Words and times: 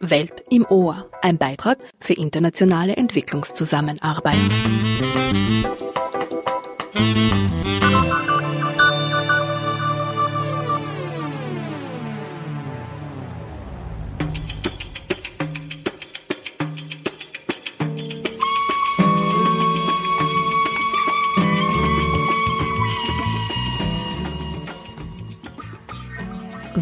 Welt 0.00 0.44
im 0.50 0.66
Ohr, 0.68 1.08
ein 1.22 1.38
Beitrag 1.38 1.78
für 2.00 2.14
internationale 2.14 2.96
Entwicklungszusammenarbeit. 2.96 4.36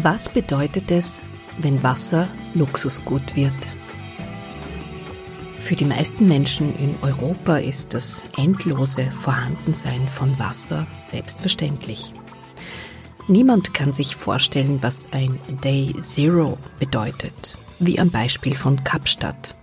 Was 0.03 0.27
bedeutet 0.29 0.89
es, 0.89 1.21
wenn 1.59 1.83
Wasser 1.83 2.27
Luxusgut 2.55 3.35
wird? 3.35 3.53
Für 5.59 5.75
die 5.75 5.85
meisten 5.85 6.27
Menschen 6.27 6.75
in 6.77 6.95
Europa 7.03 7.57
ist 7.57 7.93
das 7.93 8.23
endlose 8.35 9.11
Vorhandensein 9.11 10.07
von 10.07 10.39
Wasser 10.39 10.87
selbstverständlich. 10.99 12.15
Niemand 13.27 13.75
kann 13.75 13.93
sich 13.93 14.15
vorstellen, 14.15 14.79
was 14.81 15.07
ein 15.11 15.37
Day 15.63 15.93
Zero 16.01 16.57
bedeutet, 16.79 17.59
wie 17.77 17.99
am 17.99 18.09
Beispiel 18.09 18.55
von 18.55 18.83
Kapstadt. 18.83 19.55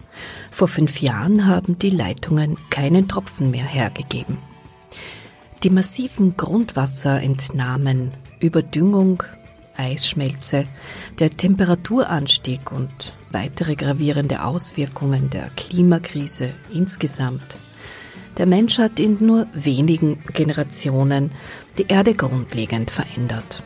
Vor 0.53 0.69
fünf 0.69 1.01
Jahren 1.01 1.47
haben 1.49 1.81
die 1.81 1.91
Leitungen 1.91 2.57
keinen 2.71 3.09
Tropfen 3.09 3.51
mehr 3.51 3.67
hergegeben. 3.67 4.39
Die 5.65 5.71
massiven 5.71 6.37
Grundwasserentnahmen, 6.37 8.13
Überdüngung, 8.39 9.25
Eisschmelze, 9.79 10.67
der 11.19 11.31
Temperaturanstieg 11.31 12.73
und 12.73 13.15
weitere 13.31 13.77
gravierende 13.77 14.45
Auswirkungen 14.45 15.31
der 15.31 15.49
Klimakrise 15.57 16.51
insgesamt. 16.73 17.59
Der 18.37 18.47
Mensch 18.47 18.79
hat 18.79 19.01
in 19.01 19.17
nur 19.21 19.47
wenigen 19.53 20.23
Generationen 20.33 21.33
die 21.77 21.87
Erde 21.89 22.15
grundlegend 22.15 22.91
verändert. 22.91 23.63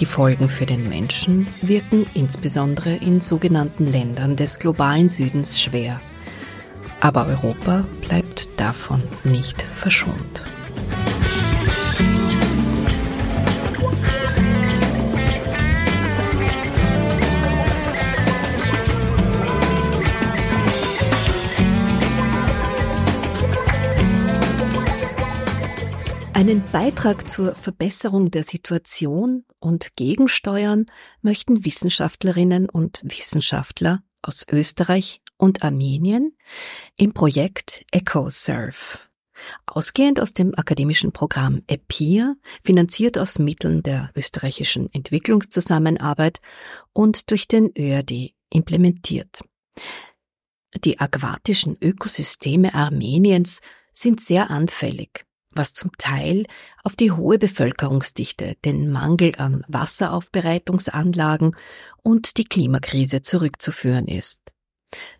Die 0.00 0.06
Folgen 0.06 0.48
für 0.48 0.66
den 0.66 0.88
Menschen 0.88 1.46
wirken 1.60 2.06
insbesondere 2.14 2.96
in 2.96 3.20
sogenannten 3.20 3.86
Ländern 3.86 4.36
des 4.36 4.58
globalen 4.58 5.10
Südens 5.10 5.60
schwer. 5.60 6.00
Aber 7.00 7.26
Europa 7.26 7.84
bleibt 8.00 8.48
davon 8.58 9.02
nicht 9.24 9.60
verschont. 9.60 10.44
Einen 26.40 26.64
Beitrag 26.72 27.28
zur 27.28 27.54
Verbesserung 27.54 28.30
der 28.30 28.44
Situation 28.44 29.44
und 29.58 29.94
Gegensteuern 29.96 30.86
möchten 31.20 31.66
Wissenschaftlerinnen 31.66 32.66
und 32.70 33.02
Wissenschaftler 33.04 34.02
aus 34.22 34.46
Österreich 34.50 35.20
und 35.36 35.62
Armenien 35.62 36.34
im 36.96 37.12
Projekt 37.12 37.84
EcoSurf. 37.90 39.10
Ausgehend 39.66 40.18
aus 40.18 40.32
dem 40.32 40.54
akademischen 40.54 41.12
Programm 41.12 41.60
EPIR, 41.66 42.36
finanziert 42.62 43.18
aus 43.18 43.38
Mitteln 43.38 43.82
der 43.82 44.10
österreichischen 44.16 44.88
Entwicklungszusammenarbeit 44.94 46.40
und 46.94 47.30
durch 47.30 47.48
den 47.48 47.70
ÖRD 47.76 48.32
implementiert. 48.48 49.42
Die 50.86 50.98
aquatischen 50.98 51.76
Ökosysteme 51.82 52.72
Armeniens 52.72 53.60
sind 53.92 54.22
sehr 54.22 54.48
anfällig 54.48 55.26
was 55.52 55.72
zum 55.72 55.90
Teil 55.98 56.46
auf 56.84 56.96
die 56.96 57.12
hohe 57.12 57.38
Bevölkerungsdichte, 57.38 58.56
den 58.64 58.90
Mangel 58.90 59.32
an 59.36 59.64
Wasseraufbereitungsanlagen 59.68 61.56
und 62.02 62.36
die 62.36 62.44
Klimakrise 62.44 63.22
zurückzuführen 63.22 64.06
ist. 64.06 64.52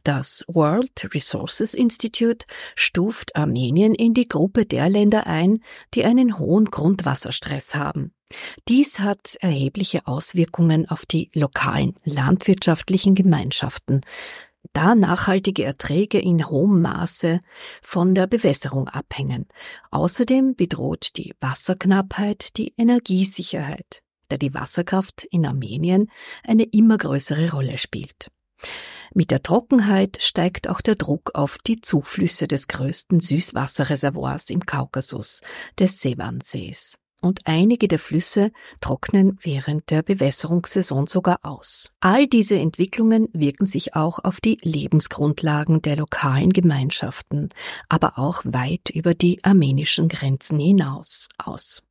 Das 0.03 0.45
World 0.49 1.15
Resources 1.15 1.75
Institute 1.75 2.47
stuft 2.75 3.37
Armenien 3.37 3.95
in 3.95 4.15
die 4.15 4.27
Gruppe 4.27 4.67
der 4.67 4.89
Länder 4.89 5.27
ein, 5.27 5.63
die 5.95 6.05
einen 6.05 6.39
hohen 6.39 6.65
Grundwasserstress 6.65 7.75
haben. 7.75 8.13
Dies 8.69 9.01
hat 9.01 9.37
erhebliche 9.41 10.07
Auswirkungen 10.07 10.89
auf 10.89 11.05
die 11.05 11.31
lokalen 11.35 11.95
landwirtschaftlichen 12.05 13.15
Gemeinschaften, 13.15 14.03
da 14.73 14.95
nachhaltige 14.95 15.65
Erträge 15.65 16.19
in 16.21 16.49
hohem 16.49 16.83
Maße 16.83 17.41
von 17.83 18.15
der 18.15 18.27
Bewässerung 18.27 18.89
abhängen. 18.89 19.47
Außerdem 19.91 20.55
bedroht 20.55 21.17
die 21.17 21.35
Wasserknappheit 21.41 22.57
die 22.57 22.75
Energiesicherheit, 22.77 24.03
da 24.29 24.37
die 24.37 24.55
Wasserkraft 24.55 25.25
in 25.25 25.47
Armenien 25.47 26.11
eine 26.45 26.65
immer 26.65 26.99
größere 26.99 27.51
Rolle 27.51 27.79
spielt. 27.79 28.31
Mit 29.13 29.31
der 29.33 29.43
Trockenheit 29.43 30.19
steigt 30.23 30.69
auch 30.69 30.81
der 30.81 30.95
Druck 30.95 31.33
auf 31.35 31.59
die 31.59 31.81
Zuflüsse 31.81 32.47
des 32.47 32.69
größten 32.69 33.19
Süßwasserreservoirs 33.19 34.51
im 34.51 34.61
Kaukasus, 34.61 35.41
des 35.79 36.01
Sevansees 36.01 37.00
und 37.21 37.43
einige 37.45 37.89
der 37.89 37.99
Flüsse 37.99 38.51
trocknen 38.81 39.39
während 39.41 39.91
der 39.91 40.03
Bewässerungssaison 40.03 41.07
sogar 41.07 41.39
aus. 41.43 41.91
All 42.01 42.27
diese 42.27 42.59
Entwicklungen 42.59 43.29
wirken 43.33 43.67
sich 43.67 43.97
auch 43.97 44.19
auf 44.23 44.41
die 44.41 44.59
Lebensgrundlagen 44.63 45.83
der 45.83 45.97
lokalen 45.97 46.53
Gemeinschaften, 46.53 47.49
aber 47.89 48.19
auch 48.19 48.43
weit 48.45 48.91
über 48.91 49.15
die 49.15 49.39
armenischen 49.45 50.09
Grenzen 50.09 50.59
hinaus 50.59 51.29
aus. 51.39 51.83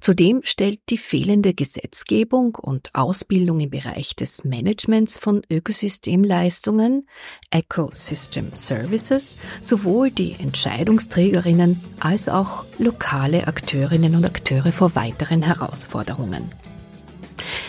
Zudem 0.00 0.40
stellt 0.44 0.80
die 0.88 0.98
fehlende 0.98 1.54
Gesetzgebung 1.54 2.54
und 2.54 2.94
Ausbildung 2.94 3.60
im 3.60 3.70
Bereich 3.70 4.16
des 4.16 4.44
Managements 4.44 5.18
von 5.18 5.42
Ökosystemleistungen, 5.50 7.06
Ecosystem 7.50 8.52
Services, 8.52 9.36
sowohl 9.62 10.10
die 10.10 10.34
Entscheidungsträgerinnen 10.38 11.80
als 12.00 12.28
auch 12.28 12.64
lokale 12.78 13.46
Akteurinnen 13.46 14.14
und 14.14 14.24
Akteure 14.24 14.72
vor 14.72 14.94
weiteren 14.94 15.42
Herausforderungen. 15.42 16.50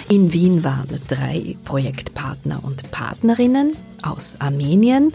In 0.09 0.31
Wien 0.31 0.63
waren 0.63 1.01
drei 1.09 1.57
Projektpartner 1.65 2.63
und 2.63 2.91
Partnerinnen 2.91 3.75
aus 4.01 4.39
Armenien 4.39 5.13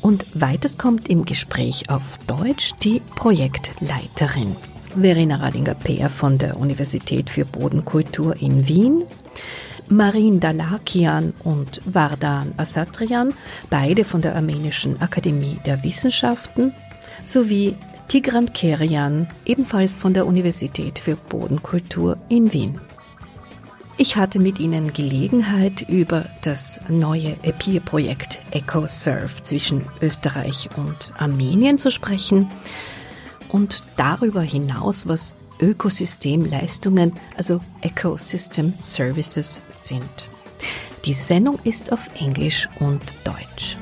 und 0.00 0.26
weiters 0.34 0.76
kommt 0.76 1.08
im 1.08 1.24
Gespräch 1.24 1.88
auf 1.88 2.18
Deutsch 2.26 2.72
die 2.82 3.00
Projektleiterin. 3.14 4.56
Verena 5.00 5.36
Radinger-Peer 5.36 6.08
von 6.08 6.38
der 6.38 6.58
Universität 6.58 7.30
für 7.30 7.44
Bodenkultur 7.44 8.36
in 8.40 8.66
Wien, 8.68 9.04
Marin 9.88 10.40
Dalakian 10.40 11.34
und 11.42 11.82
Vardan 11.84 12.54
Asatrian, 12.56 13.34
beide 13.70 14.04
von 14.04 14.22
der 14.22 14.34
Armenischen 14.34 15.00
Akademie 15.00 15.60
der 15.66 15.82
Wissenschaften, 15.82 16.72
sowie 17.24 17.76
Tigran 18.08 18.52
Kerian, 18.52 19.28
ebenfalls 19.44 19.94
von 19.94 20.14
der 20.14 20.26
Universität 20.26 20.98
für 20.98 21.16
Bodenkultur 21.16 22.16
in 22.28 22.52
Wien. 22.52 22.80
Ich 23.96 24.16
hatte 24.16 24.40
mit 24.40 24.58
ihnen 24.58 24.92
Gelegenheit, 24.92 25.82
über 25.88 26.24
das 26.42 26.80
neue 26.88 27.36
EPIR-Projekt 27.42 28.40
EcoSurf 28.50 29.42
zwischen 29.42 29.86
Österreich 30.02 30.68
und 30.76 31.12
Armenien 31.16 31.78
zu 31.78 31.92
sprechen, 31.92 32.50
und 33.54 33.84
darüber 33.96 34.42
hinaus, 34.42 35.06
was 35.06 35.32
Ökosystemleistungen, 35.60 37.12
also 37.36 37.60
Ecosystem 37.82 38.74
Services 38.80 39.62
sind. 39.70 40.28
Diese 41.04 41.22
Sendung 41.22 41.60
ist 41.62 41.92
auf 41.92 42.00
Englisch 42.18 42.68
und 42.80 43.00
Deutsch. 43.22 43.76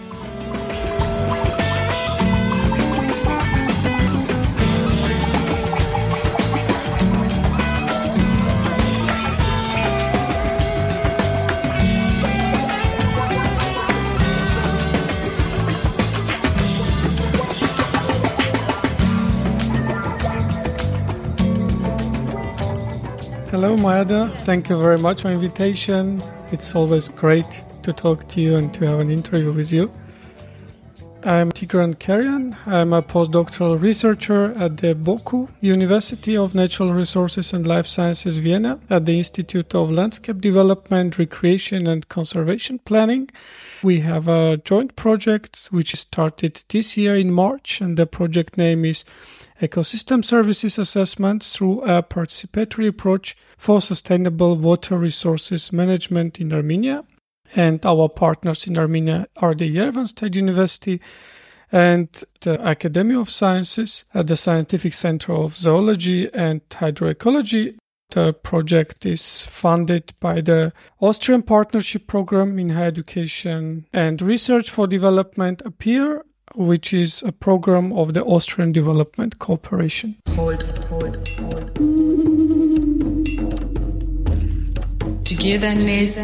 Hello, 23.62 23.76
Mayada. 23.76 24.28
Thank 24.40 24.68
you 24.68 24.76
very 24.76 24.98
much 24.98 25.22
for 25.22 25.28
invitation. 25.28 26.20
It's 26.50 26.74
always 26.74 27.08
great 27.08 27.62
to 27.84 27.92
talk 27.92 28.26
to 28.30 28.40
you 28.40 28.56
and 28.56 28.74
to 28.74 28.84
have 28.86 28.98
an 28.98 29.08
interview 29.08 29.52
with 29.52 29.72
you. 29.72 29.88
I'm 31.22 31.52
Tigran 31.52 31.94
Karian. 31.94 32.56
I'm 32.66 32.92
a 32.92 33.02
postdoctoral 33.02 33.80
researcher 33.80 34.52
at 34.58 34.78
the 34.78 34.96
Boku 34.96 35.48
University 35.60 36.36
of 36.36 36.56
Natural 36.56 36.92
Resources 36.92 37.52
and 37.52 37.64
Life 37.64 37.86
Sciences 37.86 38.38
Vienna 38.38 38.80
at 38.90 39.06
the 39.06 39.16
Institute 39.16 39.76
of 39.76 39.92
Landscape 39.92 40.40
Development, 40.40 41.16
Recreation 41.16 41.86
and 41.86 42.08
Conservation 42.08 42.80
Planning. 42.80 43.30
We 43.80 44.00
have 44.00 44.26
a 44.26 44.56
joint 44.56 44.96
project 44.96 45.68
which 45.70 45.94
started 45.94 46.64
this 46.68 46.96
year 46.96 47.14
in 47.14 47.30
March 47.30 47.80
and 47.80 47.96
the 47.96 48.06
project 48.06 48.58
name 48.58 48.84
is 48.84 49.04
Ecosystem 49.62 50.24
Services 50.24 50.76
Assessment 50.76 51.44
through 51.44 51.82
a 51.82 52.02
participatory 52.02 52.88
approach 52.88 53.36
for 53.56 53.80
sustainable 53.80 54.56
water 54.56 54.98
resources 54.98 55.72
management 55.72 56.40
in 56.40 56.52
Armenia 56.52 57.04
and 57.54 57.86
our 57.86 58.08
partners 58.08 58.66
in 58.66 58.76
Armenia 58.76 59.28
are 59.36 59.54
the 59.54 59.72
Yerevan 59.72 60.08
State 60.08 60.34
University 60.34 61.00
and 61.70 62.08
the 62.40 62.60
Academy 62.68 63.14
of 63.14 63.30
Sciences 63.30 64.04
at 64.12 64.26
the 64.26 64.36
Scientific 64.36 64.94
Center 64.94 65.32
of 65.32 65.54
Zoology 65.54 66.28
and 66.34 66.68
Hydroecology. 66.68 67.76
The 68.10 68.32
project 68.32 69.06
is 69.06 69.42
funded 69.42 70.12
by 70.18 70.40
the 70.40 70.72
Austrian 71.00 71.42
Partnership 71.42 72.08
Program 72.08 72.58
in 72.58 72.70
Higher 72.70 72.88
Education 72.88 73.86
and 73.92 74.20
Research 74.20 74.70
for 74.70 74.88
Development 74.88 75.62
APPEAR, 75.64 76.24
which 76.54 76.92
is 76.92 77.22
a 77.22 77.32
program 77.32 77.92
of 77.92 78.14
the 78.14 78.22
Austrian 78.24 78.72
Development 78.72 79.38
Cooperation. 79.38 80.16
Togetherness. 85.24 86.18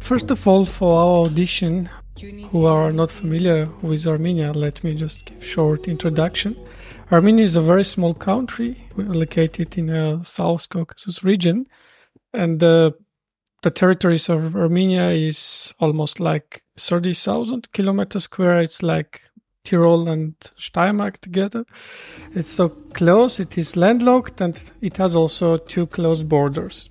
First 0.00 0.30
of 0.30 0.46
all, 0.46 0.64
for 0.64 0.98
our 0.98 1.26
audition, 1.26 1.88
who 2.50 2.66
are 2.66 2.92
not 2.92 3.10
familiar 3.10 3.68
with 3.80 4.06
Armenia, 4.06 4.52
let 4.52 4.84
me 4.84 4.94
just 4.94 5.24
give 5.26 5.44
short 5.44 5.88
introduction. 5.88 6.56
Armenia 7.10 7.44
is 7.44 7.56
a 7.56 7.62
very 7.62 7.84
small 7.84 8.14
country 8.14 8.86
located 8.96 9.76
in 9.78 9.86
the 9.86 10.20
South 10.22 10.68
Caucasus 10.68 11.24
region, 11.24 11.66
and 12.32 12.62
uh, 12.62 12.90
the 13.62 13.70
territories 13.70 14.28
of 14.28 14.56
Armenia 14.56 15.10
is 15.10 15.74
almost 15.78 16.20
like 16.20 16.64
30,000 16.76 17.72
kilometers 17.72 18.24
square. 18.24 18.58
It's 18.58 18.82
like 18.82 19.22
Tyrol 19.64 20.08
and 20.08 20.38
Steiermark 20.40 21.18
together. 21.18 21.64
It's 22.34 22.48
so 22.48 22.68
close, 22.68 23.38
it 23.38 23.56
is 23.56 23.76
landlocked, 23.76 24.40
and 24.40 24.60
it 24.80 24.96
has 24.96 25.14
also 25.14 25.56
two 25.56 25.86
close 25.86 26.24
borders, 26.24 26.88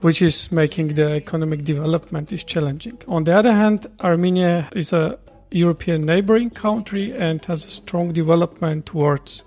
which 0.00 0.22
is 0.22 0.52
making 0.52 0.94
the 0.94 1.14
economic 1.14 1.64
development 1.64 2.32
is 2.32 2.44
challenging. 2.44 2.98
On 3.08 3.24
the 3.24 3.34
other 3.34 3.52
hand, 3.52 3.86
Armenia 4.00 4.68
is 4.72 4.92
a 4.92 5.18
European 5.50 6.02
neighboring 6.02 6.50
country 6.50 7.12
and 7.12 7.44
has 7.46 7.64
a 7.64 7.70
strong 7.70 8.12
development 8.12 8.86
towards 8.86 9.42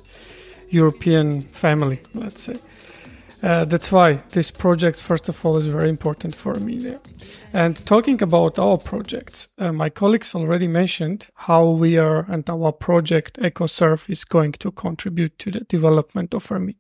European 0.69 1.41
family, 1.41 2.01
let's 2.13 2.41
say. 2.41 2.59
Uh, 3.43 3.65
that's 3.65 3.91
why 3.91 4.21
this 4.29 4.51
project, 4.51 5.01
first 5.01 5.27
of 5.27 5.43
all, 5.43 5.57
is 5.57 5.65
very 5.65 5.89
important 5.89 6.35
for 6.35 6.55
me. 6.55 6.95
And 7.53 7.75
talking 7.87 8.21
about 8.21 8.59
our 8.59 8.77
projects, 8.77 9.47
uh, 9.57 9.71
my 9.71 9.89
colleagues 9.89 10.35
already 10.35 10.67
mentioned 10.67 11.29
how 11.33 11.69
we 11.69 11.97
are 11.97 12.25
and 12.31 12.47
our 12.49 12.71
project 12.71 13.39
EcoServe 13.39 14.09
is 14.09 14.23
going 14.25 14.51
to 14.53 14.71
contribute 14.71 15.39
to 15.39 15.51
the 15.51 15.61
development 15.61 16.35
of 16.35 16.51
Armenia. 16.51 16.75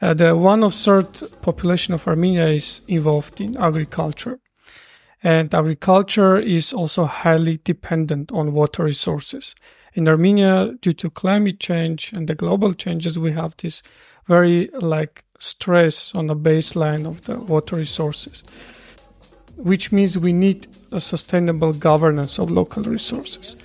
Uh, 0.00 0.14
the 0.14 0.34
one 0.34 0.64
of 0.64 0.74
third 0.74 1.22
population 1.42 1.92
of 1.92 2.08
Armenia 2.08 2.46
is 2.46 2.80
involved 2.88 3.40
in 3.40 3.56
agriculture. 3.56 4.38
And 5.22 5.54
agriculture 5.54 6.38
is 6.38 6.72
also 6.72 7.04
highly 7.04 7.58
dependent 7.62 8.32
on 8.32 8.52
water 8.52 8.84
resources. 8.84 9.54
In 9.94 10.08
Armenia, 10.08 10.74
due 10.80 10.94
to 10.94 11.10
climate 11.10 11.60
change 11.60 12.12
and 12.12 12.26
the 12.26 12.34
global 12.34 12.74
changes, 12.74 13.18
we 13.18 13.32
have 13.32 13.56
this 13.58 13.82
very 14.26 14.70
like 14.80 15.24
stress 15.44 16.14
on 16.14 16.26
the 16.26 16.36
baseline 16.36 17.06
of 17.06 17.22
the 17.26 17.38
water 17.38 17.76
resources, 17.76 18.42
which 19.56 19.92
means 19.92 20.16
we 20.16 20.32
need 20.32 20.66
a 20.90 21.00
sustainable 21.00 21.72
governance 21.72 22.38
of 22.38 22.50
local 22.50 22.82
resources. 22.82 23.56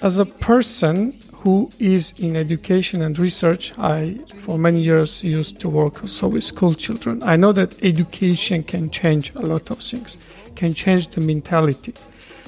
As 0.00 0.18
a 0.18 0.26
person 0.26 1.14
who 1.42 1.70
is 1.78 2.12
in 2.18 2.36
education 2.36 3.02
and 3.02 3.18
research, 3.18 3.72
I 3.78 4.18
for 4.38 4.58
many 4.58 4.80
years 4.80 5.22
used 5.22 5.60
to 5.60 5.68
work 5.68 6.02
also 6.02 6.26
with 6.28 6.44
school 6.44 6.74
children. 6.74 7.22
I 7.22 7.36
know 7.36 7.52
that 7.52 7.80
education 7.82 8.64
can 8.64 8.90
change 8.90 9.32
a 9.36 9.42
lot 9.42 9.70
of 9.70 9.78
things, 9.78 10.16
can 10.56 10.74
change 10.74 11.08
the 11.08 11.20
mentality. 11.20 11.94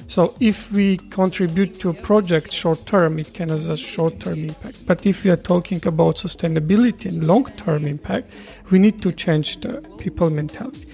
So 0.07 0.35
if 0.39 0.71
we 0.71 0.97
contribute 1.09 1.79
to 1.79 1.89
a 1.89 1.93
project 1.93 2.51
short 2.53 2.85
term, 2.85 3.19
it 3.19 3.33
can 3.33 3.49
have 3.49 3.69
a 3.69 3.77
short 3.77 4.19
term 4.19 4.49
impact. 4.49 4.85
But 4.85 5.05
if 5.05 5.23
we 5.23 5.31
are 5.31 5.37
talking 5.37 5.85
about 5.85 6.17
sustainability 6.17 7.05
and 7.07 7.23
long 7.25 7.45
term 7.57 7.85
impact, 7.87 8.29
we 8.71 8.79
need 8.79 9.01
to 9.01 9.11
change 9.11 9.61
the 9.61 9.81
people 9.97 10.29
mentality. 10.29 10.87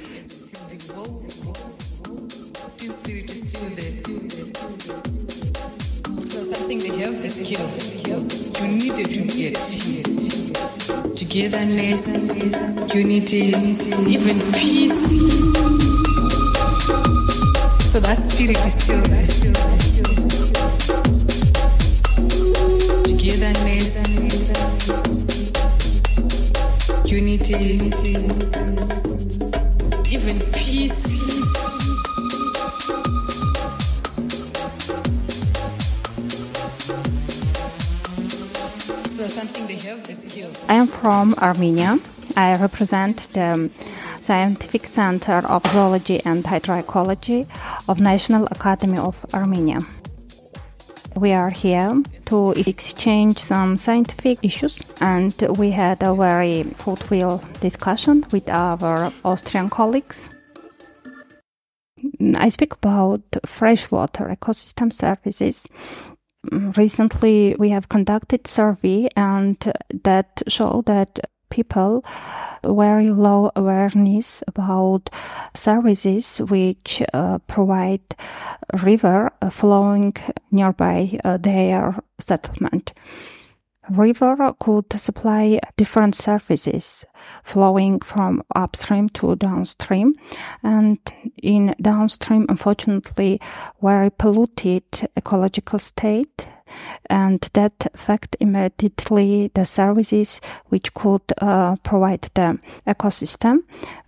You 8.61 8.67
needed 8.67 9.07
to 9.07 9.23
get 9.27 9.55
togetherness, 11.15 12.07
unity, 12.93 13.53
even 14.07 14.39
peace. 14.53 16.00
So 17.91 17.99
that 17.99 18.17
spirit 18.31 18.57
is 18.65 18.71
still 18.71 19.01
there. 19.01 19.27
Togetherness, 23.03 23.97
unity, 27.05 27.91
even 30.09 30.39
peace. 30.53 31.05
I 40.69 40.75
am 40.75 40.87
from 40.87 41.35
Armenia. 41.39 41.99
I 42.37 42.55
represent 42.55 43.27
the 43.33 43.69
Scientific 44.21 44.87
Center 44.87 45.45
of 45.45 45.65
Zoology 45.71 46.21
and 46.23 46.45
Hydroecology 46.45 47.47
of 47.87 47.99
National 47.99 48.45
Academy 48.51 48.97
of 48.97 49.15
Armenia. 49.33 49.79
We 51.15 51.33
are 51.33 51.49
here 51.49 52.01
to 52.25 52.51
exchange 52.51 53.39
some 53.39 53.77
scientific 53.77 54.39
issues 54.43 54.79
and 55.01 55.33
we 55.57 55.71
had 55.71 56.01
a 56.01 56.15
very 56.15 56.63
fruitful 56.63 57.43
discussion 57.59 58.25
with 58.31 58.47
our 58.49 59.11
Austrian 59.25 59.69
colleagues. 59.69 60.29
I 62.35 62.49
speak 62.49 62.73
about 62.73 63.21
freshwater 63.45 64.25
ecosystem 64.25 64.91
services 64.93 65.67
recently 66.49 67.55
we 67.59 67.69
have 67.69 67.89
conducted 67.89 68.47
survey 68.47 69.07
and 69.15 69.57
that 70.03 70.41
show 70.47 70.83
that 70.85 71.19
people 71.51 72.03
very 72.63 73.09
low 73.09 73.51
awareness 73.55 74.43
about 74.47 75.09
services 75.53 76.39
which 76.49 77.03
uh, 77.13 77.37
provide 77.47 78.01
river 78.83 79.31
flowing 79.51 80.13
nearby 80.51 81.19
uh, 81.23 81.37
their 81.37 81.95
settlement. 82.19 82.93
River 83.89 84.53
could 84.59 84.93
supply 84.93 85.59
different 85.75 86.15
services 86.15 87.03
flowing 87.43 87.99
from 87.99 88.43
upstream 88.55 89.09
to 89.09 89.35
downstream 89.35 90.13
and 90.63 90.99
in 91.41 91.75
downstream 91.81 92.45
unfortunately 92.47 93.41
very 93.81 94.09
polluted 94.11 94.83
ecological 95.17 95.79
state 95.79 96.47
and 97.09 97.41
that 97.53 97.87
affect 97.93 98.35
immediately 98.39 99.51
the 99.53 99.65
services 99.65 100.41
which 100.69 100.93
could 100.93 101.21
uh, 101.41 101.75
provide 101.83 102.29
the 102.33 102.59
ecosystem, 102.87 103.59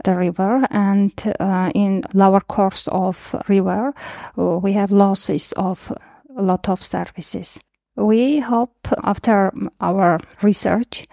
the 0.03 0.15
river, 0.15 0.65
and 0.70 1.12
uh, 1.39 1.72
in 1.75 2.03
lower 2.13 2.41
course 2.41 2.88
of 2.88 3.36
river, 3.48 3.93
uh, 4.38 4.58
we 4.58 4.74
have 4.74 4.91
losses 4.91 5.53
of 5.53 5.91
a 6.38 6.41
lot 6.41 6.70
of 6.70 6.82
services. 6.82 7.60
We 7.96 8.39
hope 8.39 8.88
after 9.03 9.51
our 9.79 10.20
research, 10.41 11.05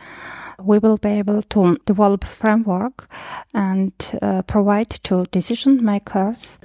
we 0.58 0.78
will 0.78 0.96
be 0.96 1.10
able 1.10 1.42
to 1.42 1.76
develop 1.86 2.24
framework 2.24 3.08
and 3.54 3.92
uh, 4.22 4.42
provide 4.42 4.90
to 5.04 5.26
decision 5.30 5.84
makers 5.84 6.58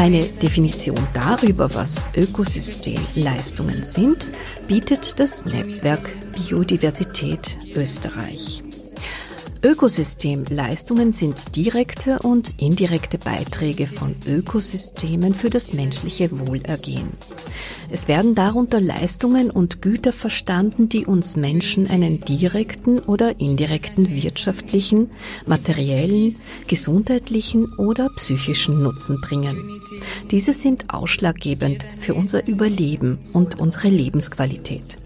Eine 0.00 0.24
Definition 0.24 0.96
darüber, 1.12 1.74
was 1.74 2.06
Ökosystemleistungen 2.16 3.84
sind, 3.84 4.32
bietet 4.66 5.20
das 5.20 5.44
Netzwerk 5.44 6.08
Biodiversität 6.32 7.58
Österreich. 7.76 8.62
Ökosystemleistungen 9.62 11.12
sind 11.12 11.54
direkte 11.54 12.18
und 12.20 12.54
indirekte 12.62 13.18
Beiträge 13.18 13.86
von 13.86 14.16
Ökosystemen 14.26 15.34
für 15.34 15.50
das 15.50 15.74
menschliche 15.74 16.30
Wohlergehen. 16.38 17.10
Es 17.90 18.08
werden 18.08 18.34
darunter 18.34 18.80
Leistungen 18.80 19.50
und 19.50 19.82
Güter 19.82 20.14
verstanden, 20.14 20.88
die 20.88 21.04
uns 21.04 21.36
Menschen 21.36 21.90
einen 21.90 22.20
direkten 22.20 23.00
oder 23.00 23.38
indirekten 23.38 24.08
wirtschaftlichen, 24.08 25.10
materiellen, 25.44 26.34
gesundheitlichen 26.66 27.70
oder 27.74 28.08
psychischen 28.16 28.82
Nutzen 28.82 29.20
bringen. 29.20 29.82
Diese 30.30 30.54
sind 30.54 30.94
ausschlaggebend 30.94 31.84
für 31.98 32.14
unser 32.14 32.48
Überleben 32.48 33.18
und 33.34 33.60
unsere 33.60 33.88
Lebensqualität. 33.88 34.99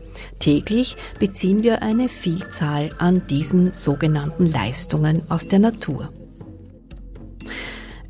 Täglich 0.44 0.98
beziehen 1.18 1.62
wir 1.62 1.80
eine 1.80 2.10
Vielzahl 2.10 2.94
an 2.98 3.26
diesen 3.28 3.72
sogenannten 3.72 4.44
Leistungen 4.44 5.22
aus 5.30 5.48
der 5.48 5.58
Natur. 5.58 6.12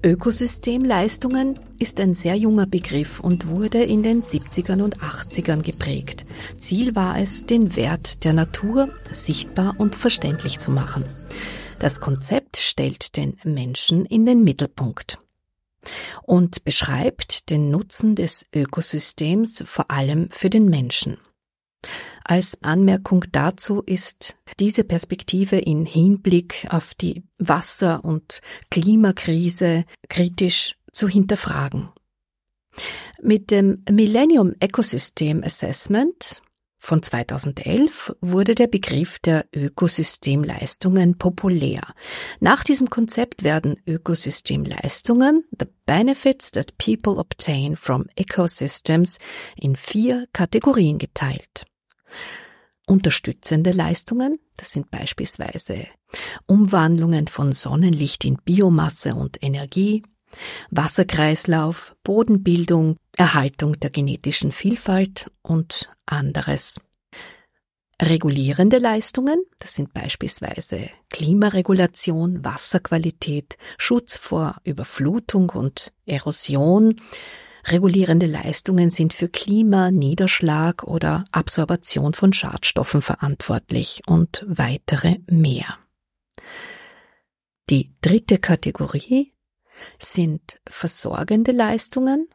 Ökosystemleistungen 0.02 1.60
ist 1.78 2.00
ein 2.00 2.12
sehr 2.12 2.34
junger 2.34 2.66
Begriff 2.66 3.20
und 3.20 3.46
wurde 3.46 3.84
in 3.84 4.02
den 4.02 4.24
70ern 4.24 4.82
und 4.82 4.98
80ern 4.98 5.62
geprägt. 5.62 6.24
Ziel 6.58 6.96
war 6.96 7.20
es, 7.20 7.46
den 7.46 7.76
Wert 7.76 8.24
der 8.24 8.32
Natur 8.32 8.88
sichtbar 9.12 9.76
und 9.78 9.94
verständlich 9.94 10.58
zu 10.58 10.72
machen. 10.72 11.04
Das 11.78 12.00
Konzept 12.00 12.56
stellt 12.56 13.16
den 13.16 13.36
Menschen 13.44 14.06
in 14.06 14.24
den 14.24 14.42
Mittelpunkt 14.42 15.20
und 16.24 16.64
beschreibt 16.64 17.50
den 17.50 17.70
Nutzen 17.70 18.16
des 18.16 18.48
Ökosystems 18.52 19.62
vor 19.64 19.92
allem 19.92 20.30
für 20.32 20.50
den 20.50 20.64
Menschen. 20.64 21.16
Als 22.26 22.62
Anmerkung 22.62 23.24
dazu 23.32 23.82
ist 23.82 24.36
diese 24.58 24.82
Perspektive 24.82 25.56
in 25.58 25.84
Hinblick 25.84 26.66
auf 26.70 26.94
die 26.94 27.22
Wasser- 27.36 28.02
und 28.02 28.40
Klimakrise 28.70 29.84
kritisch 30.08 30.76
zu 30.90 31.06
hinterfragen. 31.06 31.90
Mit 33.20 33.50
dem 33.50 33.84
Millennium 33.90 34.54
Ecosystem 34.58 35.44
Assessment 35.44 36.40
von 36.78 37.02
2011 37.02 38.14
wurde 38.22 38.54
der 38.54 38.68
Begriff 38.68 39.18
der 39.18 39.44
Ökosystemleistungen 39.54 41.18
populär. 41.18 41.82
Nach 42.40 42.64
diesem 42.64 42.88
Konzept 42.88 43.44
werden 43.44 43.76
Ökosystemleistungen, 43.86 45.44
the 45.58 45.66
benefits 45.86 46.50
that 46.52 46.76
people 46.78 47.18
obtain 47.18 47.76
from 47.76 48.06
ecosystems, 48.16 49.18
in 49.56 49.76
vier 49.76 50.26
Kategorien 50.32 50.98
geteilt. 50.98 51.66
Unterstützende 52.86 53.70
Leistungen, 53.72 54.38
das 54.56 54.72
sind 54.72 54.90
beispielsweise 54.90 55.86
Umwandlungen 56.46 57.28
von 57.28 57.52
Sonnenlicht 57.52 58.24
in 58.24 58.36
Biomasse 58.44 59.14
und 59.14 59.42
Energie, 59.42 60.02
Wasserkreislauf, 60.70 61.94
Bodenbildung, 62.04 62.96
Erhaltung 63.16 63.78
der 63.80 63.90
genetischen 63.90 64.52
Vielfalt 64.52 65.30
und 65.42 65.90
anderes. 66.06 66.80
Regulierende 68.02 68.78
Leistungen, 68.78 69.44
das 69.60 69.74
sind 69.74 69.94
beispielsweise 69.94 70.90
Klimaregulation, 71.10 72.44
Wasserqualität, 72.44 73.56
Schutz 73.78 74.18
vor 74.18 74.56
Überflutung 74.64 75.50
und 75.50 75.92
Erosion, 76.04 76.96
Regulierende 77.66 78.26
Leistungen 78.26 78.90
sind 78.90 79.14
für 79.14 79.28
Klima, 79.28 79.90
Niederschlag 79.90 80.84
oder 80.84 81.24
Absorption 81.32 82.12
von 82.12 82.32
Schadstoffen 82.32 83.00
verantwortlich 83.00 84.02
und 84.06 84.44
weitere 84.46 85.16
mehr. 85.26 85.78
Die 87.70 87.94
dritte 88.02 88.36
Kategorie 88.38 89.32
sind 89.98 90.60
versorgende 90.68 91.52
Leistungen, 91.52 92.28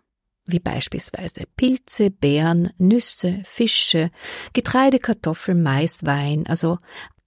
wie 0.45 0.59
beispielsweise 0.59 1.43
Pilze, 1.55 2.09
Beeren, 2.09 2.73
Nüsse, 2.79 3.39
Fische, 3.45 4.09
Getreide, 4.53 4.97
Kartoffel, 4.97 5.53
Mais, 5.53 6.03
Wein, 6.03 6.47
also, 6.47 6.79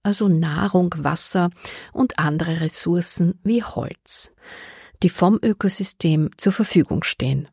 also 0.03 0.27
Nahrung, 0.27 0.93
Wasser 0.97 1.51
und 1.93 2.19
andere 2.19 2.59
Ressourcen 2.59 3.39
wie 3.43 3.63
Holz, 3.63 4.33
die 5.01 5.09
vom 5.09 5.39
Ökosystem 5.41 6.31
zur 6.35 6.51
Verfügung 6.51 7.03
stehen. 7.03 7.47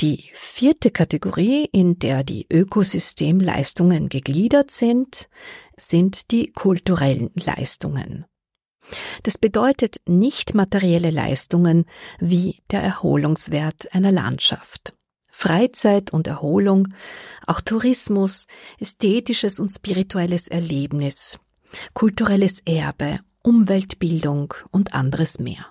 Die 0.00 0.30
vierte 0.34 0.90
Kategorie, 0.90 1.64
in 1.72 1.98
der 1.98 2.22
die 2.22 2.46
Ökosystemleistungen 2.52 4.10
gegliedert 4.10 4.70
sind, 4.70 5.30
sind 5.76 6.30
die 6.32 6.52
kulturellen 6.52 7.30
Leistungen. 7.34 8.26
Das 9.22 9.38
bedeutet 9.38 10.00
nicht 10.06 10.54
materielle 10.54 11.10
Leistungen 11.10 11.86
wie 12.20 12.62
der 12.70 12.82
Erholungswert 12.82 13.94
einer 13.94 14.12
Landschaft. 14.12 14.94
Freizeit 15.30 16.12
und 16.12 16.26
Erholung, 16.26 16.88
auch 17.46 17.60
Tourismus, 17.60 18.46
ästhetisches 18.78 19.60
und 19.60 19.68
spirituelles 19.68 20.48
Erlebnis, 20.48 21.38
kulturelles 21.94 22.60
Erbe, 22.64 23.20
Umweltbildung 23.42 24.54
und 24.70 24.94
anderes 24.94 25.38
mehr. 25.38 25.66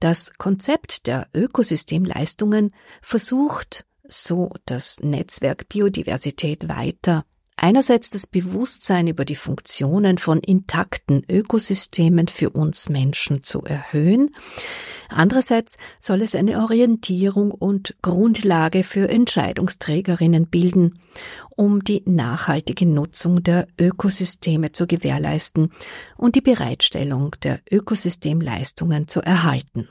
Das 0.00 0.32
Konzept 0.38 1.06
der 1.06 1.28
Ökosystemleistungen 1.34 2.70
versucht, 3.02 3.84
so 4.08 4.50
das 4.64 5.00
Netzwerk 5.00 5.68
Biodiversität 5.68 6.68
weiter, 6.68 7.24
einerseits 7.58 8.10
das 8.10 8.26
Bewusstsein 8.26 9.08
über 9.08 9.24
die 9.24 9.34
Funktionen 9.34 10.18
von 10.18 10.40
intakten 10.40 11.22
Ökosystemen 11.28 12.28
für 12.28 12.50
uns 12.50 12.88
Menschen 12.88 13.42
zu 13.42 13.62
erhöhen, 13.62 14.34
andererseits 15.08 15.76
soll 16.00 16.22
es 16.22 16.34
eine 16.34 16.60
Orientierung 16.60 17.50
und 17.50 17.96
Grundlage 18.00 18.84
für 18.84 19.08
Entscheidungsträgerinnen 19.08 20.46
bilden, 20.46 21.00
um 21.50 21.82
die 21.82 22.02
nachhaltige 22.06 22.86
Nutzung 22.86 23.42
der 23.42 23.66
Ökosysteme 23.78 24.72
zu 24.72 24.86
gewährleisten 24.86 25.72
und 26.16 26.36
die 26.36 26.40
Bereitstellung 26.40 27.32
der 27.42 27.60
Ökosystemleistungen 27.70 29.08
zu 29.08 29.20
erhalten. 29.20 29.88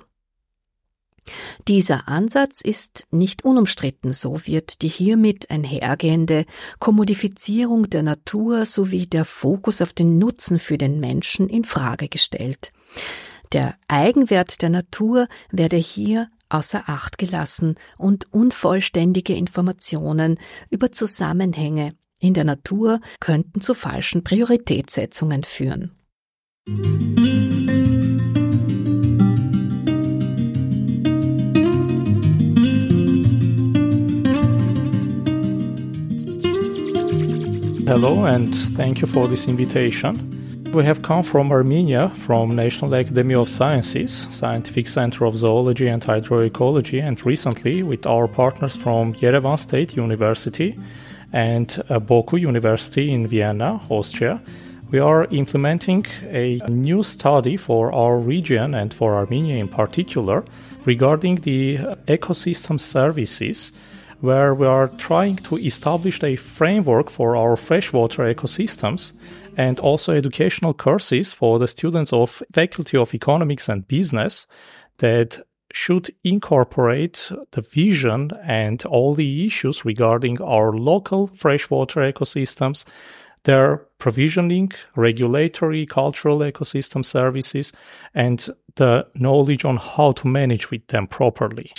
Dieser 1.68 2.08
Ansatz 2.08 2.62
ist 2.62 3.06
nicht 3.12 3.44
unumstritten, 3.44 4.14
so 4.14 4.46
wird 4.46 4.82
die 4.82 4.88
hiermit 4.88 5.50
einhergehende 5.50 6.46
Kommodifizierung 6.80 7.90
der 7.90 8.04
Natur 8.04 8.66
sowie 8.66 9.08
der 9.08 9.26
Fokus 9.26 9.82
auf 9.82 9.94
den 9.94 10.18
Nutzen 10.18 10.60
für 10.60 10.78
den 10.78 11.00
Menschen 11.00 11.50
in 11.50 11.64
Frage 11.64 12.10
gestellt. 12.10 12.72
Der 13.54 13.76
Eigenwert 13.88 14.62
der 14.62 14.70
Natur 14.70 15.28
werde 15.52 15.78
hier 15.78 16.30
außer 16.50 16.84
Acht 16.88 17.18
gelassen 17.18 17.76
und 17.98 18.32
unvollständige 18.34 19.36
Informationen 19.36 20.40
über 20.70 20.92
Zusammenhänge 20.92 21.94
in 22.20 22.34
der 22.34 22.46
Natur 22.46 23.00
könnten 23.20 23.62
zu 23.62 23.74
falschen 23.74 24.24
Prioritätssetzungen 24.24 25.44
führen. 25.44 25.92
Hello 37.88 38.26
and 38.26 38.54
thank 38.76 39.00
you 39.00 39.08
for 39.08 39.30
this 39.30 39.48
invitation. 39.48 40.14
We 40.74 40.84
have 40.84 41.04
come 41.04 41.24
from 41.24 41.54
Armenia, 41.54 42.10
from 42.10 42.54
National 42.54 42.94
Academy 42.94 43.34
of 43.34 43.50
Sciences, 43.50 44.28
Scientific 44.30 44.90
Center 44.90 45.24
of 45.24 45.38
Zoology 45.38 45.88
and 45.88 46.04
Hydroecology, 46.04 47.02
and 47.02 47.26
recently 47.26 47.84
with 47.84 48.06
our 48.06 48.28
partners 48.28 48.76
from 48.76 49.14
Yerevan 49.14 49.58
State 49.58 49.96
University 49.96 50.78
and 51.32 51.82
uh, 51.88 51.98
Boku 51.98 52.38
University 52.38 53.10
in 53.10 53.26
Vienna, 53.26 53.80
Austria. 53.88 54.42
We 54.92 55.00
are 55.00 55.24
implementing 55.32 56.06
a 56.24 56.60
new 56.68 57.04
study 57.04 57.56
for 57.56 57.94
our 57.94 58.18
region 58.18 58.74
and 58.74 58.94
for 58.94 59.16
Armenia 59.16 59.56
in 59.56 59.70
particular 59.70 60.44
regarding 60.84 61.36
the 61.36 61.78
ecosystem 62.10 62.82
services 62.82 63.72
where 64.22 64.54
we 64.54 64.66
are 64.66 64.88
trying 64.98 65.36
to 65.36 65.58
establish 65.58 66.22
a 66.24 66.36
framework 66.36 67.10
for 67.10 67.36
our 67.36 67.56
freshwater 67.56 68.34
ecosystems 68.34 69.14
and 69.58 69.80
also 69.80 70.16
educational 70.16 70.74
courses 70.74 71.34
for 71.34 71.60
the 71.60 71.68
students 71.68 72.14
of 72.14 72.42
Faculty 72.54 72.98
of 72.98 73.14
Economics 73.14 73.70
and 73.70 73.88
Business 73.88 74.48
that 74.98 75.40
should 75.74 76.10
incorporate 76.24 77.30
the 77.52 77.62
vision 77.62 78.32
and 78.44 78.86
all 78.86 79.14
the 79.14 79.46
issues 79.46 79.84
regarding 79.86 80.42
our 80.42 80.72
local 80.74 81.28
freshwater 81.28 82.02
ecosystems, 82.02 82.86
their 83.44 83.78
provisioning, 84.00 84.72
regulatory, 84.96 85.86
cultural 85.86 86.40
ecosystem 86.40 87.04
services, 87.04 87.74
and 88.14 88.50
the 88.76 89.06
knowledge 89.16 89.66
on 89.66 89.78
how 89.78 90.12
to 90.12 90.28
manage 90.28 90.72
with 90.72 90.86
them 90.88 91.08
properly. 91.08 91.72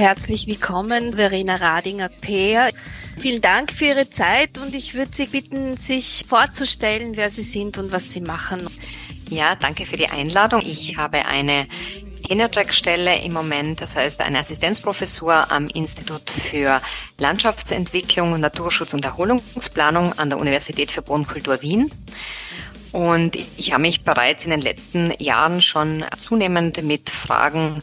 Herzlich 0.00 0.46
willkommen, 0.46 1.12
Verena 1.12 1.56
Radinger-Peer. 1.56 2.70
Vielen 3.18 3.42
Dank 3.42 3.70
für 3.70 3.84
Ihre 3.84 4.08
Zeit 4.08 4.56
und 4.56 4.74
ich 4.74 4.94
würde 4.94 5.10
Sie 5.14 5.26
bitten, 5.26 5.76
sich 5.76 6.24
vorzustellen, 6.26 7.16
wer 7.16 7.28
Sie 7.28 7.42
sind 7.42 7.76
und 7.76 7.92
was 7.92 8.10
Sie 8.10 8.22
machen. 8.22 8.66
Ja, 9.28 9.56
danke 9.56 9.84
für 9.84 9.98
die 9.98 10.08
Einladung. 10.08 10.62
Ich 10.62 10.96
habe 10.96 11.26
eine 11.26 11.66
Tenure-Track-Stelle 12.26 13.18
im 13.18 13.34
Moment, 13.34 13.82
das 13.82 13.94
heißt 13.94 14.22
eine 14.22 14.38
Assistenzprofessur 14.38 15.52
am 15.52 15.66
Institut 15.66 16.30
für 16.30 16.80
Landschaftsentwicklung, 17.18 18.40
Naturschutz 18.40 18.94
und 18.94 19.04
Erholungsplanung 19.04 20.18
an 20.18 20.30
der 20.30 20.38
Universität 20.38 20.90
für 20.90 21.02
Bodenkultur 21.02 21.60
Wien. 21.60 21.90
Und 22.92 23.36
ich 23.58 23.72
habe 23.72 23.82
mich 23.82 24.00
bereits 24.00 24.46
in 24.46 24.50
den 24.50 24.62
letzten 24.62 25.12
Jahren 25.18 25.60
schon 25.60 26.06
zunehmend 26.18 26.82
mit 26.82 27.10
Fragen 27.10 27.82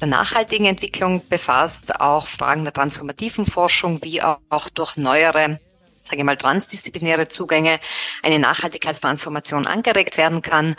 der 0.00 0.08
nachhaltigen 0.08 0.66
Entwicklung 0.66 1.26
befasst, 1.28 2.00
auch 2.00 2.26
Fragen 2.26 2.64
der 2.64 2.72
transformativen 2.72 3.44
Forschung, 3.44 4.02
wie 4.02 4.22
auch 4.22 4.68
durch 4.74 4.96
neuere 4.96 5.60
sage 6.06 6.18
ich 6.18 6.24
mal, 6.24 6.36
transdisziplinäre 6.36 7.28
Zugänge 7.28 7.80
eine 8.22 8.38
Nachhaltigkeitstransformation 8.38 9.66
angeregt 9.66 10.16
werden 10.16 10.40
kann. 10.40 10.76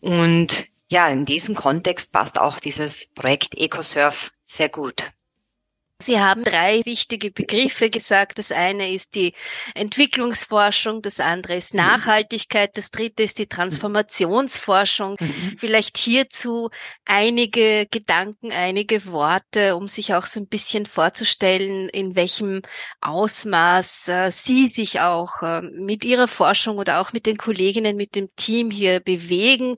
Und 0.00 0.66
ja, 0.88 1.08
in 1.08 1.24
diesem 1.24 1.54
Kontext 1.54 2.12
passt 2.12 2.38
auch 2.38 2.60
dieses 2.60 3.08
Projekt 3.14 3.56
EcoSurf 3.56 4.30
sehr 4.44 4.68
gut. 4.68 5.10
Sie 5.98 6.20
haben 6.20 6.44
drei 6.44 6.82
wichtige 6.84 7.30
Begriffe 7.30 7.88
gesagt. 7.88 8.38
Das 8.38 8.52
eine 8.52 8.92
ist 8.92 9.14
die 9.14 9.32
Entwicklungsforschung, 9.74 11.00
das 11.00 11.20
andere 11.20 11.56
ist 11.56 11.72
mhm. 11.72 11.80
Nachhaltigkeit, 11.80 12.76
das 12.76 12.90
dritte 12.90 13.22
ist 13.22 13.38
die 13.38 13.46
Transformationsforschung. 13.46 15.16
Mhm. 15.18 15.56
Vielleicht 15.56 15.96
hierzu 15.96 16.68
einige 17.06 17.86
Gedanken, 17.90 18.52
einige 18.52 19.06
Worte, 19.06 19.74
um 19.74 19.88
sich 19.88 20.12
auch 20.12 20.26
so 20.26 20.38
ein 20.38 20.48
bisschen 20.48 20.84
vorzustellen, 20.84 21.88
in 21.88 22.14
welchem 22.14 22.60
Ausmaß 23.00 24.08
äh, 24.08 24.30
Sie 24.30 24.68
sich 24.68 25.00
auch 25.00 25.40
äh, 25.40 25.62
mit 25.62 26.04
Ihrer 26.04 26.28
Forschung 26.28 26.76
oder 26.76 27.00
auch 27.00 27.14
mit 27.14 27.24
den 27.24 27.38
Kolleginnen, 27.38 27.96
mit 27.96 28.16
dem 28.16 28.28
Team 28.36 28.70
hier 28.70 29.00
bewegen, 29.00 29.76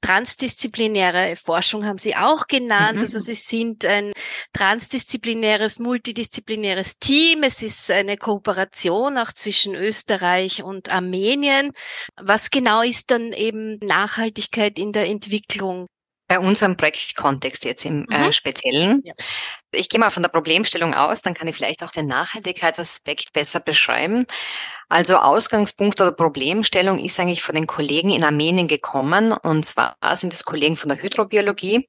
transdisziplinäre 0.00 1.36
Forschung 1.36 1.84
haben 1.84 1.98
Sie 1.98 2.16
auch 2.16 2.46
genannt. 2.46 2.96
Mhm. 2.96 3.02
Also 3.02 3.18
Sie 3.18 3.34
sind 3.34 3.84
ein 3.84 4.12
transdisziplinäres, 4.52 5.78
multidisziplinäres 5.78 6.98
Team. 6.98 7.42
Es 7.42 7.62
ist 7.62 7.90
eine 7.90 8.16
Kooperation 8.16 9.18
auch 9.18 9.32
zwischen 9.32 9.74
Österreich 9.74 10.62
und 10.62 10.90
Armenien. 10.90 11.72
Was 12.20 12.50
genau 12.50 12.82
ist 12.82 13.10
dann 13.10 13.32
eben 13.32 13.78
Nachhaltigkeit 13.78 14.78
in 14.78 14.92
der 14.92 15.06
Entwicklung? 15.06 15.86
Bei 16.28 16.38
unserem 16.38 16.76
Projektkontext 16.76 17.64
jetzt 17.64 17.84
im 17.84 18.06
äh, 18.10 18.18
mhm. 18.18 18.24
äh, 18.24 18.32
Speziellen. 18.32 19.02
Ja. 19.04 19.14
Ich 19.72 19.88
gehe 19.88 20.00
mal 20.00 20.10
von 20.10 20.22
der 20.22 20.30
Problemstellung 20.30 20.94
aus, 20.94 21.22
dann 21.22 21.34
kann 21.34 21.48
ich 21.48 21.56
vielleicht 21.56 21.82
auch 21.82 21.92
den 21.92 22.06
Nachhaltigkeitsaspekt 22.06 23.32
besser 23.32 23.60
beschreiben. 23.60 24.26
Also 24.88 25.16
Ausgangspunkt 25.16 26.00
oder 26.00 26.12
Problemstellung 26.12 26.98
ist 26.98 27.18
eigentlich 27.18 27.42
von 27.42 27.54
den 27.54 27.66
Kollegen 27.66 28.10
in 28.10 28.24
Armenien 28.24 28.68
gekommen. 28.68 29.32
Und 29.32 29.64
zwar 29.64 29.96
sind 30.16 30.34
es 30.34 30.44
Kollegen 30.44 30.76
von 30.76 30.90
der 30.90 31.02
Hydrobiologie, 31.02 31.88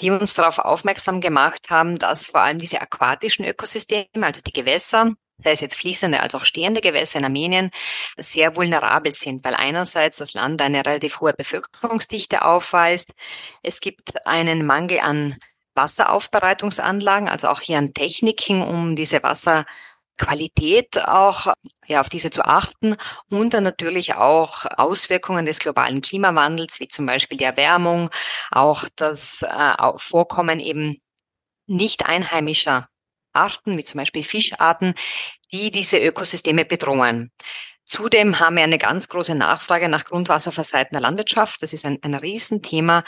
die 0.00 0.10
uns 0.10 0.34
darauf 0.34 0.58
aufmerksam 0.58 1.20
gemacht 1.20 1.70
haben, 1.70 1.98
dass 1.98 2.26
vor 2.26 2.40
allem 2.40 2.58
diese 2.58 2.80
aquatischen 2.80 3.44
Ökosysteme, 3.44 4.26
also 4.26 4.40
die 4.44 4.50
Gewässer, 4.50 5.12
sei 5.38 5.52
es 5.52 5.60
jetzt 5.60 5.76
fließende 5.76 6.20
als 6.20 6.34
auch 6.34 6.44
stehende 6.44 6.80
Gewässer 6.80 7.18
in 7.18 7.24
Armenien, 7.24 7.70
sehr 8.16 8.56
vulnerabel 8.56 9.12
sind, 9.12 9.44
weil 9.44 9.54
einerseits 9.54 10.18
das 10.18 10.34
Land 10.34 10.62
eine 10.62 10.84
relativ 10.84 11.20
hohe 11.20 11.32
Bevölkerungsdichte 11.32 12.44
aufweist. 12.44 13.14
Es 13.62 13.80
gibt 13.80 14.26
einen 14.26 14.64
Mangel 14.64 15.00
an 15.00 15.36
Wasseraufbereitungsanlagen, 15.74 17.28
also 17.28 17.48
auch 17.48 17.60
hier 17.60 17.78
an 17.78 17.94
Techniken, 17.94 18.62
um 18.62 18.94
diese 18.94 19.22
Wasserqualität 19.22 20.98
auch 20.98 21.54
ja, 21.86 22.00
auf 22.00 22.10
diese 22.10 22.30
zu 22.30 22.44
achten 22.44 22.96
und 23.30 23.54
dann 23.54 23.64
natürlich 23.64 24.14
auch 24.14 24.66
Auswirkungen 24.76 25.46
des 25.46 25.58
globalen 25.58 26.00
Klimawandels, 26.02 26.78
wie 26.80 26.88
zum 26.88 27.06
Beispiel 27.06 27.38
die 27.38 27.44
Erwärmung, 27.44 28.10
auch 28.50 28.84
das 28.96 29.42
äh, 29.42 29.72
Vorkommen 29.96 30.60
eben 30.60 31.00
nicht 31.66 32.06
einheimischer 32.06 32.88
Arten, 33.32 33.76
wie 33.76 33.84
zum 33.84 33.98
Beispiel 33.98 34.22
Fischarten, 34.22 34.94
die 35.52 35.70
diese 35.70 35.98
Ökosysteme 35.98 36.64
bedrohen. 36.64 37.30
Zudem 37.84 38.40
haben 38.40 38.56
wir 38.56 38.62
eine 38.62 38.78
ganz 38.78 39.08
große 39.08 39.34
Nachfrage 39.34 39.88
nach 39.88 40.04
Grundwasser 40.04 40.52
von 40.52 40.64
Seiten 40.64 40.94
der 40.94 41.02
Landwirtschaft. 41.02 41.62
Das 41.62 41.72
ist 41.72 41.84
ein, 41.84 41.98
ein 42.02 42.14
Riesenthema. 42.14 43.04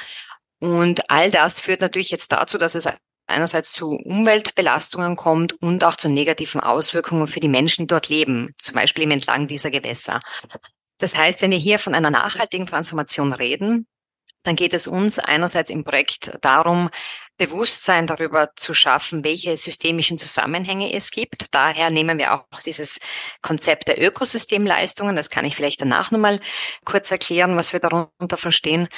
Und 0.58 1.10
all 1.10 1.30
das 1.30 1.58
führt 1.58 1.80
natürlich 1.80 2.10
jetzt 2.10 2.32
dazu, 2.32 2.58
dass 2.58 2.74
es 2.74 2.88
einerseits 3.26 3.72
zu 3.72 3.90
Umweltbelastungen 3.90 5.16
kommt 5.16 5.54
und 5.62 5.84
auch 5.84 5.96
zu 5.96 6.08
negativen 6.08 6.60
Auswirkungen 6.60 7.26
für 7.26 7.40
die 7.40 7.48
Menschen, 7.48 7.82
die 7.82 7.86
dort 7.86 8.08
leben, 8.08 8.54
zum 8.58 8.74
Beispiel 8.74 9.04
im 9.04 9.12
Entlang 9.12 9.46
dieser 9.46 9.70
Gewässer. 9.70 10.20
Das 10.98 11.16
heißt, 11.16 11.42
wenn 11.42 11.50
wir 11.50 11.58
hier 11.58 11.78
von 11.78 11.94
einer 11.94 12.10
nachhaltigen 12.10 12.66
Transformation 12.66 13.32
reden, 13.32 13.86
dann 14.42 14.56
geht 14.56 14.74
es 14.74 14.86
uns 14.86 15.18
einerseits 15.18 15.70
im 15.70 15.84
Projekt 15.84 16.38
darum, 16.42 16.90
Bewusstsein 17.36 18.06
darüber 18.06 18.50
zu 18.56 18.74
schaffen, 18.74 19.24
welche 19.24 19.56
systemischen 19.56 20.18
Zusammenhänge 20.18 20.92
es 20.92 21.10
gibt. 21.10 21.52
Daher 21.52 21.90
nehmen 21.90 22.18
wir 22.18 22.34
auch 22.34 22.60
dieses 22.64 23.00
Konzept 23.42 23.88
der 23.88 24.00
Ökosystemleistungen. 24.00 25.16
Das 25.16 25.30
kann 25.30 25.44
ich 25.44 25.56
vielleicht 25.56 25.80
danach 25.80 26.10
nochmal 26.10 26.38
kurz 26.84 27.10
erklären, 27.10 27.56
was 27.56 27.72
wir 27.72 27.80
darunter 27.80 28.36
verstehen. 28.36 28.88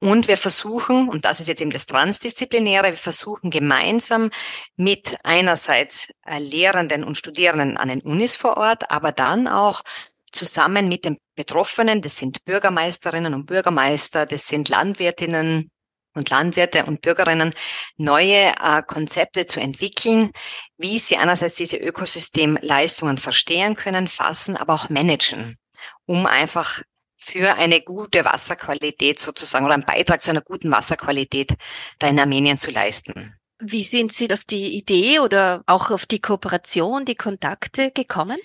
Und 0.00 0.28
wir 0.28 0.36
versuchen, 0.36 1.08
und 1.08 1.24
das 1.24 1.40
ist 1.40 1.48
jetzt 1.48 1.60
eben 1.60 1.70
das 1.70 1.86
Transdisziplinäre, 1.86 2.90
wir 2.90 2.96
versuchen 2.96 3.50
gemeinsam 3.50 4.30
mit 4.76 5.16
einerseits 5.24 6.08
Lehrenden 6.38 7.02
und 7.02 7.16
Studierenden 7.16 7.76
an 7.76 7.88
den 7.88 8.02
Unis 8.02 8.36
vor 8.36 8.56
Ort, 8.58 8.90
aber 8.92 9.10
dann 9.10 9.48
auch 9.48 9.82
zusammen 10.30 10.88
mit 10.88 11.04
den 11.04 11.18
Betroffenen, 11.34 12.00
das 12.00 12.16
sind 12.16 12.44
Bürgermeisterinnen 12.44 13.34
und 13.34 13.46
Bürgermeister, 13.46 14.24
das 14.24 14.46
sind 14.46 14.68
Landwirtinnen, 14.68 15.70
und 16.14 16.30
Landwirte 16.30 16.84
und 16.86 17.00
Bürgerinnen 17.00 17.54
neue 17.96 18.54
äh, 18.60 18.82
Konzepte 18.86 19.46
zu 19.46 19.60
entwickeln, 19.60 20.30
wie 20.76 20.98
sie 20.98 21.16
einerseits 21.16 21.54
diese 21.54 21.76
Ökosystemleistungen 21.76 23.18
verstehen 23.18 23.76
können, 23.76 24.08
fassen, 24.08 24.56
aber 24.56 24.74
auch 24.74 24.88
managen, 24.88 25.58
um 26.06 26.26
einfach 26.26 26.82
für 27.16 27.54
eine 27.54 27.80
gute 27.80 28.24
Wasserqualität 28.24 29.18
sozusagen 29.18 29.64
oder 29.64 29.74
einen 29.74 29.84
Beitrag 29.84 30.22
zu 30.22 30.30
einer 30.30 30.40
guten 30.40 30.70
Wasserqualität 30.70 31.54
da 31.98 32.08
in 32.08 32.18
Armenien 32.18 32.58
zu 32.58 32.70
leisten. 32.70 33.34
Wie 33.60 33.82
sind 33.82 34.12
Sie 34.12 34.32
auf 34.32 34.44
die 34.44 34.76
Idee 34.76 35.18
oder 35.18 35.64
auch 35.66 35.90
auf 35.90 36.06
die 36.06 36.20
Kooperation, 36.20 37.04
die 37.04 37.16
Kontakte 37.16 37.90
gekommen? 37.90 38.38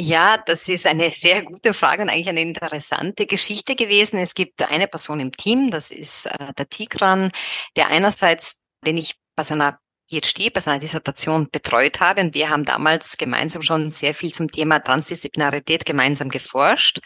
Ja, 0.00 0.36
das 0.36 0.68
ist 0.68 0.86
eine 0.86 1.10
sehr 1.10 1.42
gute 1.42 1.74
Frage 1.74 2.02
und 2.02 2.08
eigentlich 2.08 2.28
eine 2.28 2.40
interessante 2.40 3.26
Geschichte 3.26 3.74
gewesen. 3.74 4.20
Es 4.20 4.34
gibt 4.34 4.62
eine 4.62 4.86
Person 4.86 5.18
im 5.18 5.32
Team, 5.32 5.72
das 5.72 5.90
ist 5.90 6.26
äh, 6.26 6.52
der 6.56 6.68
Tigran, 6.68 7.32
der 7.74 7.88
einerseits, 7.88 8.60
den 8.86 8.96
ich 8.96 9.16
bei 9.34 9.42
seiner 9.42 9.80
PhD, 10.08 10.52
bei 10.52 10.60
seiner 10.60 10.78
Dissertation 10.78 11.48
betreut 11.50 11.98
habe. 11.98 12.20
Und 12.20 12.34
wir 12.34 12.48
haben 12.48 12.64
damals 12.64 13.16
gemeinsam 13.16 13.62
schon 13.62 13.90
sehr 13.90 14.14
viel 14.14 14.32
zum 14.32 14.52
Thema 14.52 14.78
Transdisziplinarität 14.78 15.84
gemeinsam 15.84 16.28
geforscht. 16.28 17.00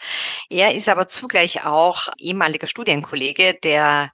Er 0.51 0.75
ist 0.75 0.87
aber 0.87 1.07
zugleich 1.07 1.65
auch 1.65 2.09
ehemaliger 2.19 2.67
Studienkollege, 2.67 3.57
der 3.63 4.11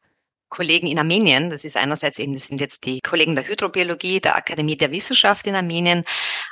Kollegen 0.49 0.87
in 0.87 0.99
Armenien. 0.99 1.49
Das 1.49 1.63
ist 1.63 1.77
einerseits 1.77 2.19
eben, 2.19 2.33
das 2.33 2.45
sind 2.45 2.59
jetzt 2.59 2.85
die 2.85 3.01
Kollegen 3.01 3.35
der 3.35 3.47
Hydrobiologie, 3.47 4.19
der 4.19 4.35
Akademie 4.35 4.77
der 4.77 4.91
Wissenschaft 4.91 5.47
in 5.47 5.55
Armenien, 5.55 6.03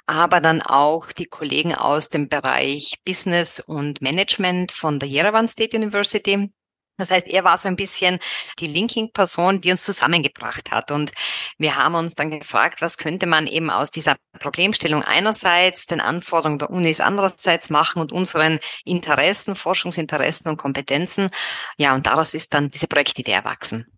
aber 0.05 0.39
dann 0.41 0.61
auch 0.61 1.11
die 1.11 1.25
Kollegen 1.25 1.73
aus 1.75 2.09
dem 2.09 2.29
Bereich 2.29 2.95
Business 3.05 3.59
und 3.59 4.01
Management 4.01 4.71
von 4.71 4.99
der 4.99 5.09
Yerevan 5.09 5.47
State 5.47 5.75
University. 5.75 6.49
Das 6.97 7.11
heißt, 7.11 7.27
er 7.27 7.43
war 7.43 7.57
so 7.57 7.67
ein 7.67 7.75
bisschen 7.75 8.19
die 8.59 8.67
Linking-Person, 8.67 9.61
die 9.61 9.71
uns 9.71 9.83
zusammengebracht 9.83 10.71
hat. 10.71 10.91
Und 10.91 11.11
wir 11.57 11.75
haben 11.75 11.95
uns 11.95 12.15
dann 12.15 12.31
gefragt, 12.31 12.81
was 12.81 12.97
könnte 12.97 13.27
man 13.27 13.47
eben 13.47 13.69
aus 13.69 13.91
dieser 13.91 14.15
Problemstellung 14.39 15.03
einerseits, 15.03 15.85
den 15.85 16.01
Anforderungen 16.01 16.59
der 16.59 16.69
Unis 16.69 16.99
andererseits 16.99 17.69
machen 17.69 18.01
und 18.01 18.11
unseren 18.11 18.59
Interessen, 18.85 19.55
Forschungsinteressen 19.55 20.49
und 20.49 20.57
Kompetenzen. 20.57 21.29
Ja, 21.77 21.95
und 21.95 22.05
daraus 22.07 22.33
ist 22.33 22.53
dann 22.53 22.71
diese 22.71 22.87
Projektidee 22.87 23.31
erwachsen. 23.31 23.96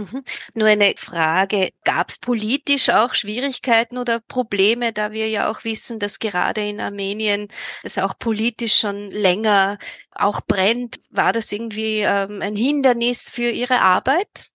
Mhm. 0.00 0.24
Nur 0.54 0.68
eine 0.68 0.94
Frage, 0.96 1.70
gab 1.84 2.08
es 2.08 2.18
politisch 2.18 2.88
auch 2.90 3.14
Schwierigkeiten 3.14 3.98
oder 3.98 4.20
Probleme, 4.20 4.92
da 4.92 5.12
wir 5.12 5.28
ja 5.28 5.50
auch 5.50 5.64
wissen, 5.64 5.98
dass 5.98 6.18
gerade 6.18 6.66
in 6.66 6.80
Armenien 6.80 7.48
es 7.82 7.98
auch 7.98 8.18
politisch 8.18 8.78
schon 8.78 9.10
länger 9.10 9.78
auch 10.12 10.40
brennt. 10.40 11.00
War 11.10 11.32
das 11.32 11.52
irgendwie 11.52 12.00
ähm, 12.00 12.40
ein 12.42 12.56
Hindernis 12.56 13.28
für 13.28 13.50
Ihre 13.50 13.80
Arbeit? 13.80 14.46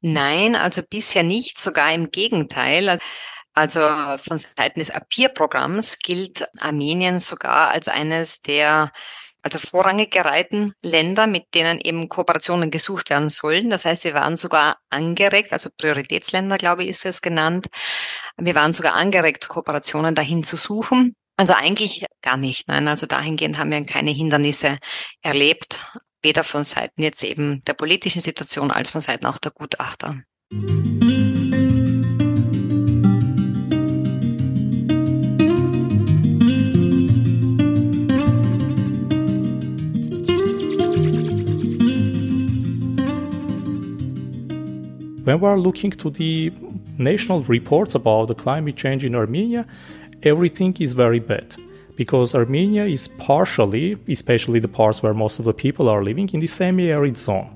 Nein, 0.00 0.54
also 0.54 0.82
bisher 0.82 1.22
nicht, 1.22 1.58
sogar 1.58 1.92
im 1.92 2.10
Gegenteil. 2.10 3.00
Also 3.54 3.80
von 4.18 4.38
Seiten 4.38 4.80
des 4.80 4.90
APIR-Programms 4.90 5.98
gilt 5.98 6.46
Armenien 6.60 7.20
sogar 7.20 7.70
als 7.70 7.88
eines 7.88 8.42
der 8.42 8.92
also 9.44 9.58
vorrangig 9.58 10.10
gereihten 10.10 10.72
Länder, 10.82 11.26
mit 11.26 11.54
denen 11.54 11.78
eben 11.78 12.08
Kooperationen 12.08 12.70
gesucht 12.70 13.10
werden 13.10 13.28
sollen. 13.28 13.68
Das 13.68 13.84
heißt, 13.84 14.04
wir 14.04 14.14
waren 14.14 14.38
sogar 14.38 14.78
angeregt, 14.88 15.52
also 15.52 15.68
Prioritätsländer, 15.76 16.56
glaube 16.56 16.84
ich, 16.84 16.88
ist 16.88 17.04
es 17.04 17.20
genannt. 17.20 17.66
Wir 18.38 18.54
waren 18.54 18.72
sogar 18.72 18.94
angeregt, 18.94 19.48
Kooperationen 19.48 20.14
dahin 20.14 20.44
zu 20.44 20.56
suchen. 20.56 21.14
Also 21.36 21.52
eigentlich 21.52 22.06
gar 22.22 22.38
nicht. 22.38 22.68
Nein, 22.68 22.88
also 22.88 23.04
dahingehend 23.06 23.58
haben 23.58 23.70
wir 23.70 23.82
keine 23.82 24.12
Hindernisse 24.12 24.78
erlebt, 25.20 25.78
weder 26.22 26.42
von 26.42 26.64
Seiten 26.64 27.02
jetzt 27.02 27.22
eben 27.22 27.62
der 27.64 27.74
politischen 27.74 28.22
Situation 28.22 28.70
als 28.70 28.88
von 28.88 29.02
Seiten 29.02 29.26
auch 29.26 29.38
der 29.38 29.50
Gutachter. 29.50 30.22
When 45.24 45.40
we 45.40 45.48
are 45.48 45.58
looking 45.58 45.90
to 45.92 46.10
the 46.10 46.52
national 46.98 47.44
reports 47.44 47.94
about 47.94 48.28
the 48.28 48.34
climate 48.34 48.76
change 48.76 49.06
in 49.06 49.14
Armenia, 49.14 49.64
everything 50.22 50.76
is 50.80 50.92
very 50.92 51.18
bad 51.18 51.56
because 51.96 52.34
Armenia 52.34 52.84
is 52.84 53.08
partially, 53.08 53.96
especially 54.06 54.58
the 54.60 54.68
parts 54.68 55.02
where 55.02 55.14
most 55.14 55.38
of 55.38 55.46
the 55.46 55.54
people 55.54 55.88
are 55.88 56.04
living, 56.04 56.28
in 56.34 56.40
the 56.40 56.46
semi 56.46 56.90
arid 56.90 57.16
zone. 57.16 57.50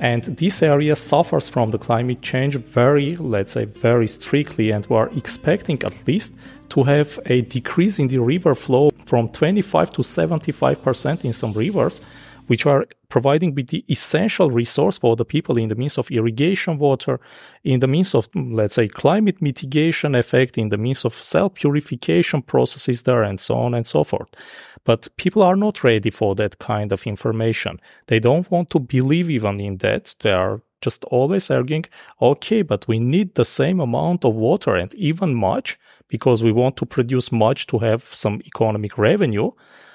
And 0.00 0.24
this 0.24 0.60
area 0.60 0.96
suffers 0.96 1.48
from 1.48 1.70
the 1.70 1.78
climate 1.78 2.20
change 2.20 2.56
very, 2.56 3.16
let's 3.16 3.52
say, 3.52 3.66
very 3.66 4.08
strictly, 4.08 4.72
and 4.72 4.84
we 4.86 4.96
are 4.96 5.10
expecting 5.16 5.80
at 5.84 5.94
least 6.08 6.34
to 6.70 6.82
have 6.82 7.20
a 7.26 7.42
decrease 7.42 8.00
in 8.00 8.08
the 8.08 8.18
river 8.18 8.56
flow 8.56 8.90
from 9.06 9.28
25 9.28 9.90
to 9.90 10.02
75% 10.02 11.24
in 11.24 11.32
some 11.32 11.52
rivers 11.52 12.00
which 12.46 12.66
are 12.66 12.86
providing 13.08 13.54
with 13.54 13.68
the 13.68 13.84
essential 13.88 14.50
resource 14.50 14.98
for 14.98 15.16
the 15.16 15.24
people 15.24 15.56
in 15.56 15.68
the 15.68 15.74
means 15.74 15.98
of 15.98 16.10
irrigation 16.10 16.78
water, 16.78 17.20
in 17.62 17.80
the 17.80 17.86
means 17.86 18.14
of, 18.14 18.28
let's 18.34 18.74
say, 18.74 18.88
climate 18.88 19.40
mitigation 19.40 20.14
effect, 20.14 20.58
in 20.58 20.68
the 20.68 20.78
means 20.78 21.04
of 21.04 21.14
self 21.14 21.54
purification 21.54 22.42
processes 22.42 23.02
there, 23.02 23.22
and 23.22 23.40
so 23.40 23.54
on 23.56 23.74
and 23.74 23.86
so 23.86 24.04
forth. 24.04 24.28
But 24.84 25.08
people 25.16 25.42
are 25.42 25.56
not 25.56 25.84
ready 25.84 26.10
for 26.10 26.34
that 26.34 26.58
kind 26.58 26.92
of 26.92 27.06
information. 27.06 27.80
They 28.06 28.20
don't 28.20 28.50
want 28.50 28.70
to 28.70 28.80
believe 28.80 29.30
even 29.30 29.60
in 29.60 29.78
that. 29.78 30.14
They 30.20 30.32
are 30.32 30.60
just 30.80 31.04
always 31.04 31.50
arguing, 31.50 31.86
okay, 32.20 32.60
but 32.60 32.86
we 32.86 32.98
need 32.98 33.34
the 33.34 33.44
same 33.44 33.80
amount 33.80 34.24
of 34.24 34.34
water 34.34 34.74
and 34.74 34.94
even 34.94 35.34
much 35.34 35.78
because 36.08 36.42
we 36.42 36.52
want 36.52 36.76
to 36.76 36.86
produce 36.86 37.32
much 37.32 37.66
to 37.68 37.78
have 37.78 38.02
some 38.02 38.42
economic 38.44 38.98
revenue 38.98 39.50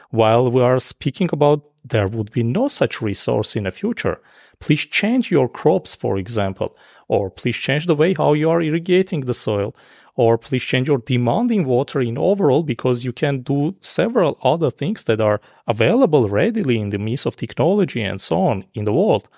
while 0.10 0.50
we 0.50 0.62
are 0.62 0.80
speaking 0.80 1.30
about 1.32 1.69
there 1.84 2.08
would 2.08 2.32
be 2.32 2.44
no 2.44 2.68
such 2.68 3.02
resource 3.02 3.56
in 3.56 3.64
the 3.64 3.72
future. 3.72 4.22
Please 4.60 4.86
change 4.86 5.32
your 5.32 5.48
crops, 5.48 5.96
for 5.96 6.18
example, 6.18 6.76
or 7.08 7.30
please 7.30 7.56
change 7.56 7.86
the 7.86 7.96
way 7.96 8.14
how 8.14 8.34
you 8.34 8.50
are 8.50 8.62
irrigating 8.62 9.22
the 9.22 9.34
soil, 9.34 9.76
or 10.16 10.38
please 10.38 10.64
change 10.64 10.88
your 10.88 10.98
demanding 10.98 11.66
water 11.66 12.02
in 12.02 12.18
overall 12.18 12.64
because 12.64 13.06
you 13.06 13.14
can 13.14 13.42
do 13.42 13.76
several 13.80 14.38
other 14.44 14.70
things 14.70 15.06
that 15.06 15.22
are 15.22 15.40
available 15.68 16.28
readily 16.28 16.80
in 16.80 16.90
the 16.90 16.98
means 16.98 17.26
of 17.26 17.36
technology 17.36 18.02
and 18.02 18.20
so 18.20 18.42
on 18.42 18.66
in 18.74 18.86
the 18.86 18.94
world. 18.94 19.30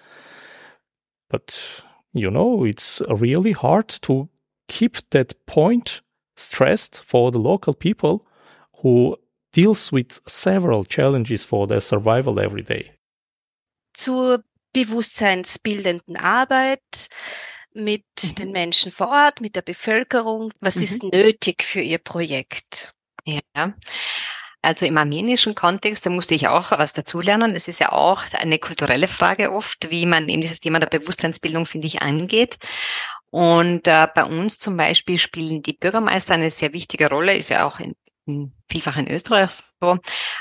But 1.29 1.83
you 2.13 2.29
know, 2.29 2.65
it's 2.65 3.01
really 3.07 3.51
hard 3.51 3.87
to 4.01 4.27
keep 4.67 4.97
that 5.11 5.45
point 5.45 6.01
stressed 6.35 7.03
for 7.03 7.31
the 7.31 7.39
local 7.39 7.73
people 7.73 8.25
who 8.81 9.15
deals 9.55 9.91
with 9.91 10.21
several 10.25 10.85
challenges 10.85 11.45
for 11.45 11.67
their 11.67 11.81
survival 11.81 12.39
every 12.39 12.63
day. 12.63 12.91
Zur 13.93 14.43
bewusstseinsbildenden 14.73 16.15
Arbeit 16.15 17.09
mit 17.73 18.05
mhm. 18.23 18.35
den 18.35 18.51
Menschen 18.51 18.91
vor 18.91 19.09
Ort, 19.09 19.41
mit 19.41 19.55
der 19.55 19.61
Bevölkerung. 19.61 20.53
Was 20.59 20.77
mhm. 20.77 20.83
ist 20.83 21.03
nötig 21.03 21.63
für 21.63 21.81
Ihr 21.81 21.97
Projekt? 21.97 22.93
Ja. 23.25 23.73
Also 24.63 24.85
im 24.85 24.97
armenischen 24.97 25.55
Kontext, 25.55 26.05
da 26.05 26.11
musste 26.11 26.35
ich 26.35 26.47
auch 26.47 26.71
was 26.71 26.93
dazulernen. 26.93 27.55
Das 27.55 27.67
ist 27.67 27.79
ja 27.79 27.91
auch 27.91 28.21
eine 28.33 28.59
kulturelle 28.59 29.07
Frage 29.07 29.51
oft, 29.51 29.89
wie 29.89 30.05
man 30.05 30.29
eben 30.29 30.41
dieses 30.41 30.59
Thema 30.59 30.79
der 30.79 30.87
Bewusstseinsbildung, 30.87 31.65
finde 31.65 31.87
ich, 31.87 32.03
angeht. 32.03 32.57
Und 33.31 33.87
äh, 33.87 34.07
bei 34.13 34.23
uns 34.23 34.59
zum 34.59 34.77
Beispiel 34.77 35.17
spielen 35.17 35.63
die 35.63 35.73
Bürgermeister 35.73 36.35
eine 36.35 36.51
sehr 36.51 36.73
wichtige 36.73 37.09
Rolle, 37.09 37.35
ist 37.35 37.49
ja 37.49 37.65
auch 37.65 37.79
in 37.79 37.95
vielfach 38.69 38.97
in 38.97 39.09
Österreich 39.09 39.51
so. 39.51 39.97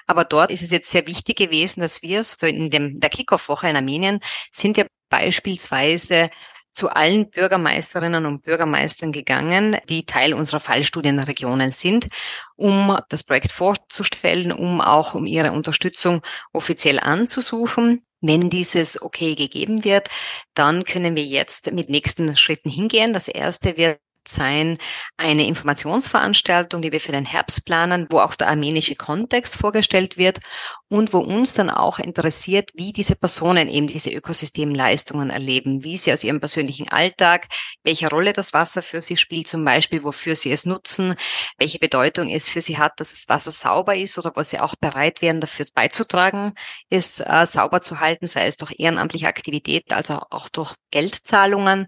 Aber 0.07 0.25
dort 0.25 0.51
ist 0.51 0.63
es 0.63 0.71
jetzt 0.71 0.91
sehr 0.91 1.07
wichtig 1.07 1.37
gewesen, 1.37 1.81
dass 1.81 2.03
wir 2.03 2.23
so 2.23 2.47
in 2.47 2.71
dem, 2.71 3.01
der 3.01 3.11
Kickoff-Woche 3.11 3.69
in 3.69 3.77
Armenien 3.77 4.21
sind 4.53 4.77
wir 4.77 4.87
beispielsweise 5.09 6.31
zu 6.73 6.89
allen 6.89 7.31
Bürgermeisterinnen 7.31 8.27
und 8.27 8.43
Bürgermeistern 8.43 9.13
gegangen, 9.13 9.77
die 9.89 10.07
Teil 10.07 10.35
unserer 10.35 10.61
Fallstudienregionen 10.61 11.71
sind, 11.71 12.09
um 12.57 12.97
das 13.09 13.25
Projekt 13.25 13.53
vorzustellen, 13.53 14.53
um 14.53 14.81
auch 14.81 15.15
um 15.15 15.27
ihre 15.27 15.53
Unterstützung 15.53 16.23
offiziell 16.53 17.01
anzusuchen. 17.01 18.05
Wenn 18.23 18.51
dieses 18.51 19.01
okay 19.01 19.35
gegeben 19.35 19.83
wird, 19.83 20.11
dann 20.55 20.85
können 20.85 21.17
wir 21.17 21.25
jetzt 21.25 21.73
mit 21.73 21.89
nächsten 21.89 22.37
Schritten 22.37 22.71
hingehen. 22.71 23.15
Das 23.15 23.29
erste 23.29 23.77
wird 23.77 23.99
sein 24.31 24.79
eine 25.17 25.47
Informationsveranstaltung, 25.47 26.83
die 26.83 26.93
wir 26.93 27.01
für 27.01 27.13
den 27.13 27.25
Herbst 27.25 27.65
planen, 27.67 28.07
wo 28.11 28.21
auch 28.21 28.35
der 28.35 28.49
armenische 28.49 28.95
Kontext 28.95 29.57
vorgestellt 29.57 30.17
wird 30.17 30.41
und 30.89 31.13
wo 31.13 31.19
uns 31.19 31.55
dann 31.55 31.71
auch 31.71 31.99
interessiert, 31.99 32.71
wie 32.75 32.93
diese 32.93 33.15
Personen 33.15 33.69
eben 33.69 33.87
diese 33.87 34.11
Ökosystemleistungen 34.11 35.31
erleben, 35.31 35.85
wie 35.85 35.97
sie 35.97 36.13
aus 36.13 36.25
ihrem 36.25 36.41
persönlichen 36.41 36.89
Alltag, 36.89 37.47
welche 37.85 38.09
Rolle 38.09 38.33
das 38.33 38.53
Wasser 38.53 38.83
für 38.83 39.01
sie 39.01 39.17
spielt, 39.17 39.49
zum 39.49 39.65
Beispiel, 39.65 40.03
wofür 40.03 40.35
sie 40.35 40.51
es 40.51 40.67
nutzen, 40.67 41.15
welche 41.59 41.79
Bedeutung 41.79 42.29
es 42.29 42.49
für 42.49 42.61
sie 42.61 42.79
hat, 42.79 42.99
dass 42.99 43.11
das 43.11 43.29
Wasser 43.29 43.53
sauber 43.53 43.97
ist 43.97 44.19
oder 44.19 44.33
was 44.35 44.51
sie 44.51 44.59
auch 44.59 44.75
bereit 44.81 45.23
wären, 45.23 45.41
dafür 45.41 45.67
beizutragen, 45.75 46.55
es 46.89 47.21
äh, 47.21 47.47
sauber 47.47 47.83
zu 47.83 48.01
halten, 48.01 48.27
sei 48.27 48.47
es 48.47 48.57
durch 48.57 48.75
ehrenamtliche 48.79 49.29
Aktivität, 49.29 49.93
also 49.93 50.21
auch 50.31 50.49
durch 50.49 50.75
Geldzahlungen. 50.91 51.87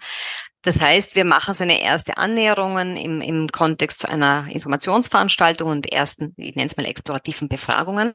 Das 0.62 0.80
heißt, 0.80 1.16
wir 1.16 1.24
machen 1.24 1.54
so 1.54 1.64
eine 1.64 1.82
erste 1.82 2.16
Annäherungen 2.16 2.96
im, 2.96 3.20
im 3.20 3.48
Kontext 3.48 4.00
zu 4.00 4.08
einer 4.08 4.46
Informationsveranstaltung 4.48 5.68
und 5.68 5.92
ersten, 5.92 6.34
ich 6.36 6.54
nenne 6.54 6.66
es 6.66 6.76
mal 6.76 6.86
explorativen 6.86 7.48
Befragungen. 7.48 8.12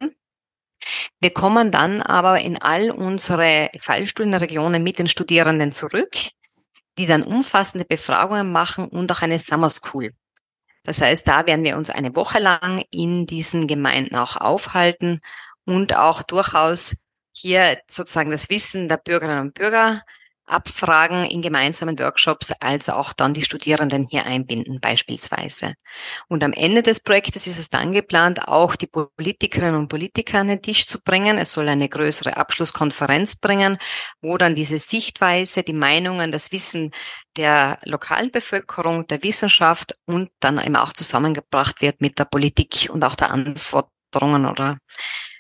Wir 1.19 1.31
kommen 1.31 1.71
dann 1.71 2.01
aber 2.01 2.39
in 2.39 2.61
all 2.61 2.91
unsere 2.91 3.69
Fallstudienregionen 3.81 4.81
mit 4.81 4.97
den 4.97 5.07
Studierenden 5.07 5.73
zurück, 5.73 6.15
die 6.97 7.05
dann 7.05 7.23
umfassende 7.23 7.85
Befragungen 7.85 8.51
machen 8.51 8.87
und 8.87 9.11
auch 9.11 9.21
eine 9.21 9.39
Summer 9.39 9.69
School. 9.69 10.13
Das 10.83 11.01
heißt, 11.01 11.27
da 11.27 11.45
werden 11.45 11.65
wir 11.65 11.75
uns 11.75 11.89
eine 11.89 12.15
Woche 12.15 12.39
lang 12.39 12.81
in 12.91 13.25
diesen 13.25 13.67
Gemeinden 13.67 14.15
auch 14.15 14.37
aufhalten 14.37 15.19
und 15.65 15.97
auch 15.97 16.21
durchaus 16.23 16.95
hier 17.33 17.79
sozusagen 17.87 18.31
das 18.31 18.49
Wissen 18.49 18.87
der 18.87 18.97
Bürgerinnen 18.97 19.41
und 19.41 19.53
Bürger 19.53 20.01
abfragen 20.47 21.25
in 21.25 21.41
gemeinsamen 21.41 21.99
Workshops, 21.99 22.53
als 22.59 22.89
auch 22.89 23.13
dann 23.13 23.33
die 23.33 23.43
Studierenden 23.43 24.07
hier 24.09 24.25
einbinden 24.25 24.79
beispielsweise. 24.79 25.73
Und 26.27 26.43
am 26.43 26.53
Ende 26.53 26.81
des 26.81 27.01
Projektes 27.01 27.47
ist 27.47 27.59
es 27.59 27.69
dann 27.69 27.91
geplant, 27.91 28.47
auch 28.47 28.75
die 28.75 28.87
Politikerinnen 28.87 29.75
und 29.75 29.89
Politiker 29.89 30.39
an 30.39 30.47
den 30.47 30.61
Tisch 30.61 30.87
zu 30.87 31.01
bringen. 31.01 31.37
Es 31.37 31.51
soll 31.51 31.67
eine 31.67 31.89
größere 31.89 32.37
Abschlusskonferenz 32.37 33.35
bringen, 33.35 33.77
wo 34.21 34.37
dann 34.37 34.55
diese 34.55 34.79
Sichtweise, 34.79 35.63
die 35.63 35.73
Meinungen, 35.73 36.31
das 36.31 36.51
Wissen 36.51 36.91
der 37.35 37.77
lokalen 37.85 38.31
Bevölkerung, 38.31 39.05
der 39.07 39.21
Wissenschaft 39.23 39.93
und 40.05 40.29
dann 40.39 40.59
eben 40.59 40.75
auch 40.75 40.93
zusammengebracht 40.93 41.81
wird 41.81 42.01
mit 42.01 42.17
der 42.19 42.25
Politik 42.25 42.89
und 42.91 43.03
auch 43.03 43.15
der 43.15 43.31
Anforderungen 43.31 44.45
oder 44.45 44.77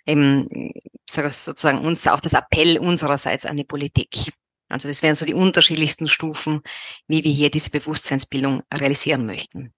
eben 0.05 0.71
sozusagen 1.09 1.79
uns 1.79 2.07
auch 2.07 2.19
das 2.19 2.33
Appell 2.33 2.77
unsererseits 2.79 3.45
an 3.45 3.57
die 3.57 3.63
Politik. 3.63 4.33
Also 4.69 4.87
das 4.87 5.01
wären 5.01 5.15
so 5.15 5.25
die 5.25 5.33
unterschiedlichsten 5.33 6.07
Stufen, 6.07 6.61
wie 7.07 7.23
wir 7.23 7.31
hier 7.31 7.49
diese 7.49 7.69
Bewusstseinsbildung 7.69 8.63
realisieren 8.73 9.25
möchten. 9.25 9.71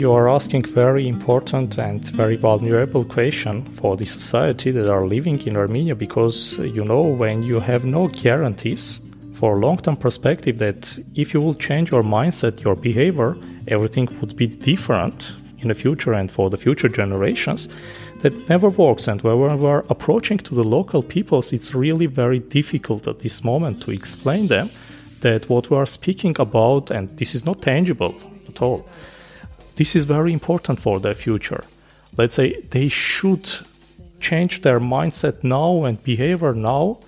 You 0.00 0.12
are 0.12 0.28
asking 0.28 0.64
very 0.64 1.06
important 1.06 1.78
and 1.78 2.02
very 2.16 2.34
vulnerable 2.34 3.04
question 3.04 3.66
for 3.76 3.98
the 3.98 4.06
society 4.06 4.72
that 4.72 4.88
are 4.88 5.06
living 5.06 5.38
in 5.46 5.58
Armenia 5.58 5.94
because 5.94 6.58
you 6.58 6.84
know 6.84 7.02
when 7.02 7.42
you 7.42 7.60
have 7.60 7.84
no 7.84 8.08
guarantees 8.08 9.02
for 9.40 9.56
a 9.56 9.60
long-term 9.60 9.96
perspective 9.96 10.58
that 10.58 10.98
if 11.14 11.32
you 11.32 11.40
will 11.40 11.54
change 11.54 11.90
your 11.90 12.02
mindset, 12.02 12.62
your 12.62 12.76
behavior, 12.76 13.34
everything 13.68 14.06
would 14.20 14.36
be 14.36 14.46
different 14.46 15.32
in 15.60 15.68
the 15.68 15.74
future 15.74 16.12
and 16.12 16.30
for 16.30 16.50
the 16.50 16.58
future 16.58 16.90
generations, 16.90 17.66
that 18.20 18.34
never 18.50 18.68
works. 18.68 19.08
And 19.08 19.22
when 19.22 19.58
we're 19.58 19.84
approaching 19.88 20.36
to 20.38 20.54
the 20.54 20.62
local 20.62 21.02
peoples, 21.02 21.54
it's 21.54 21.74
really 21.74 22.04
very 22.04 22.38
difficult 22.38 23.08
at 23.08 23.20
this 23.20 23.42
moment 23.42 23.82
to 23.84 23.90
explain 23.90 24.48
them 24.48 24.70
that 25.22 25.48
what 25.48 25.70
we 25.70 25.76
are 25.78 25.86
speaking 25.86 26.36
about, 26.38 26.90
and 26.90 27.08
this 27.16 27.34
is 27.34 27.46
not 27.46 27.62
tangible 27.62 28.14
at 28.46 28.60
all, 28.60 28.86
this 29.76 29.96
is 29.96 30.04
very 30.04 30.34
important 30.34 30.78
for 30.80 31.00
their 31.00 31.14
future. 31.14 31.64
Let's 32.18 32.34
say 32.34 32.60
they 32.70 32.88
should 32.88 33.48
change 34.20 34.60
their 34.60 34.80
mindset 34.80 35.42
now 35.42 35.84
and 35.84 36.02
behavior 36.04 36.52
now 36.52 36.98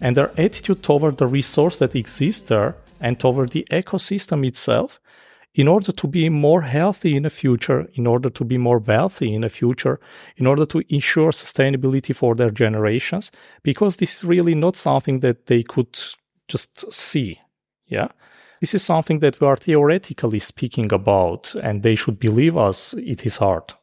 and 0.00 0.16
their 0.16 0.30
attitude 0.38 0.82
toward 0.82 1.16
the 1.16 1.26
resource 1.26 1.78
that 1.78 1.94
exists 1.94 2.48
there 2.48 2.76
and 3.00 3.18
toward 3.18 3.50
the 3.50 3.66
ecosystem 3.70 4.46
itself 4.46 5.00
in 5.54 5.66
order 5.66 5.90
to 5.92 6.06
be 6.06 6.28
more 6.28 6.62
healthy 6.62 7.16
in 7.16 7.24
the 7.24 7.30
future, 7.30 7.88
in 7.94 8.06
order 8.06 8.30
to 8.30 8.44
be 8.44 8.58
more 8.58 8.78
wealthy 8.78 9.34
in 9.34 9.40
the 9.40 9.48
future, 9.48 9.98
in 10.36 10.46
order 10.46 10.64
to 10.64 10.82
ensure 10.88 11.32
sustainability 11.32 12.14
for 12.14 12.34
their 12.34 12.50
generations, 12.50 13.32
because 13.62 13.96
this 13.96 14.18
is 14.18 14.24
really 14.24 14.54
not 14.54 14.76
something 14.76 15.20
that 15.20 15.46
they 15.46 15.62
could 15.62 15.98
just 16.46 16.92
see. 16.92 17.40
Yeah. 17.86 18.08
This 18.60 18.74
is 18.74 18.82
something 18.82 19.20
that 19.20 19.40
we 19.40 19.46
are 19.46 19.56
theoretically 19.56 20.38
speaking 20.38 20.92
about, 20.92 21.54
and 21.56 21.82
they 21.82 21.94
should 21.94 22.20
believe 22.20 22.56
us, 22.56 22.94
it 22.94 23.24
is 23.26 23.38
hard. 23.38 23.74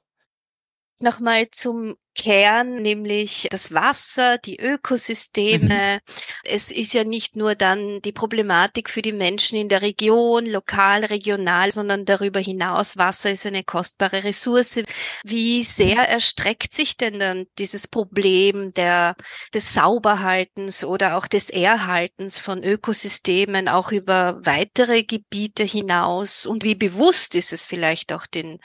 Nochmal 1.01 1.47
zum 1.54 1.95
Kern, 2.15 2.82
nämlich 2.82 3.47
das 3.51 3.73
Wasser, 3.73 4.38
die 4.38 4.60
Ökosysteme. 4.60 5.95
Mhm. 5.95 6.13
Es 6.43 6.71
ist 6.71 6.93
ja 6.93 7.04
nicht 7.04 7.36
nur 7.36 7.56
dann 7.56 8.01
die 8.01 8.12
Problematik 8.12 8.89
für 8.89 9.01
die 9.01 9.12
Menschen 9.12 9.60
in 9.60 9.69
der 9.69 9.82
Region, 9.82 10.45
lokal, 10.45 11.06
regional, 11.06 11.71
sondern 11.71 12.06
darüber 12.06 12.39
hinaus, 12.39 12.97
Wasser 12.97 13.32
ist 13.32 13.45
eine 13.45 13.63
kostbare 13.63 14.23
Ressource. 14.23 14.80
Wie 15.23 15.63
sehr 15.63 16.08
erstreckt 16.10 16.71
sich 16.71 16.97
denn 16.97 17.19
dann 17.19 17.45
dieses 17.60 17.88
Problem 17.88 18.73
der, 18.73 19.15
des 19.54 19.73
Sauberhaltens 19.73 20.84
oder 20.84 21.17
auch 21.17 21.28
des 21.28 21.49
Erhaltens 21.49 22.39
von 22.39 22.63
Ökosystemen 22.63 23.67
auch 23.67 23.91
über 23.91 24.39
weitere 24.43 25.04
Gebiete 25.04 25.63
hinaus? 25.63 26.45
Und 26.45 26.63
wie 26.63 26.75
bewusst 26.75 27.36
ist 27.36 27.54
es 27.54 27.65
vielleicht 27.65 28.13
auch 28.13 28.25
den 28.25 28.60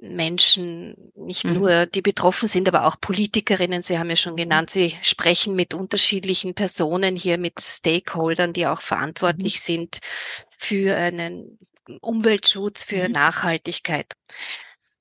Menschen, 0.00 1.12
nicht 1.14 1.44
mhm. 1.44 1.54
nur 1.54 1.86
die 1.86 2.02
betroffen 2.02 2.48
sind, 2.48 2.66
aber 2.68 2.86
auch 2.86 3.00
Politikerinnen. 3.00 3.82
Sie 3.82 3.98
haben 3.98 4.10
ja 4.10 4.16
schon 4.16 4.32
mhm. 4.32 4.38
genannt, 4.38 4.70
Sie 4.70 4.96
sprechen 5.02 5.54
mit 5.54 5.74
unterschiedlichen 5.74 6.54
Personen 6.54 7.16
hier, 7.16 7.38
mit 7.38 7.60
Stakeholdern, 7.60 8.52
die 8.52 8.66
auch 8.66 8.80
verantwortlich 8.80 9.56
mhm. 9.56 9.60
sind 9.60 9.98
für 10.56 10.96
einen 10.96 11.58
Umweltschutz, 12.00 12.84
für 12.84 13.08
mhm. 13.08 13.12
Nachhaltigkeit. 13.12 14.12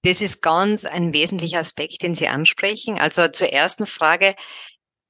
Das 0.04 0.22
ist 0.22 0.42
ganz 0.42 0.86
ein 0.86 1.14
wesentlicher 1.14 1.60
Aspekt, 1.60 2.02
den 2.04 2.16
Sie 2.16 2.28
ansprechen. 2.28 2.98
Also 2.98 3.28
zur 3.28 3.50
ersten 3.50 3.86
Frage. 3.86 4.36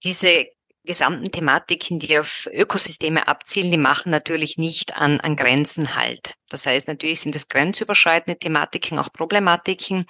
Diese 0.04 0.46
gesamten 0.84 1.32
Thematiken, 1.32 2.00
die 2.00 2.18
auf 2.18 2.48
Ökosysteme 2.52 3.28
abzielen, 3.28 3.72
die 3.72 3.78
machen 3.78 4.12
natürlich 4.12 4.58
nicht 4.58 4.96
an, 4.96 5.20
an 5.20 5.36
Grenzen 5.36 5.96
halt. 5.96 6.36
Das 6.50 6.66
heißt, 6.66 6.88
natürlich 6.88 7.22
sind 7.22 7.36
es 7.36 7.48
grenzüberschreitende 7.48 8.40
Thematiken, 8.40 8.98
auch 9.00 9.12
Problematiken. 9.12 10.06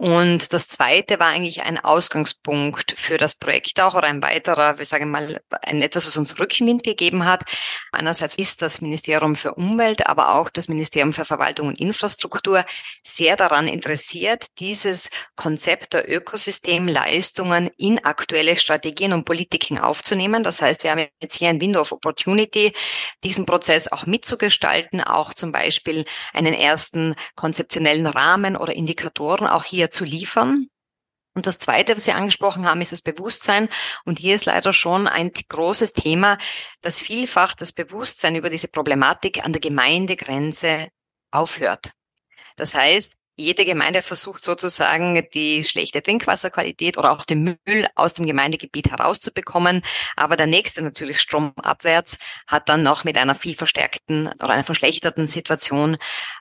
Und 0.00 0.54
das 0.54 0.66
zweite 0.66 1.20
war 1.20 1.26
eigentlich 1.26 1.60
ein 1.60 1.76
Ausgangspunkt 1.76 2.94
für 2.96 3.18
das 3.18 3.34
Projekt 3.34 3.78
auch 3.82 3.94
oder 3.94 4.06
ein 4.06 4.22
weiterer, 4.22 4.78
wir 4.78 4.86
sagen 4.86 5.10
mal, 5.10 5.42
ein 5.60 5.82
etwas, 5.82 6.06
was 6.06 6.16
uns 6.16 6.40
Rückenwind 6.40 6.84
gegeben 6.84 7.26
hat. 7.26 7.44
Einerseits 7.92 8.34
ist 8.36 8.62
das 8.62 8.80
Ministerium 8.80 9.36
für 9.36 9.52
Umwelt, 9.56 10.06
aber 10.06 10.36
auch 10.36 10.48
das 10.48 10.68
Ministerium 10.68 11.12
für 11.12 11.26
Verwaltung 11.26 11.68
und 11.68 11.78
Infrastruktur 11.78 12.64
sehr 13.04 13.36
daran 13.36 13.68
interessiert, 13.68 14.46
dieses 14.58 15.10
Konzept 15.36 15.92
der 15.92 16.10
Ökosystemleistungen 16.10 17.68
in 17.76 18.02
aktuelle 18.02 18.56
Strategien 18.56 19.12
und 19.12 19.26
Politiken 19.26 19.78
aufzunehmen. 19.78 20.42
Das 20.42 20.62
heißt, 20.62 20.82
wir 20.82 20.92
haben 20.92 21.08
jetzt 21.20 21.36
hier 21.36 21.50
ein 21.50 21.60
Window 21.60 21.82
of 21.82 21.92
Opportunity, 21.92 22.72
diesen 23.22 23.44
Prozess 23.44 23.92
auch 23.92 24.06
mitzugestalten, 24.06 25.02
auch 25.02 25.34
zum 25.34 25.52
Beispiel 25.52 26.06
einen 26.32 26.54
ersten 26.54 27.16
konzeptionellen 27.36 28.06
Rahmen 28.06 28.56
oder 28.56 28.72
Indikatoren 28.74 29.46
auch 29.46 29.64
hier 29.64 29.89
zu 29.90 30.04
liefern. 30.04 30.68
Und 31.34 31.46
das 31.46 31.58
Zweite, 31.58 31.94
was 31.94 32.04
Sie 32.04 32.12
angesprochen 32.12 32.66
haben, 32.66 32.80
ist 32.80 32.92
das 32.92 33.02
Bewusstsein. 33.02 33.68
Und 34.04 34.18
hier 34.18 34.34
ist 34.34 34.46
leider 34.46 34.72
schon 34.72 35.06
ein 35.06 35.30
großes 35.32 35.92
Thema, 35.92 36.38
dass 36.80 36.98
vielfach 36.98 37.54
das 37.54 37.72
Bewusstsein 37.72 38.34
über 38.34 38.50
diese 38.50 38.68
Problematik 38.68 39.44
an 39.44 39.52
der 39.52 39.60
Gemeindegrenze 39.60 40.88
aufhört. 41.30 41.92
Das 42.56 42.74
heißt, 42.74 43.19
jede 43.40 43.64
Gemeinde 43.64 44.02
versucht 44.02 44.44
sozusagen 44.44 45.26
die 45.34 45.64
schlechte 45.64 46.02
Trinkwasserqualität 46.02 46.98
oder 46.98 47.12
auch 47.12 47.24
den 47.24 47.58
Müll 47.64 47.88
aus 47.94 48.14
dem 48.14 48.26
Gemeindegebiet 48.26 48.90
herauszubekommen. 48.90 49.82
Aber 50.16 50.36
der 50.36 50.46
nächste 50.46 50.82
natürlich 50.82 51.20
stromabwärts 51.20 52.18
hat 52.46 52.68
dann 52.68 52.82
noch 52.82 53.04
mit 53.04 53.16
einer 53.16 53.34
viel 53.34 53.54
verstärkten 53.54 54.28
oder 54.28 54.50
einer 54.50 54.64
verschlechterten 54.64 55.26
Situation 55.26 55.96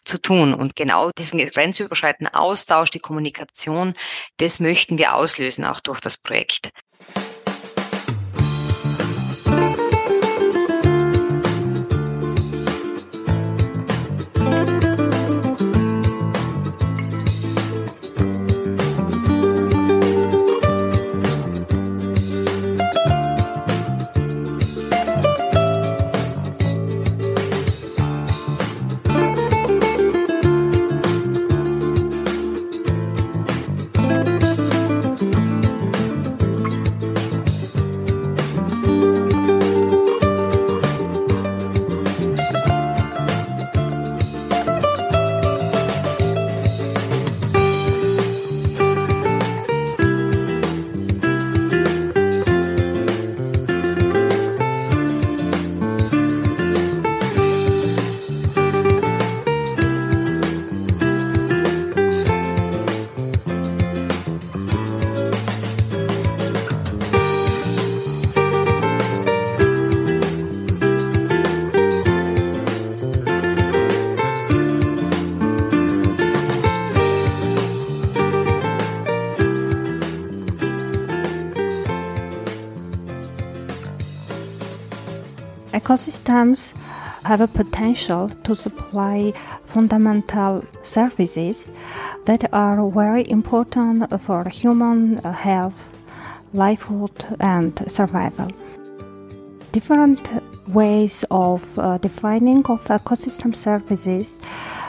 zu 0.06 0.18
tun. 0.20 0.54
Und 0.54 0.76
genau 0.76 1.12
diesen 1.18 1.40
grenzüberschreitenden 1.40 2.34
Austausch, 2.34 2.92
die 2.92 3.00
Kommunikation, 3.00 3.94
das 4.38 4.60
möchten 4.60 4.98
wir 4.98 5.16
auslösen 5.16 5.66
auch 5.66 5.80
durch 5.80 6.00
das 6.00 6.18
Projekt. 6.18 6.72
Ecosystems 86.30 86.74
have 87.24 87.42
a 87.42 87.48
potential 87.48 88.30
to 88.44 88.56
supply 88.56 89.34
fundamental 89.66 90.64
services 90.84 91.70
that 92.26 92.52
are 92.54 92.90
very 92.92 93.30
important 93.30 94.22
for 94.22 94.48
human 94.50 95.18
health, 95.18 95.76
livelihood, 96.54 97.38
and 97.40 97.84
survival. 97.92 98.52
Different 99.72 100.22
ways 100.70 101.26
of 101.32 101.78
uh, 101.80 101.98
defining 101.98 102.66
of 102.66 102.84
ecosystem 102.86 103.56
services 103.56 104.38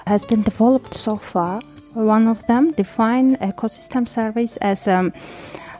has 0.06 0.24
been 0.24 0.42
developed 0.42 0.94
so 0.94 1.16
far. 1.16 1.62
One 1.94 2.28
of 2.28 2.46
them 2.46 2.72
define 2.72 3.36
ecosystem 3.36 4.08
service 4.08 4.56
as 4.58 4.86
um, 4.86 5.12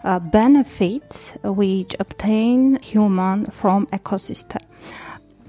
a 0.04 0.18
benefit 0.18 1.32
which 1.44 1.94
obtain 2.00 2.80
human 2.82 3.46
from 3.46 3.86
ecosystem. 3.88 4.62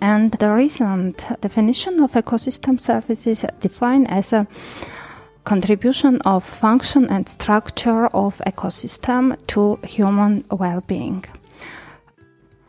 And 0.01 0.31
the 0.31 0.51
recent 0.51 1.23
definition 1.41 2.01
of 2.01 2.13
ecosystem 2.13 2.81
services 2.81 3.45
defined 3.59 4.09
as 4.09 4.33
a 4.33 4.47
contribution 5.43 6.21
of 6.21 6.43
function 6.43 7.07
and 7.09 7.29
structure 7.29 8.07
of 8.07 8.41
ecosystem 8.47 9.37
to 9.47 9.77
human 9.83 10.43
well-being. 10.51 11.25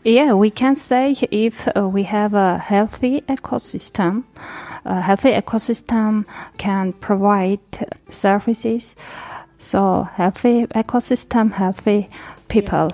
Yeah, 0.04 0.32
we 0.32 0.50
can 0.50 0.74
say 0.74 1.14
if 1.30 1.68
uh, 1.76 1.88
we 1.88 2.02
have 2.02 2.34
a 2.34 2.58
healthy 2.58 3.20
ecosystem, 3.22 4.24
a 4.84 5.00
healthy 5.00 5.30
ecosystem 5.30 6.24
can 6.58 6.92
provide 6.94 7.60
services. 8.10 8.96
So 9.58 10.02
healthy 10.02 10.66
ecosystem, 10.66 11.52
healthy 11.52 12.08
people. 12.48 12.90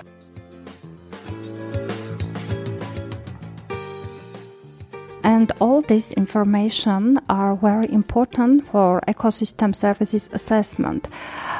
And 5.29 5.51
all 5.59 5.81
this 5.81 6.11
information 6.13 7.19
are 7.29 7.55
very 7.55 7.87
important 7.91 8.65
for 8.65 8.99
ecosystem 9.07 9.75
services 9.75 10.27
assessment. 10.33 11.07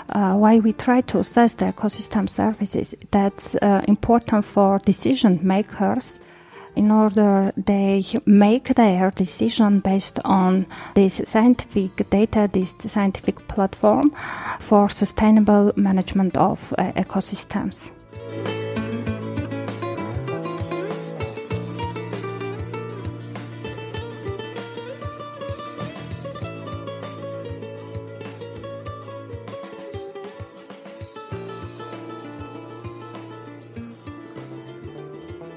Uh, 0.10 0.34
why 0.34 0.58
we 0.58 0.74
try 0.74 1.02
to 1.02 1.20
assess 1.20 1.54
the 1.54 1.66
ecosystem 1.66 2.28
services, 2.28 2.96
that's 3.12 3.54
uh, 3.54 3.84
important 3.88 4.46
for 4.46 4.80
decision 4.80 5.40
makers 5.44 6.20
in 6.76 6.90
order 6.90 7.54
they 7.58 8.04
make 8.26 8.74
their 8.74 9.12
decision 9.12 9.82
based 9.82 10.18
on 10.26 10.66
this 10.96 11.22
scientific 11.26 12.10
data, 12.10 12.50
this 12.52 12.74
scientific 12.88 13.38
platform 13.48 14.12
for 14.60 14.90
sustainable 14.90 15.74
management 15.76 16.36
of 16.38 16.74
uh, 16.80 16.92
ecosystems. 16.94 17.92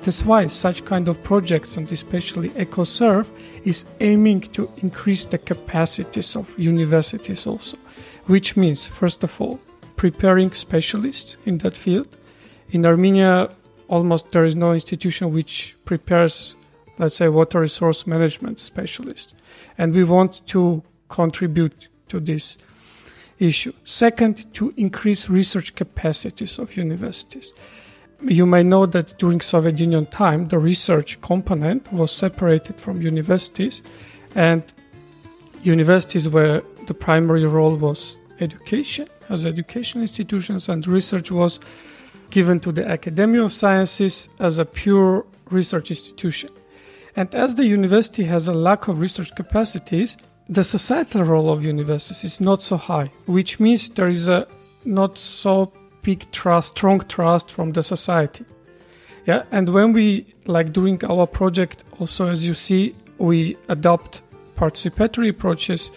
That's 0.03 0.25
why 0.25 0.49
such 0.49 0.85
kind 0.85 1.07
of 1.07 1.23
projects 1.23 1.77
and 1.77 1.91
especially 1.93 2.49
EcoServe 2.51 3.31
is 3.65 3.85
aiming 4.01 4.41
to 4.53 4.69
increase 4.79 5.25
the 5.25 5.38
capacities 5.38 6.35
of 6.35 6.59
universities 6.59 7.47
also, 7.47 7.77
which 8.27 8.57
means 8.57 8.85
first 8.85 9.23
of 9.23 9.41
all 9.41 9.61
preparing 9.95 10.51
specialists 10.51 11.37
in 11.47 11.59
that 11.59 11.77
field. 11.77 12.09
In 12.73 12.85
Armenia, 12.85 13.51
almost 13.87 14.33
there 14.33 14.45
is 14.45 14.57
no 14.57 14.73
institution 14.73 15.33
which 15.33 15.77
prepares, 15.85 16.57
let's 16.99 17.15
say, 17.15 17.29
water 17.29 17.61
resource 17.61 18.05
management 18.05 18.59
specialists, 18.59 19.35
and 19.79 19.95
we 19.95 20.03
want 20.03 20.45
to 20.49 20.83
contribute 21.11 21.87
to 22.09 22.19
this 22.19 22.59
issue. 23.38 23.73
Second, 23.85 24.53
to 24.55 24.75
increase 24.77 25.29
research 25.29 25.77
capacities 25.77 26.59
of 26.59 26.77
universities 26.77 27.53
you 28.24 28.46
may 28.46 28.62
know 28.62 28.87
that 28.87 29.18
during 29.18 29.40
Soviet 29.40 29.78
Union 29.78 30.06
time, 30.06 30.48
the 30.48 30.58
research 30.58 31.20
component 31.20 31.92
was 31.92 32.12
separated 32.12 32.80
from 32.80 33.02
universities, 33.02 33.82
and 34.35 34.62
universities 35.62 36.28
where 36.28 36.62
the 36.87 36.94
primary 36.94 37.44
role 37.46 37.76
was 37.76 38.16
education, 38.40 39.08
as 39.28 39.46
educational 39.46 40.02
institutions, 40.02 40.68
and 40.68 40.87
research 40.87 41.30
was 41.30 41.61
given 42.30 42.58
to 42.61 42.72
the 42.72 42.90
Academy 42.90 43.38
of 43.38 43.52
Sciences 43.52 44.28
as 44.40 44.58
a 44.58 44.64
pure 44.64 45.24
research 45.50 45.90
institution. 45.90 46.50
And 47.14 47.32
as 47.35 47.54
the 47.54 47.66
university 47.66 48.24
has 48.24 48.48
a 48.48 48.54
lack 48.54 48.88
of 48.88 48.98
research 48.98 49.35
capacities, 49.37 50.16
the 50.48 50.64
societal 50.64 51.24
role 51.24 51.50
of 51.50 51.64
universities 51.64 52.24
is 52.24 52.40
not 52.40 52.62
so 52.62 52.76
high, 52.76 53.12
which 53.26 53.61
means 53.61 53.88
there 53.90 54.08
is 54.08 54.28
a 54.28 54.46
not 54.85 55.18
so 55.18 55.72
big 56.03 56.31
trust, 56.33 56.77
strong 56.77 57.01
trust 57.01 57.51
from 57.51 57.73
the 57.73 57.83
society. 57.83 58.45
Yeah, 59.27 59.45
and 59.53 59.69
when 59.69 59.93
we 59.93 60.27
like 60.47 60.73
during 60.73 61.05
our 61.05 61.27
project, 61.27 61.85
also 62.01 62.27
as 62.27 62.47
you 62.47 62.55
see, 62.55 62.95
we 63.19 63.57
adopt 63.69 64.23
participatory 64.57 65.29
approaches, 65.29 65.91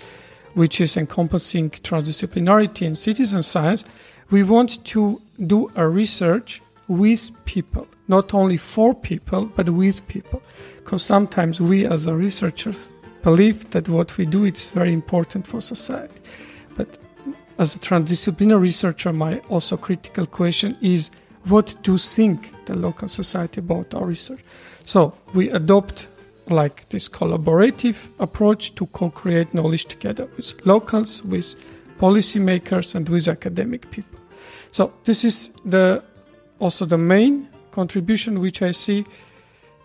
which 0.54 0.80
is 0.80 0.96
encompassing 0.96 1.72
transdisciplinarity 1.72 2.84
in 2.84 2.96
citizen 2.96 3.42
science. 3.42 3.84
We 4.30 4.44
want 4.44 4.84
to 4.86 5.22
do 5.48 5.72
a 5.76 5.88
research 5.88 6.62
with 6.88 7.32
people, 7.46 7.88
not 8.08 8.34
only 8.34 8.58
for 8.58 8.94
people, 8.94 9.46
but 9.56 9.70
with 9.70 10.08
people, 10.08 10.42
because 10.78 11.04
sometimes 11.04 11.60
we 11.60 11.86
as 11.86 12.08
researchers 12.08 12.92
believe 13.24 13.68
that 13.72 13.90
what 13.90 14.16
we 14.18 14.26
do 14.26 14.46
is 14.46 14.70
very 14.70 14.94
important 14.94 15.48
for 15.48 15.60
society, 15.60 16.22
but 16.76 16.88
as 17.58 17.76
a 17.76 17.80
transdisciplinary 17.80 18.62
researcher, 18.62 19.14
my 19.14 19.40
also 19.50 19.78
critical 19.78 20.26
question 20.26 20.78
is 20.82 21.10
what 21.46 21.76
do 21.84 21.98
think 21.98 22.52
the 22.66 22.76
local 22.76 23.08
society 23.08 23.60
about 23.60 23.94
our 23.94 24.06
research? 24.06 24.42
So 24.84 25.14
we 25.34 25.50
adopt 25.52 26.08
like 26.48 26.88
this 26.90 27.10
collaborative 27.10 28.08
approach 28.20 28.76
to 28.76 28.86
co-create 28.88 29.54
knowledge 29.54 29.86
together 29.86 30.28
with 30.38 30.54
locals, 30.66 31.24
with 31.24 31.56
policymakers, 32.00 32.96
and 32.96 33.08
with 33.10 33.28
academic 33.28 33.90
people. 33.90 34.20
So 34.72 34.94
this 35.06 35.24
is 35.24 35.52
the 35.64 36.04
also 36.60 36.86
the 36.86 36.98
main 36.98 37.48
contribution 37.72 38.40
which 38.40 38.62
I 38.62 38.72
see 38.72 39.06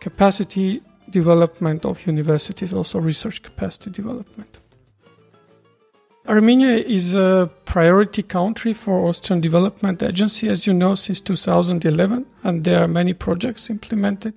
capacity 0.00 0.82
development 1.10 1.84
of 1.84 2.06
universities, 2.06 2.72
also 2.72 3.00
research 3.00 3.42
capacity 3.42 3.90
development. 3.90 4.59
Armenia 6.28 6.76
is 6.76 7.14
a 7.14 7.50
priority 7.64 8.22
country 8.22 8.74
for 8.74 9.08
Austrian 9.08 9.40
Development 9.40 10.02
Agency, 10.02 10.48
as 10.48 10.66
you 10.66 10.74
know, 10.74 10.94
since 10.94 11.20
2011, 11.20 12.26
and 12.42 12.64
there 12.64 12.82
are 12.82 12.88
many 12.88 13.14
projects 13.14 13.70
implemented, 13.70 14.34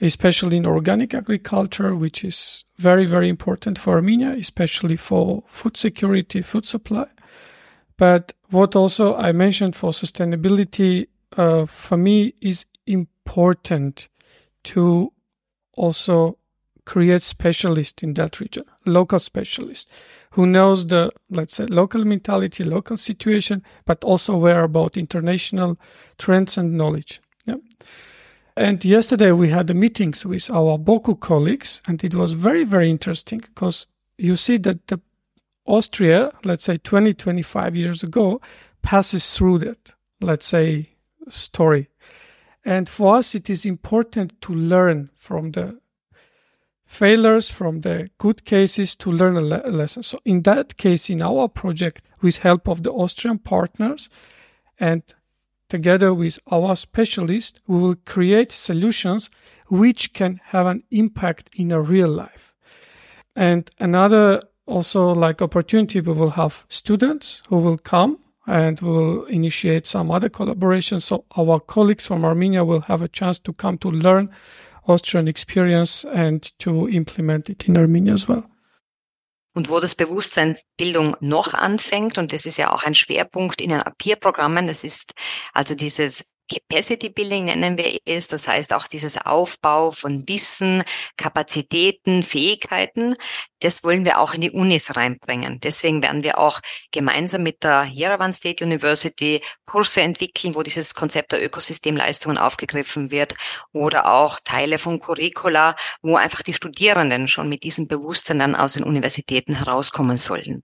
especially 0.00 0.56
in 0.56 0.66
organic 0.66 1.12
agriculture, 1.12 1.96
which 1.96 2.24
is 2.24 2.64
very, 2.76 3.06
very 3.06 3.28
important 3.28 3.76
for 3.76 3.94
Armenia, 3.94 4.30
especially 4.38 4.94
for 4.94 5.42
food 5.48 5.76
security, 5.76 6.42
food 6.42 6.64
supply. 6.64 7.06
But 7.96 8.32
what 8.50 8.76
also 8.76 9.16
I 9.16 9.32
mentioned 9.32 9.74
for 9.74 9.90
sustainability, 9.90 11.08
uh, 11.36 11.66
for 11.66 11.96
me, 11.96 12.34
is 12.40 12.66
important 12.86 14.08
to 14.64 15.12
also 15.76 16.38
create 16.84 17.22
specialists 17.22 18.02
in 18.02 18.14
that 18.14 18.38
region, 18.40 18.64
local 18.84 19.18
specialists 19.18 19.90
who 20.34 20.46
knows 20.46 20.88
the, 20.88 21.12
let's 21.30 21.54
say, 21.54 21.66
local 21.66 22.04
mentality, 22.04 22.64
local 22.64 22.96
situation, 22.96 23.62
but 23.84 24.02
also 24.02 24.34
aware 24.34 24.64
about 24.64 24.96
international 24.96 25.78
trends 26.18 26.58
and 26.58 26.76
knowledge. 26.76 27.20
Yeah. 27.46 27.58
And 28.56 28.84
yesterday 28.84 29.30
we 29.30 29.50
had 29.50 29.68
the 29.68 29.74
meetings 29.74 30.26
with 30.26 30.50
our 30.50 30.76
Boku 30.76 31.20
colleagues, 31.20 31.80
and 31.86 32.02
it 32.02 32.16
was 32.16 32.32
very, 32.32 32.64
very 32.64 32.90
interesting 32.90 33.38
because 33.38 33.86
you 34.18 34.34
see 34.34 34.56
that 34.58 34.88
the 34.88 35.00
Austria, 35.66 36.32
let's 36.42 36.64
say 36.64 36.78
20, 36.78 37.14
25 37.14 37.76
years 37.76 38.02
ago, 38.02 38.40
passes 38.82 39.36
through 39.36 39.58
that, 39.60 39.94
let's 40.20 40.46
say, 40.46 40.90
story. 41.28 41.90
And 42.64 42.88
for 42.88 43.16
us, 43.16 43.36
it 43.36 43.48
is 43.48 43.64
important 43.64 44.40
to 44.42 44.52
learn 44.52 45.10
from 45.14 45.52
the 45.52 45.78
failures 46.94 47.50
from 47.50 47.80
the 47.80 48.08
good 48.18 48.44
cases 48.44 48.94
to 48.96 49.10
learn 49.10 49.36
a, 49.36 49.40
le- 49.40 49.68
lesson. 49.68 50.02
So 50.02 50.20
in 50.24 50.42
that 50.42 50.76
case, 50.76 51.10
in 51.10 51.22
our 51.22 51.48
project, 51.48 52.02
with 52.22 52.38
help 52.38 52.68
of 52.68 52.82
the 52.84 52.92
Austrian 52.92 53.38
partners 53.38 54.08
and 54.78 55.02
together 55.68 56.14
with 56.14 56.38
our 56.50 56.76
specialists, 56.76 57.58
we 57.66 57.78
will 57.78 57.96
create 58.06 58.52
solutions 58.52 59.28
which 59.68 60.12
can 60.12 60.40
have 60.44 60.66
an 60.66 60.84
impact 60.90 61.50
in 61.56 61.72
a 61.72 61.80
real 61.80 62.08
life. 62.08 62.54
And 63.34 63.68
another 63.80 64.42
also 64.66 65.12
like 65.12 65.42
opportunity, 65.42 66.00
we 66.00 66.12
will 66.12 66.30
have 66.30 66.64
students 66.68 67.42
who 67.48 67.58
will 67.58 67.78
come 67.78 68.18
and 68.46 68.80
will 68.80 69.24
initiate 69.24 69.86
some 69.86 70.10
other 70.10 70.28
collaborations. 70.28 71.02
So 71.02 71.24
our 71.36 71.58
colleagues 71.60 72.06
from 72.06 72.24
Armenia 72.24 72.64
will 72.64 72.82
have 72.82 73.02
a 73.02 73.08
chance 73.08 73.38
to 73.40 73.52
come 73.52 73.78
to 73.78 73.90
learn 73.90 74.30
Austrian 74.86 75.26
experience 75.26 76.04
and 76.04 76.56
to 76.58 76.88
implement 76.88 77.48
it 77.48 77.66
in 77.68 77.76
Armenia 77.76 78.14
as 78.14 78.28
well. 78.28 78.44
Und 79.54 79.68
wo 79.68 79.78
das 79.78 79.94
Bewusstseinsbildung 79.94 81.16
noch 81.20 81.54
anfängt, 81.54 82.18
und 82.18 82.32
das 82.32 82.44
ist 82.44 82.56
ja 82.56 82.72
auch 82.72 82.82
ein 82.82 82.94
Schwerpunkt 82.94 83.60
in 83.60 83.70
den 83.70 83.82
Peer-Programmen, 83.98 84.66
das 84.66 84.82
ist 84.82 85.14
also 85.52 85.76
dieses 85.76 86.33
Capacity 86.52 87.08
Building 87.08 87.46
nennen 87.46 87.78
wir 87.78 87.98
es. 88.04 88.28
Das 88.28 88.46
heißt 88.48 88.72
auch 88.72 88.86
dieses 88.86 89.18
Aufbau 89.18 89.90
von 89.90 90.28
Wissen, 90.28 90.82
Kapazitäten, 91.16 92.22
Fähigkeiten. 92.22 93.16
Das 93.60 93.82
wollen 93.82 94.04
wir 94.04 94.18
auch 94.18 94.34
in 94.34 94.42
die 94.42 94.50
Unis 94.50 94.94
reinbringen. 94.94 95.58
Deswegen 95.60 96.02
werden 96.02 96.22
wir 96.22 96.38
auch 96.38 96.60
gemeinsam 96.92 97.42
mit 97.42 97.64
der 97.64 97.84
Yerevan 97.84 98.32
State 98.32 98.62
University 98.64 99.42
Kurse 99.64 100.02
entwickeln, 100.02 100.54
wo 100.54 100.62
dieses 100.62 100.94
Konzept 100.94 101.32
der 101.32 101.42
Ökosystemleistungen 101.42 102.36
aufgegriffen 102.36 103.10
wird 103.10 103.34
oder 103.72 104.12
auch 104.12 104.38
Teile 104.44 104.78
von 104.78 104.98
Curricula, 104.98 105.76
wo 106.02 106.16
einfach 106.16 106.42
die 106.42 106.54
Studierenden 106.54 107.26
schon 107.26 107.48
mit 107.48 107.62
diesem 107.62 107.88
Bewusstsein 107.88 108.38
dann 108.38 108.54
aus 108.54 108.74
den 108.74 108.84
Universitäten 108.84 109.54
herauskommen 109.54 110.18
sollen. 110.18 110.62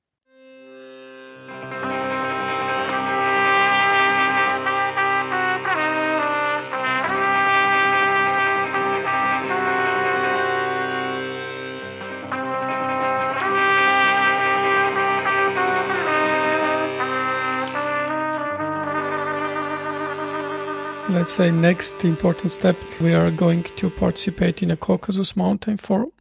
Let's 21.12 21.32
say, 21.32 21.50
next 21.50 22.04
important 22.04 22.52
step, 22.52 22.76
we 23.00 23.14
are 23.14 23.30
going 23.30 23.64
to 23.64 23.90
participate 23.90 24.62
in 24.62 24.70
a 24.70 24.76
Caucasus 24.76 25.36
Mountain 25.36 25.76
Forum 25.76 26.12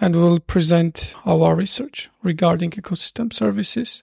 and 0.00 0.14
we'll 0.14 0.40
present 0.40 1.14
our 1.24 1.54
research 1.54 2.10
regarding 2.22 2.70
ecosystem 2.72 3.32
services 3.32 4.02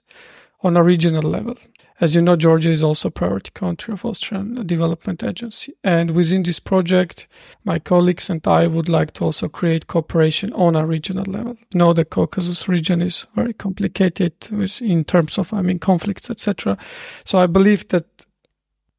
on 0.62 0.76
a 0.76 0.82
regional 0.82 1.22
level. 1.22 1.56
As 2.00 2.14
you 2.14 2.22
know, 2.22 2.36
Georgia 2.36 2.70
is 2.70 2.82
also 2.82 3.08
a 3.08 3.10
priority 3.10 3.50
country 3.52 3.92
of 3.92 4.04
Austrian 4.04 4.64
Development 4.64 5.20
Agency. 5.24 5.74
And 5.82 6.12
within 6.12 6.44
this 6.44 6.60
project, 6.60 7.26
my 7.64 7.80
colleagues 7.80 8.30
and 8.30 8.46
I 8.46 8.68
would 8.68 8.88
like 8.88 9.14
to 9.14 9.24
also 9.24 9.48
create 9.48 9.88
cooperation 9.88 10.52
on 10.52 10.76
a 10.76 10.86
regional 10.86 11.24
level. 11.24 11.56
You 11.72 11.78
know, 11.78 11.92
the 11.92 12.04
Caucasus 12.04 12.68
region 12.68 13.02
is 13.02 13.26
very 13.34 13.52
complicated 13.52 14.34
in 14.80 15.04
terms 15.04 15.38
of, 15.38 15.52
I 15.52 15.62
mean, 15.62 15.80
conflicts, 15.80 16.30
etc. 16.30 16.78
So 17.24 17.38
I 17.38 17.46
believe 17.46 17.88
that 17.88 18.17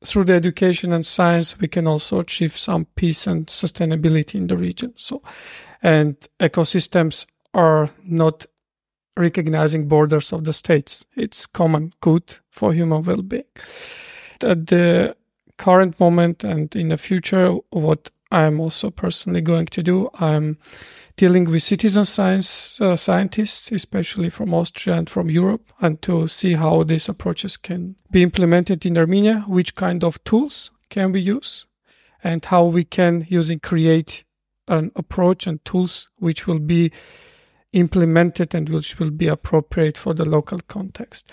through 0.03 0.25
the 0.25 0.33
education 0.33 0.93
and 0.93 1.05
science, 1.05 1.59
we 1.59 1.67
can 1.67 1.87
also 1.87 2.19
achieve 2.19 2.57
some 2.57 2.85
peace 2.95 3.27
and 3.27 3.47
sustainability 3.47 4.35
in 4.35 4.47
the 4.47 4.57
region. 4.57 4.93
So, 4.95 5.21
and 5.83 6.15
ecosystems 6.39 7.25
are 7.53 7.89
not 8.05 8.45
recognizing 9.17 9.87
borders 9.87 10.31
of 10.31 10.45
the 10.45 10.53
states. 10.53 11.05
It's 11.15 11.45
common 11.45 11.93
good 11.99 12.39
for 12.49 12.73
human 12.73 13.03
well-being. 13.03 13.43
At 14.41 14.67
the 14.67 15.15
current 15.57 15.99
moment 15.99 16.43
and 16.43 16.73
in 16.75 16.87
the 16.87 16.97
future, 16.97 17.51
what 17.69 18.09
I'm 18.31 18.59
also 18.59 18.89
personally 18.89 19.41
going 19.41 19.65
to 19.67 19.83
do, 19.83 20.09
I'm 20.19 20.57
dealing 21.19 21.49
with 21.49 21.61
citizen 21.61 22.05
science 22.05 22.79
uh, 22.79 22.95
scientists, 22.95 23.73
especially 23.73 24.29
from 24.29 24.53
Austria 24.53 24.95
and 24.95 25.09
from 25.09 25.29
Europe, 25.29 25.67
and 25.81 26.01
to 26.01 26.29
see 26.29 26.53
how 26.53 26.81
these 26.83 27.09
approaches 27.09 27.57
can 27.57 27.97
be 28.09 28.23
implemented 28.23 28.85
in 28.85 28.97
Armenia, 28.97 29.43
which 29.45 29.75
kind 29.75 30.01
of 30.01 30.23
tools 30.23 30.71
can 30.89 31.11
we 31.11 31.19
use, 31.19 31.65
and 32.23 32.45
how 32.45 32.63
we 32.63 32.85
can 32.85 33.25
using 33.27 33.59
create 33.59 34.23
an 34.69 34.91
approach 34.95 35.45
and 35.45 35.63
tools 35.65 36.07
which 36.19 36.47
will 36.47 36.59
be 36.59 36.89
implemented 37.73 38.55
and 38.55 38.69
which 38.69 38.97
will 38.97 39.11
be 39.11 39.27
appropriate 39.27 39.97
for 39.97 40.13
the 40.13 40.23
local 40.23 40.59
context. 40.69 41.29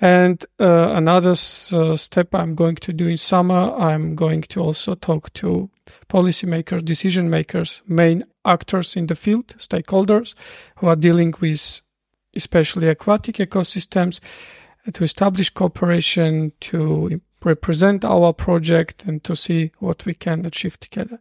And 0.00 0.42
uh, 0.58 0.92
another 0.94 1.30
uh, 1.32 1.96
step 1.96 2.34
I'm 2.34 2.54
going 2.54 2.76
to 2.76 2.92
do 2.92 3.06
in 3.06 3.18
summer, 3.18 3.74
I'm 3.74 4.14
going 4.14 4.42
to 4.42 4.62
also 4.62 4.94
talk 4.94 5.30
to 5.34 5.70
policymakers, 6.08 6.84
decision 6.84 7.28
makers, 7.28 7.82
main 7.86 8.24
actors 8.46 8.96
in 8.96 9.06
the 9.06 9.14
field, 9.14 9.48
stakeholders 9.58 10.34
who 10.76 10.86
are 10.86 10.96
dealing 10.96 11.34
with 11.40 11.80
especially 12.34 12.88
aquatic 12.88 13.36
ecosystems 13.36 14.20
uh, 14.86 14.90
to 14.92 15.04
establish 15.04 15.50
cooperation, 15.50 16.52
to 16.60 17.20
represent 17.44 18.04
our 18.04 18.32
project 18.32 19.04
and 19.04 19.22
to 19.24 19.34
see 19.36 19.70
what 19.78 20.04
we 20.04 20.14
can 20.14 20.44
achieve 20.44 20.78
together 20.80 21.18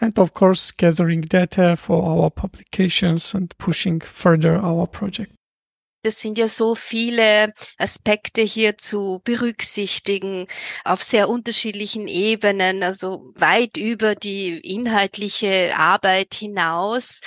and 0.00 0.18
of 0.18 0.34
course 0.34 0.70
gathering 0.70 1.20
data 1.20 1.76
for 1.76 2.02
our 2.04 2.30
publications 2.30 3.34
and 3.34 3.56
pushing 3.58 4.00
further 4.00 4.56
our 4.56 4.86
project. 4.86 5.32
Das 6.02 6.18
sind 6.20 6.38
ja 6.38 6.48
so 6.48 6.74
viele 6.74 7.52
Aspekte 7.76 8.40
hier 8.40 8.78
zu 8.78 9.20
berücksichtigen 9.22 10.46
auf 10.82 11.02
sehr 11.02 11.28
unterschiedlichen 11.28 12.08
Ebenen, 12.08 12.82
also 12.82 13.30
weit 13.34 13.76
über 13.76 14.14
die 14.14 14.58
inhaltliche 14.60 15.74
Arbeit 15.76 16.32
hinaus. 16.34 17.20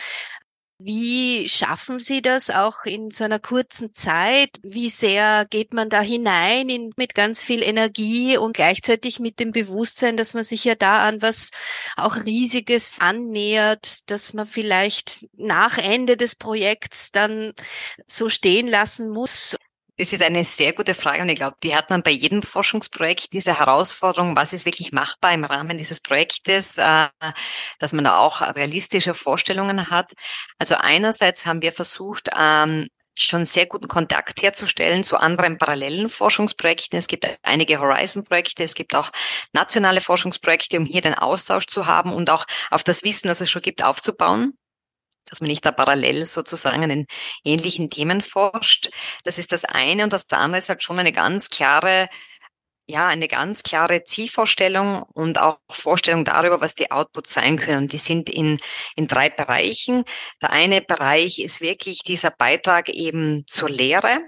Wie 0.85 1.47
schaffen 1.47 1.99
Sie 1.99 2.21
das 2.21 2.49
auch 2.49 2.83
in 2.83 3.09
so 3.09 3.23
einer 3.23 3.39
kurzen 3.39 3.93
Zeit? 3.93 4.49
Wie 4.63 4.89
sehr 4.89 5.45
geht 5.49 5.73
man 5.73 5.89
da 5.89 6.01
hinein 6.01 6.67
in, 6.67 6.91
mit 6.97 7.15
ganz 7.15 7.41
viel 7.41 7.63
Energie 7.63 8.35
und 8.37 8.53
gleichzeitig 8.53 9.21
mit 9.21 9.39
dem 9.39 9.53
Bewusstsein, 9.53 10.17
dass 10.17 10.33
man 10.33 10.43
sich 10.43 10.65
ja 10.65 10.75
da 10.75 11.07
an 11.07 11.21
was 11.21 11.51
auch 11.95 12.17
Riesiges 12.25 12.97
annähert, 12.99 14.09
dass 14.11 14.33
man 14.33 14.45
vielleicht 14.45 15.27
nach 15.37 15.77
Ende 15.77 16.17
des 16.17 16.35
Projekts 16.35 17.13
dann 17.13 17.53
so 18.07 18.27
stehen 18.27 18.67
lassen 18.67 19.09
muss? 19.09 19.55
Das 19.97 20.11
ist 20.11 20.23
eine 20.23 20.43
sehr 20.43 20.73
gute 20.73 20.95
Frage 20.95 21.21
und 21.21 21.29
ich 21.29 21.35
glaube, 21.35 21.55
die 21.61 21.75
hat 21.75 21.91
man 21.91 22.01
bei 22.01 22.09
jedem 22.09 22.41
Forschungsprojekt, 22.41 23.31
diese 23.31 23.59
Herausforderung, 23.59 24.35
was 24.35 24.51
ist 24.51 24.65
wirklich 24.65 24.91
machbar 24.91 25.33
im 25.33 25.43
Rahmen 25.43 25.77
dieses 25.77 26.01
Projektes, 26.01 26.79
äh, 26.79 27.09
dass 27.77 27.93
man 27.93 28.03
da 28.03 28.17
auch 28.17 28.41
realistische 28.41 29.13
Vorstellungen 29.13 29.91
hat. 29.91 30.13
Also 30.57 30.75
einerseits 30.75 31.45
haben 31.45 31.61
wir 31.61 31.71
versucht, 31.71 32.29
ähm, 32.35 32.87
schon 33.15 33.45
sehr 33.45 33.67
guten 33.67 33.87
Kontakt 33.87 34.41
herzustellen 34.41 35.03
zu 35.03 35.17
anderen 35.17 35.59
parallelen 35.59 36.09
Forschungsprojekten. 36.09 36.97
Es 36.97 37.05
gibt 37.05 37.27
einige 37.43 37.79
Horizon-Projekte, 37.79 38.63
es 38.63 38.73
gibt 38.73 38.95
auch 38.95 39.11
nationale 39.51 40.01
Forschungsprojekte, 40.01 40.77
um 40.77 40.85
hier 40.85 41.01
den 41.01 41.13
Austausch 41.13 41.67
zu 41.67 41.85
haben 41.85 42.11
und 42.13 42.31
auch 42.31 42.45
auf 42.71 42.83
das 42.83 43.03
Wissen, 43.03 43.27
das 43.27 43.41
es 43.41 43.51
schon 43.51 43.61
gibt, 43.61 43.83
aufzubauen 43.83 44.57
dass 45.25 45.41
man 45.41 45.49
nicht 45.49 45.65
da 45.65 45.71
parallel 45.71 46.25
sozusagen 46.25 46.83
an 46.83 47.05
ähnlichen 47.43 47.89
Themen 47.89 48.21
forscht. 48.21 48.89
Das 49.23 49.37
ist 49.37 49.51
das 49.51 49.65
eine. 49.65 50.03
Und 50.03 50.13
das 50.13 50.29
andere 50.31 50.59
ist 50.59 50.69
halt 50.69 50.83
schon 50.83 50.99
eine 50.99 51.11
ganz 51.11 51.49
klare, 51.49 52.09
ja, 52.85 53.07
eine 53.07 53.27
ganz 53.27 53.63
klare 53.63 54.03
Zielvorstellung 54.03 55.03
und 55.13 55.39
auch 55.39 55.59
Vorstellung 55.69 56.25
darüber, 56.25 56.61
was 56.61 56.75
die 56.75 56.91
Outputs 56.91 57.33
sein 57.33 57.57
können. 57.57 57.87
Die 57.87 57.97
sind 57.97 58.29
in, 58.29 58.59
in 58.95 59.07
drei 59.07 59.29
Bereichen. 59.29 60.03
Der 60.41 60.51
eine 60.51 60.81
Bereich 60.81 61.39
ist 61.39 61.61
wirklich 61.61 61.99
dieser 61.99 62.31
Beitrag 62.31 62.89
eben 62.89 63.45
zur 63.47 63.69
Lehre. 63.69 64.19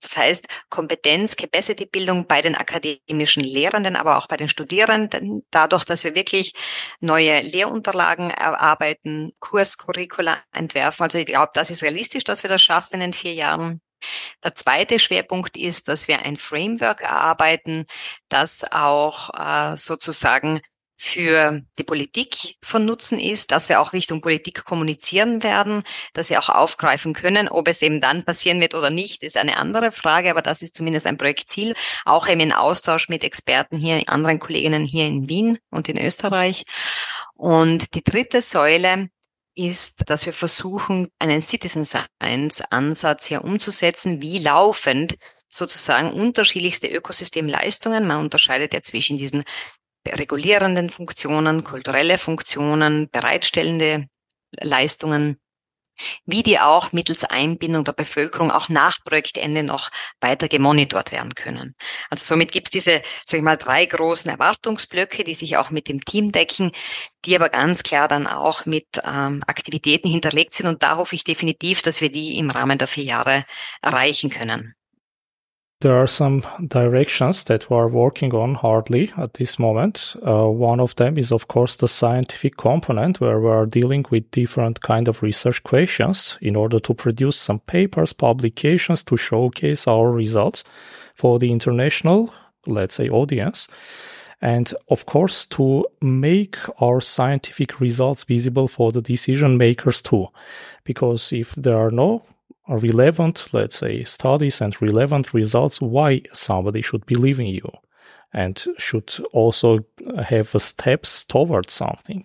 Das 0.00 0.16
heißt, 0.16 0.46
Kompetenz, 0.70 1.36
Capacity-Bildung 1.36 2.26
bei 2.26 2.40
den 2.40 2.54
akademischen 2.54 3.42
Lehrenden, 3.42 3.96
aber 3.96 4.18
auch 4.18 4.26
bei 4.26 4.36
den 4.36 4.48
Studierenden, 4.48 5.44
dadurch, 5.50 5.84
dass 5.84 6.04
wir 6.04 6.14
wirklich 6.14 6.52
neue 7.00 7.40
Lehrunterlagen 7.40 8.30
erarbeiten, 8.30 9.32
Kurscurricula 9.40 10.38
entwerfen. 10.52 11.04
Also 11.04 11.18
ich 11.18 11.26
glaube, 11.26 11.50
das 11.54 11.70
ist 11.70 11.82
realistisch, 11.82 12.24
dass 12.24 12.42
wir 12.42 12.50
das 12.50 12.62
schaffen 12.62 13.00
in 13.00 13.12
vier 13.12 13.34
Jahren. 13.34 13.80
Der 14.44 14.54
zweite 14.54 14.98
Schwerpunkt 14.98 15.56
ist, 15.56 15.88
dass 15.88 16.06
wir 16.06 16.20
ein 16.20 16.36
Framework 16.36 17.02
erarbeiten, 17.02 17.86
das 18.28 18.64
auch 18.70 19.30
äh, 19.34 19.76
sozusagen 19.76 20.60
für 21.00 21.62
die 21.78 21.84
Politik 21.84 22.56
von 22.60 22.84
Nutzen 22.84 23.20
ist, 23.20 23.52
dass 23.52 23.68
wir 23.68 23.80
auch 23.80 23.92
Richtung 23.92 24.20
Politik 24.20 24.64
kommunizieren 24.64 25.44
werden, 25.44 25.84
dass 26.12 26.26
sie 26.26 26.36
auch 26.36 26.48
aufgreifen 26.48 27.14
können. 27.14 27.48
Ob 27.48 27.68
es 27.68 27.82
eben 27.82 28.00
dann 28.00 28.24
passieren 28.24 28.60
wird 28.60 28.74
oder 28.74 28.90
nicht, 28.90 29.22
ist 29.22 29.36
eine 29.36 29.58
andere 29.58 29.92
Frage, 29.92 30.28
aber 30.28 30.42
das 30.42 30.60
ist 30.60 30.74
zumindest 30.74 31.06
ein 31.06 31.16
Projektziel, 31.16 31.74
auch 32.04 32.28
eben 32.28 32.40
in 32.40 32.52
Austausch 32.52 33.08
mit 33.08 33.22
Experten 33.22 33.78
hier, 33.78 34.02
anderen 34.08 34.40
Kolleginnen 34.40 34.86
hier 34.86 35.06
in 35.06 35.28
Wien 35.28 35.58
und 35.70 35.88
in 35.88 35.98
Österreich. 35.98 36.64
Und 37.34 37.94
die 37.94 38.02
dritte 38.02 38.42
Säule 38.42 39.08
ist, 39.54 40.10
dass 40.10 40.26
wir 40.26 40.32
versuchen, 40.32 41.12
einen 41.20 41.40
Citizen 41.40 41.84
Science 41.84 42.60
Ansatz 42.70 43.26
hier 43.26 43.44
umzusetzen, 43.44 44.20
wie 44.20 44.38
laufend 44.38 45.16
sozusagen 45.48 46.12
unterschiedlichste 46.12 46.88
Ökosystemleistungen. 46.88 48.06
Man 48.06 48.20
unterscheidet 48.20 48.74
ja 48.74 48.82
zwischen 48.82 49.16
diesen 49.16 49.44
regulierenden 50.10 50.90
Funktionen, 50.90 51.64
kulturelle 51.64 52.18
Funktionen, 52.18 53.08
bereitstellende 53.10 54.06
Leistungen, 54.52 55.38
wie 56.26 56.42
die 56.42 56.58
auch 56.58 56.92
mittels 56.92 57.24
Einbindung 57.24 57.84
der 57.84 57.92
Bevölkerung 57.92 58.50
auch 58.50 58.68
nach 58.68 58.98
Projektende 59.04 59.62
noch 59.62 59.90
weiter 60.20 60.48
gemonitort 60.48 61.12
werden 61.12 61.34
können. 61.34 61.74
Also 62.10 62.24
somit 62.24 62.52
gibt 62.52 62.68
es 62.68 62.70
diese, 62.70 63.02
sag 63.24 63.38
ich 63.38 63.44
mal, 63.44 63.56
drei 63.56 63.84
großen 63.86 64.30
Erwartungsblöcke, 64.30 65.24
die 65.24 65.34
sich 65.34 65.56
auch 65.56 65.70
mit 65.70 65.88
dem 65.88 66.00
Team 66.00 66.32
decken, 66.32 66.72
die 67.24 67.34
aber 67.34 67.48
ganz 67.48 67.82
klar 67.82 68.08
dann 68.08 68.26
auch 68.26 68.66
mit 68.66 68.86
ähm, 69.04 69.42
Aktivitäten 69.46 70.08
hinterlegt 70.08 70.54
sind. 70.54 70.66
Und 70.66 70.82
da 70.82 70.96
hoffe 70.96 71.14
ich 71.14 71.24
definitiv, 71.24 71.82
dass 71.82 72.00
wir 72.00 72.12
die 72.12 72.38
im 72.38 72.50
Rahmen 72.50 72.78
der 72.78 72.88
vier 72.88 73.04
Jahre 73.04 73.44
erreichen 73.82 74.30
können. 74.30 74.74
There 75.80 75.96
are 75.96 76.08
some 76.08 76.42
directions 76.66 77.44
that 77.44 77.70
we 77.70 77.76
are 77.76 77.86
working 77.86 78.34
on 78.34 78.56
hardly 78.56 79.12
at 79.16 79.34
this 79.34 79.60
moment. 79.60 80.16
Uh, 80.26 80.48
one 80.48 80.80
of 80.80 80.96
them 80.96 81.16
is, 81.16 81.30
of 81.30 81.46
course, 81.46 81.76
the 81.76 81.86
scientific 81.86 82.56
component 82.56 83.20
where 83.20 83.38
we 83.38 83.48
are 83.48 83.64
dealing 83.64 84.04
with 84.10 84.28
different 84.32 84.80
kind 84.80 85.06
of 85.06 85.22
research 85.22 85.62
questions 85.62 86.36
in 86.40 86.56
order 86.56 86.80
to 86.80 86.94
produce 86.94 87.36
some 87.36 87.60
papers, 87.60 88.12
publications 88.12 89.04
to 89.04 89.16
showcase 89.16 89.86
our 89.86 90.10
results 90.10 90.64
for 91.14 91.38
the 91.38 91.52
international, 91.52 92.34
let's 92.66 92.96
say, 92.96 93.08
audience. 93.08 93.68
And 94.40 94.74
of 94.90 95.06
course, 95.06 95.46
to 95.46 95.86
make 96.02 96.56
our 96.82 97.00
scientific 97.00 97.78
results 97.78 98.24
visible 98.24 98.66
for 98.66 98.90
the 98.90 99.02
decision 99.02 99.56
makers 99.56 100.02
too. 100.02 100.26
Because 100.82 101.32
if 101.32 101.54
there 101.54 101.78
are 101.78 101.92
no 101.92 102.24
relevant, 102.68 103.48
let's 103.52 103.78
say, 103.78 104.04
studies 104.04 104.60
and 104.60 104.80
relevant 104.80 105.32
results 105.34 105.80
why 105.80 106.22
somebody 106.32 106.80
should 106.80 107.06
believe 107.06 107.40
in 107.40 107.46
you 107.46 107.70
and 108.32 108.64
should 108.76 109.12
also 109.32 109.84
have 110.22 110.50
steps 110.60 111.24
towards 111.24 111.72
something. 111.72 112.24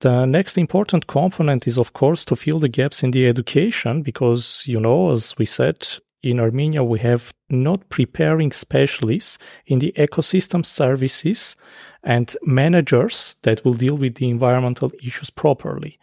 The 0.00 0.26
next 0.26 0.56
important 0.56 1.08
component 1.08 1.66
is, 1.66 1.76
of 1.76 1.92
course, 1.92 2.24
to 2.26 2.36
fill 2.36 2.60
the 2.60 2.68
gaps 2.68 3.02
in 3.02 3.10
the 3.10 3.26
education 3.26 4.02
because, 4.02 4.62
you 4.66 4.78
know, 4.78 5.10
as 5.10 5.36
we 5.36 5.44
said, 5.44 5.88
in 6.22 6.40
Armenia, 6.40 6.84
we 6.84 7.00
have 7.00 7.32
not 7.48 7.88
preparing 7.88 8.52
specialists 8.52 9.38
in 9.66 9.78
the 9.80 9.92
ecosystem 9.92 10.64
services 10.64 11.56
and 12.02 12.36
managers 12.44 13.36
that 13.42 13.64
will 13.64 13.74
deal 13.74 13.96
with 13.96 14.16
the 14.16 14.28
environmental 14.28 14.92
issues 15.02 15.30
properly. 15.30 15.98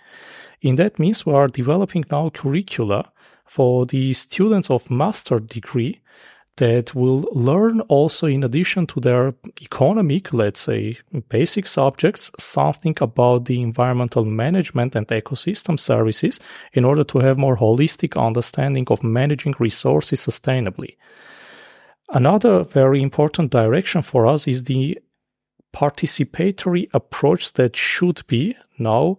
In 0.62 0.76
that 0.76 1.00
means 1.00 1.26
we 1.26 1.34
are 1.34 1.48
developing 1.48 2.06
now 2.12 2.30
curricula 2.30 3.12
for 3.46 3.86
the 3.86 4.14
students 4.14 4.70
of 4.70 4.90
master 4.90 5.40
degree 5.40 6.02
that 6.58 6.96
will 6.96 7.28
learn 7.34 7.82
also 7.82 8.28
in 8.28 8.44
addition 8.44 8.88
to 8.88 9.00
their 9.02 9.34
economic, 9.62 10.32
let's 10.34 10.62
say, 10.62 10.98
basic 11.28 11.68
subjects, 11.68 12.32
something 12.40 12.96
about 13.02 13.46
the 13.46 13.62
environmental 13.62 14.24
management 14.24 14.96
and 14.96 15.08
ecosystem 15.08 15.78
services 15.78 16.40
in 16.72 16.86
order 16.86 17.04
to 17.04 17.20
have 17.20 17.38
more 17.38 17.58
holistic 17.58 18.20
understanding 18.20 18.86
of 18.90 19.04
managing 19.04 19.54
resources 19.60 20.22
sustainably. 20.22 20.96
Another 22.10 22.64
very 22.64 23.02
important 23.02 23.52
direction 23.52 24.02
for 24.02 24.26
us 24.26 24.48
is 24.48 24.64
the 24.64 24.98
participatory 25.74 26.88
approach 26.94 27.52
that 27.54 27.76
should 27.76 28.26
be 28.28 28.56
now 28.78 29.18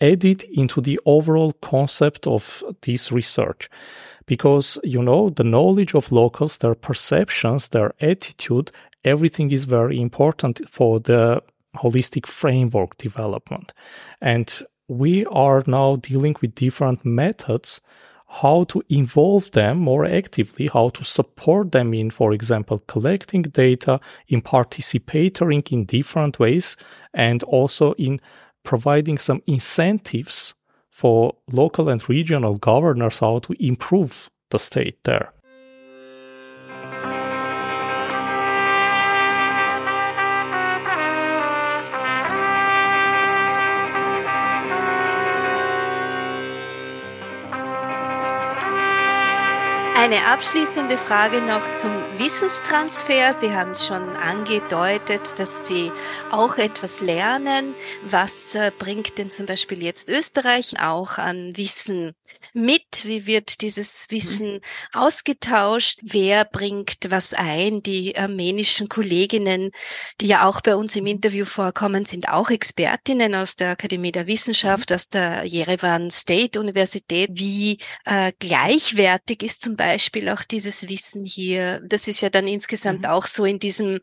added 0.00 0.44
into 0.44 0.80
the 0.80 1.00
overall 1.06 1.52
concept 1.52 2.26
of 2.26 2.62
this 2.82 3.10
research. 3.12 3.68
Because 4.26 4.78
you 4.82 5.02
know 5.02 5.30
the 5.30 5.44
knowledge 5.44 5.94
of 5.94 6.10
locals 6.10 6.58
their 6.58 6.74
perceptions 6.74 7.68
their 7.68 7.92
attitude 8.00 8.72
everything 9.04 9.52
is 9.52 9.64
very 9.64 10.00
important 10.00 10.60
for 10.68 10.98
the 11.00 11.40
holistic 11.76 12.26
framework 12.26 12.98
development. 12.98 13.72
And 14.20 14.62
we 14.88 15.24
are 15.26 15.62
now 15.66 15.96
dealing 15.96 16.34
with 16.40 16.54
different 16.54 17.04
methods 17.04 17.80
how 18.28 18.64
to 18.64 18.82
involve 18.88 19.52
them 19.52 19.78
more 19.78 20.04
actively, 20.04 20.66
how 20.66 20.88
to 20.88 21.04
support 21.04 21.70
them 21.70 21.94
in, 21.94 22.10
for 22.10 22.32
example, 22.32 22.80
collecting 22.88 23.42
data, 23.42 24.00
in 24.26 24.40
participating 24.40 25.62
in 25.70 25.84
different 25.84 26.38
ways, 26.40 26.76
and 27.14 27.44
also 27.44 27.92
in 27.92 28.20
providing 28.66 29.16
some 29.16 29.40
incentives 29.46 30.54
for 30.90 31.36
local 31.50 31.88
and 31.88 32.06
regional 32.08 32.56
governors 32.56 33.20
how 33.20 33.38
to 33.38 33.54
improve 33.64 34.28
the 34.50 34.58
state 34.58 34.98
there. 35.04 35.32
Eine 50.06 50.24
abschließende 50.24 50.98
Frage 50.98 51.42
noch 51.42 51.74
zum 51.74 51.90
Wissenstransfer. 52.16 53.34
Sie 53.40 53.50
haben 53.50 53.72
es 53.72 53.84
schon 53.84 54.10
angedeutet, 54.10 55.36
dass 55.40 55.66
Sie 55.66 55.90
auch 56.30 56.58
etwas 56.58 57.00
lernen. 57.00 57.74
Was 58.04 58.54
äh, 58.54 58.70
bringt 58.78 59.18
denn 59.18 59.30
zum 59.30 59.46
Beispiel 59.46 59.82
jetzt 59.82 60.08
Österreich 60.08 60.78
auch 60.78 61.18
an 61.18 61.56
Wissen 61.56 62.14
mit? 62.52 62.84
Wie 63.02 63.26
wird 63.26 63.62
dieses 63.62 64.06
Wissen 64.08 64.52
mhm. 64.52 64.60
ausgetauscht? 64.92 65.98
Wer 66.04 66.44
bringt 66.44 66.98
was 67.08 67.34
ein? 67.34 67.82
Die 67.82 68.16
armenischen 68.16 68.88
Kolleginnen, 68.88 69.72
die 70.20 70.28
ja 70.28 70.48
auch 70.48 70.60
bei 70.60 70.76
uns 70.76 70.94
im 70.94 71.06
Interview 71.06 71.44
vorkommen, 71.44 72.04
sind 72.04 72.28
auch 72.28 72.50
Expertinnen 72.50 73.34
aus 73.34 73.56
der 73.56 73.70
Akademie 73.70 74.12
der 74.12 74.28
Wissenschaft, 74.28 74.92
aus 74.92 75.08
der 75.08 75.42
Yerevan 75.44 76.12
State 76.12 76.60
Universität. 76.60 77.30
Wie 77.32 77.78
äh, 78.04 78.30
gleichwertig 78.38 79.42
ist 79.42 79.62
zum 79.62 79.74
Beispiel 79.74 79.95
Beispiel 79.96 80.28
auch 80.28 80.42
dieses 80.42 80.90
Wissen 80.90 81.24
hier. 81.24 81.80
Das 81.82 82.06
ist 82.06 82.20
ja 82.20 82.28
dann 82.28 82.46
insgesamt 82.46 83.00
mhm. 83.00 83.06
auch 83.06 83.24
so 83.24 83.46
in 83.46 83.58
diesem 83.58 84.00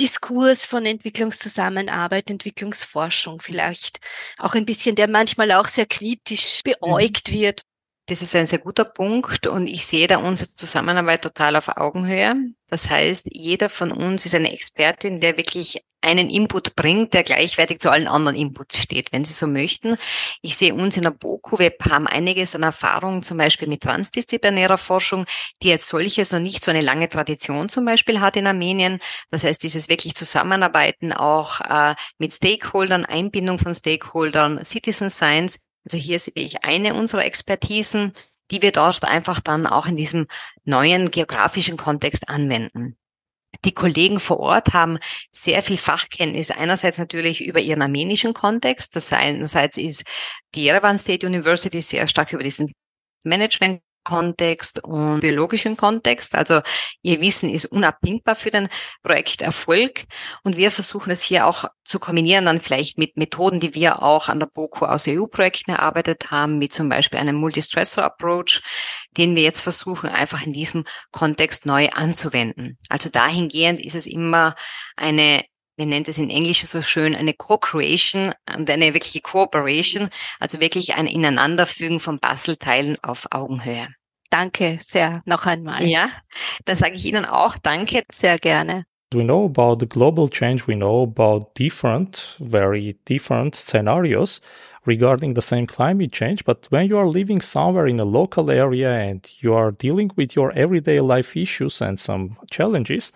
Diskurs 0.00 0.64
von 0.64 0.84
Entwicklungszusammenarbeit, 0.84 2.30
Entwicklungsforschung 2.30 3.40
vielleicht 3.40 4.00
auch 4.38 4.54
ein 4.54 4.66
bisschen, 4.66 4.96
der 4.96 5.06
manchmal 5.06 5.52
auch 5.52 5.68
sehr 5.68 5.86
kritisch 5.86 6.62
beäugt 6.64 7.30
mhm. 7.30 7.34
wird. 7.34 7.62
Das 8.08 8.22
ist 8.22 8.34
ein 8.34 8.46
sehr 8.46 8.58
guter 8.58 8.84
Punkt 8.84 9.46
und 9.46 9.68
ich 9.68 9.86
sehe 9.86 10.08
da 10.08 10.18
unsere 10.18 10.52
Zusammenarbeit 10.56 11.22
total 11.22 11.54
auf 11.54 11.68
Augenhöhe. 11.76 12.34
Das 12.68 12.90
heißt, 12.90 13.28
jeder 13.30 13.68
von 13.68 13.92
uns 13.92 14.26
ist 14.26 14.34
eine 14.34 14.52
Expertin, 14.52 15.20
der 15.20 15.36
wirklich 15.36 15.80
einen 16.06 16.30
Input 16.30 16.76
bringt, 16.76 17.12
der 17.14 17.24
gleichwertig 17.24 17.80
zu 17.80 17.90
allen 17.90 18.06
anderen 18.06 18.36
Inputs 18.36 18.78
steht, 18.80 19.12
wenn 19.12 19.24
Sie 19.24 19.34
so 19.34 19.46
möchten. 19.46 19.96
Ich 20.40 20.56
sehe 20.56 20.74
uns 20.74 20.96
in 20.96 21.02
der 21.02 21.10
BOKU, 21.10 21.58
wir 21.58 21.74
haben 21.90 22.06
einiges 22.06 22.54
an 22.54 22.62
Erfahrung 22.62 23.22
zum 23.22 23.38
Beispiel 23.38 23.68
mit 23.68 23.82
transdisziplinärer 23.82 24.78
Forschung, 24.78 25.26
die 25.62 25.72
als 25.72 25.88
solches 25.88 26.32
noch 26.32 26.40
nicht 26.40 26.64
so 26.64 26.70
eine 26.70 26.80
lange 26.80 27.08
Tradition 27.08 27.68
zum 27.68 27.84
Beispiel 27.84 28.20
hat 28.20 28.36
in 28.36 28.46
Armenien. 28.46 29.00
Das 29.30 29.44
heißt, 29.44 29.62
dieses 29.62 29.88
wirklich 29.88 30.14
Zusammenarbeiten 30.14 31.12
auch 31.12 31.60
äh, 31.60 31.94
mit 32.18 32.32
Stakeholdern, 32.32 33.04
Einbindung 33.04 33.58
von 33.58 33.74
Stakeholdern, 33.74 34.64
Citizen 34.64 35.10
Science, 35.10 35.58
also 35.84 35.98
hier 35.98 36.18
sehe 36.18 36.32
ich 36.36 36.64
eine 36.64 36.94
unserer 36.94 37.24
Expertisen, 37.24 38.12
die 38.50 38.62
wir 38.62 38.72
dort 38.72 39.04
einfach 39.04 39.40
dann 39.40 39.66
auch 39.66 39.86
in 39.86 39.96
diesem 39.96 40.26
neuen 40.64 41.10
geografischen 41.10 41.76
Kontext 41.76 42.28
anwenden. 42.28 42.96
Die 43.64 43.72
Kollegen 43.72 44.20
vor 44.20 44.40
Ort 44.40 44.72
haben 44.72 44.98
sehr 45.30 45.62
viel 45.62 45.76
Fachkenntnis. 45.76 46.50
Einerseits 46.50 46.98
natürlich 46.98 47.44
über 47.44 47.60
ihren 47.60 47.82
armenischen 47.82 48.34
Kontext. 48.34 48.96
Das 48.96 49.12
einerseits 49.12 49.76
ist 49.76 50.04
die 50.54 50.64
Yerevan 50.64 50.98
State 50.98 51.26
University 51.26 51.80
sehr 51.82 52.06
stark 52.08 52.32
über 52.32 52.42
diesen 52.42 52.72
Management 53.24 53.80
Kontext 54.06 54.84
und 54.84 55.20
biologischen 55.20 55.76
Kontext. 55.76 56.36
Also 56.36 56.60
ihr 57.02 57.20
Wissen 57.20 57.50
ist 57.50 57.64
unabdingbar 57.64 58.36
für 58.36 58.52
den 58.52 58.68
Projekterfolg 59.02 60.04
und 60.44 60.56
wir 60.56 60.70
versuchen 60.70 61.10
es 61.10 61.22
hier 61.22 61.44
auch 61.44 61.64
zu 61.84 61.98
kombinieren 61.98 62.44
dann 62.44 62.60
vielleicht 62.60 62.98
mit 62.98 63.16
Methoden, 63.16 63.58
die 63.58 63.74
wir 63.74 64.04
auch 64.04 64.28
an 64.28 64.38
der 64.38 64.46
BOKU 64.46 64.84
aus 64.84 65.08
EU-Projekten 65.08 65.72
erarbeitet 65.72 66.30
haben, 66.30 66.60
wie 66.60 66.68
zum 66.68 66.88
Beispiel 66.88 67.18
einen 67.18 67.34
Multistressor-Approach, 67.34 68.62
den 69.16 69.34
wir 69.34 69.42
jetzt 69.42 69.60
versuchen 69.60 70.08
einfach 70.08 70.46
in 70.46 70.52
diesem 70.52 70.84
Kontext 71.10 71.66
neu 71.66 71.88
anzuwenden. 71.90 72.78
Also 72.88 73.10
dahingehend 73.10 73.80
ist 73.80 73.96
es 73.96 74.06
immer 74.06 74.54
eine 74.94 75.44
wir 75.76 75.86
nennen 75.86 76.06
es 76.08 76.18
in 76.18 76.30
Englisch 76.30 76.64
so 76.64 76.82
schön 76.82 77.14
eine 77.14 77.34
Co-Creation 77.34 78.32
und 78.56 78.70
eine 78.70 78.94
wirkliche 78.94 79.20
Cooperation, 79.20 80.08
also 80.40 80.60
wirklich 80.60 80.94
ein 80.94 81.06
Ineinanderfügen 81.06 82.00
von 82.00 82.18
Bastelteilen 82.18 82.96
auf 83.02 83.26
Augenhöhe. 83.30 83.88
Danke 84.30 84.78
sehr 84.82 85.22
noch 85.24 85.46
einmal. 85.46 85.84
Ja, 85.84 86.10
dann 86.64 86.76
sage 86.76 86.94
ich 86.94 87.04
Ihnen 87.04 87.24
auch 87.24 87.56
Danke. 87.58 88.02
Sehr 88.10 88.38
gerne. 88.38 88.84
We 89.14 89.22
know 89.22 89.44
about 89.44 89.78
the 89.78 89.86
global 89.86 90.28
change, 90.28 90.66
we 90.66 90.74
know 90.74 91.04
about 91.04 91.54
different, 91.56 92.36
very 92.40 92.98
different 93.08 93.54
scenarios 93.54 94.40
regarding 94.84 95.34
the 95.34 95.42
same 95.42 95.66
climate 95.66 96.10
change. 96.10 96.44
But 96.44 96.66
when 96.70 96.88
you 96.88 96.98
are 96.98 97.08
living 97.08 97.40
somewhere 97.40 97.86
in 97.86 98.00
a 98.00 98.04
local 98.04 98.50
area 98.50 98.90
and 98.90 99.24
you 99.40 99.54
are 99.54 99.70
dealing 99.70 100.10
with 100.16 100.34
your 100.34 100.52
everyday 100.52 101.00
life 101.00 101.36
issues 101.36 101.80
and 101.80 102.00
some 102.00 102.36
challenges, 102.50 103.12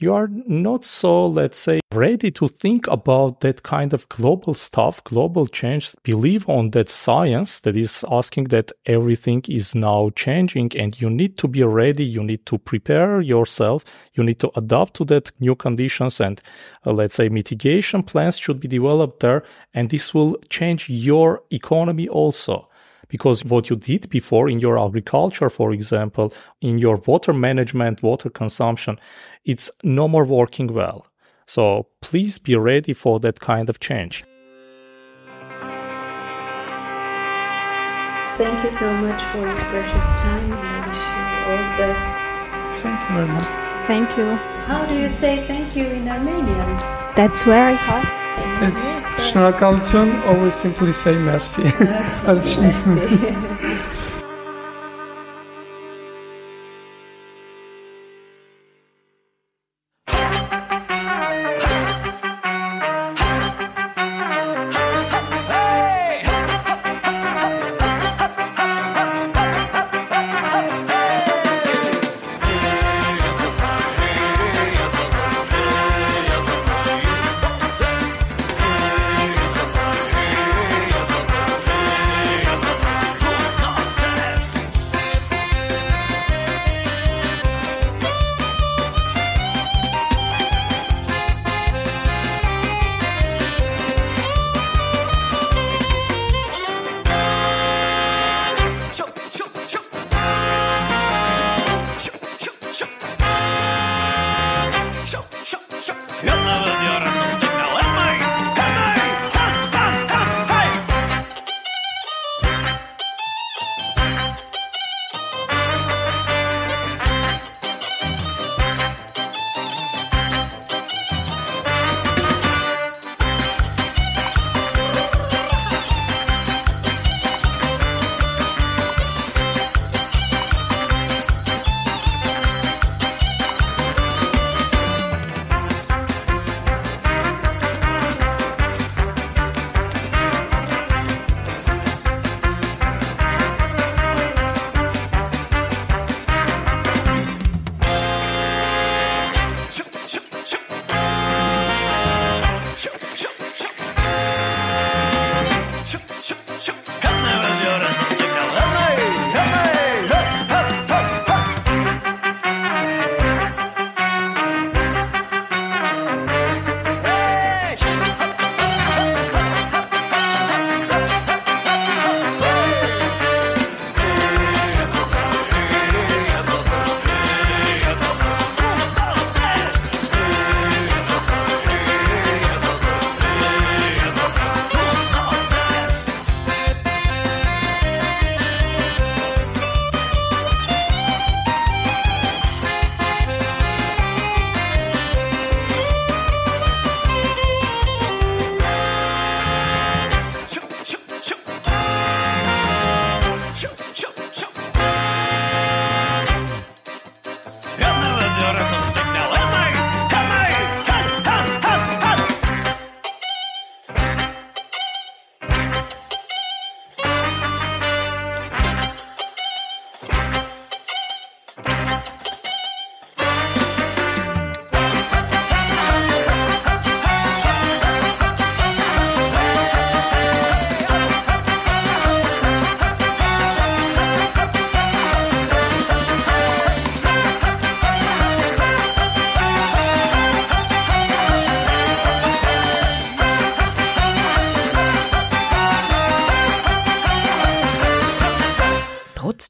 you 0.00 0.14
are 0.14 0.28
not 0.46 0.86
so, 0.86 1.26
let's 1.26 1.58
say, 1.58 1.80
ready 1.92 2.30
to 2.30 2.48
think 2.48 2.86
about 2.86 3.40
that 3.40 3.62
kind 3.62 3.92
of 3.92 4.08
global 4.08 4.54
stuff, 4.54 5.04
global 5.04 5.46
change, 5.46 5.94
believe 6.02 6.48
on 6.48 6.70
that 6.70 6.88
science 6.88 7.60
that 7.60 7.76
is 7.76 8.02
asking 8.10 8.44
that 8.44 8.72
everything 8.86 9.42
is 9.48 9.74
now 9.74 10.08
changing 10.16 10.70
and 10.74 10.98
you 11.02 11.10
need 11.10 11.36
to 11.36 11.46
be 11.46 11.62
ready. 11.62 12.04
You 12.04 12.24
need 12.24 12.46
to 12.46 12.56
prepare 12.56 13.20
yourself. 13.20 13.84
You 14.14 14.24
need 14.24 14.38
to 14.38 14.50
adapt 14.56 14.94
to 14.94 15.04
that 15.06 15.32
new 15.38 15.54
conditions 15.54 16.18
and 16.18 16.40
uh, 16.86 16.92
let's 16.92 17.16
say 17.16 17.28
mitigation 17.28 18.02
plans 18.02 18.38
should 18.38 18.58
be 18.58 18.68
developed 18.68 19.20
there. 19.20 19.44
And 19.74 19.90
this 19.90 20.14
will 20.14 20.38
change 20.48 20.88
your 20.88 21.42
economy 21.50 22.08
also 22.08 22.69
because 23.10 23.44
what 23.44 23.68
you 23.68 23.76
did 23.76 24.08
before 24.08 24.48
in 24.48 24.60
your 24.60 24.78
agriculture, 24.78 25.50
for 25.50 25.72
example, 25.72 26.32
in 26.62 26.78
your 26.78 26.96
water 27.06 27.34
management, 27.34 28.02
water 28.02 28.30
consumption, 28.30 28.98
it's 29.44 29.70
no 29.82 30.08
more 30.08 30.24
working 30.24 30.72
well. 30.72 31.06
So 31.46 31.88
please 32.00 32.38
be 32.38 32.56
ready 32.56 32.94
for 32.94 33.20
that 33.20 33.40
kind 33.40 33.68
of 33.68 33.80
change. 33.80 34.24
Thank 38.38 38.64
you 38.64 38.70
so 38.70 38.90
much 38.94 39.20
for 39.24 39.40
your 39.40 39.54
precious 39.54 40.04
time 40.18 40.52
and 40.52 40.64
I 40.64 40.86
wish 40.86 40.96
you 40.96 41.22
all 41.46 41.58
the 41.58 41.76
best. 41.82 42.82
Thank 42.82 43.00
you 43.02 43.16
very 43.16 43.28
much. 43.28 43.86
Thank 43.86 44.16
you. 44.16 44.36
How 44.66 44.86
do 44.86 44.94
you 44.94 45.08
say 45.08 45.44
thank 45.46 45.76
you 45.76 45.84
in 45.84 46.08
Armenian? 46.08 46.78
That's 47.16 47.42
very 47.42 47.74
hard. 47.74 48.29
It's 48.62 49.00
Shnakaltun, 49.32 50.22
always 50.26 50.54
simply 50.54 50.92
say 50.92 51.16
merci. 51.16 51.62
merci. 52.26 52.60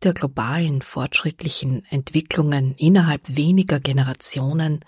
der 0.03 0.15
globalen 0.15 0.83
fortschrittlichen 0.83 1.85
Entwicklungen 1.91 2.75
innerhalb 2.77 3.37
weniger 3.37 3.81
Generationen 3.81 4.81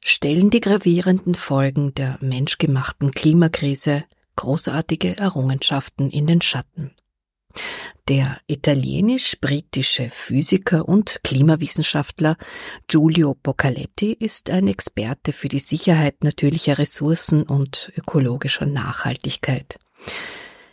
stellen 0.00 0.50
die 0.50 0.60
gravierenden 0.60 1.34
Folgen 1.34 1.94
der 1.94 2.18
menschgemachten 2.20 3.12
Klimakrise 3.12 4.04
großartige 4.36 5.18
Errungenschaften 5.18 6.10
in 6.10 6.26
den 6.26 6.40
Schatten. 6.40 6.92
Der 8.08 8.40
italienisch-britische 8.46 10.08
Physiker 10.10 10.88
und 10.88 11.20
Klimawissenschaftler 11.22 12.36
Giulio 12.88 13.36
Boccaletti 13.40 14.12
ist 14.12 14.50
ein 14.50 14.66
Experte 14.66 15.32
für 15.32 15.48
die 15.48 15.60
Sicherheit 15.60 16.24
natürlicher 16.24 16.78
Ressourcen 16.78 17.42
und 17.42 17.92
ökologischer 17.96 18.66
Nachhaltigkeit. 18.66 19.78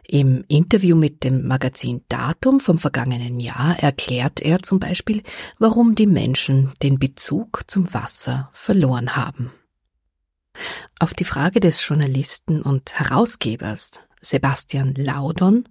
Im 0.10 0.46
Interview 0.48 0.96
mit 0.96 1.26
dem 1.26 1.46
Magazin 1.48 2.02
Datum 2.08 2.62
vom 2.62 2.78
vergangenen 2.78 3.42
Jahr 3.42 3.78
erklärt 3.78 4.40
er 4.40 4.64
zum 4.64 4.80
Beispiel, 4.80 5.22
warum 5.60 5.96
die 5.96 6.08
Menschen 6.08 6.72
den 6.82 6.98
Bezug 6.98 7.64
zum 7.68 7.94
Wasser 7.94 8.50
verloren 8.54 9.18
haben. 9.18 9.52
Auf 11.00 11.14
die 11.14 11.26
Frage 11.26 11.60
des 11.60 11.86
Journalisten 11.86 12.62
und 12.62 12.98
Herausgebers 12.98 14.00
Sebastian 14.22 14.94
Laudon, 14.96 15.66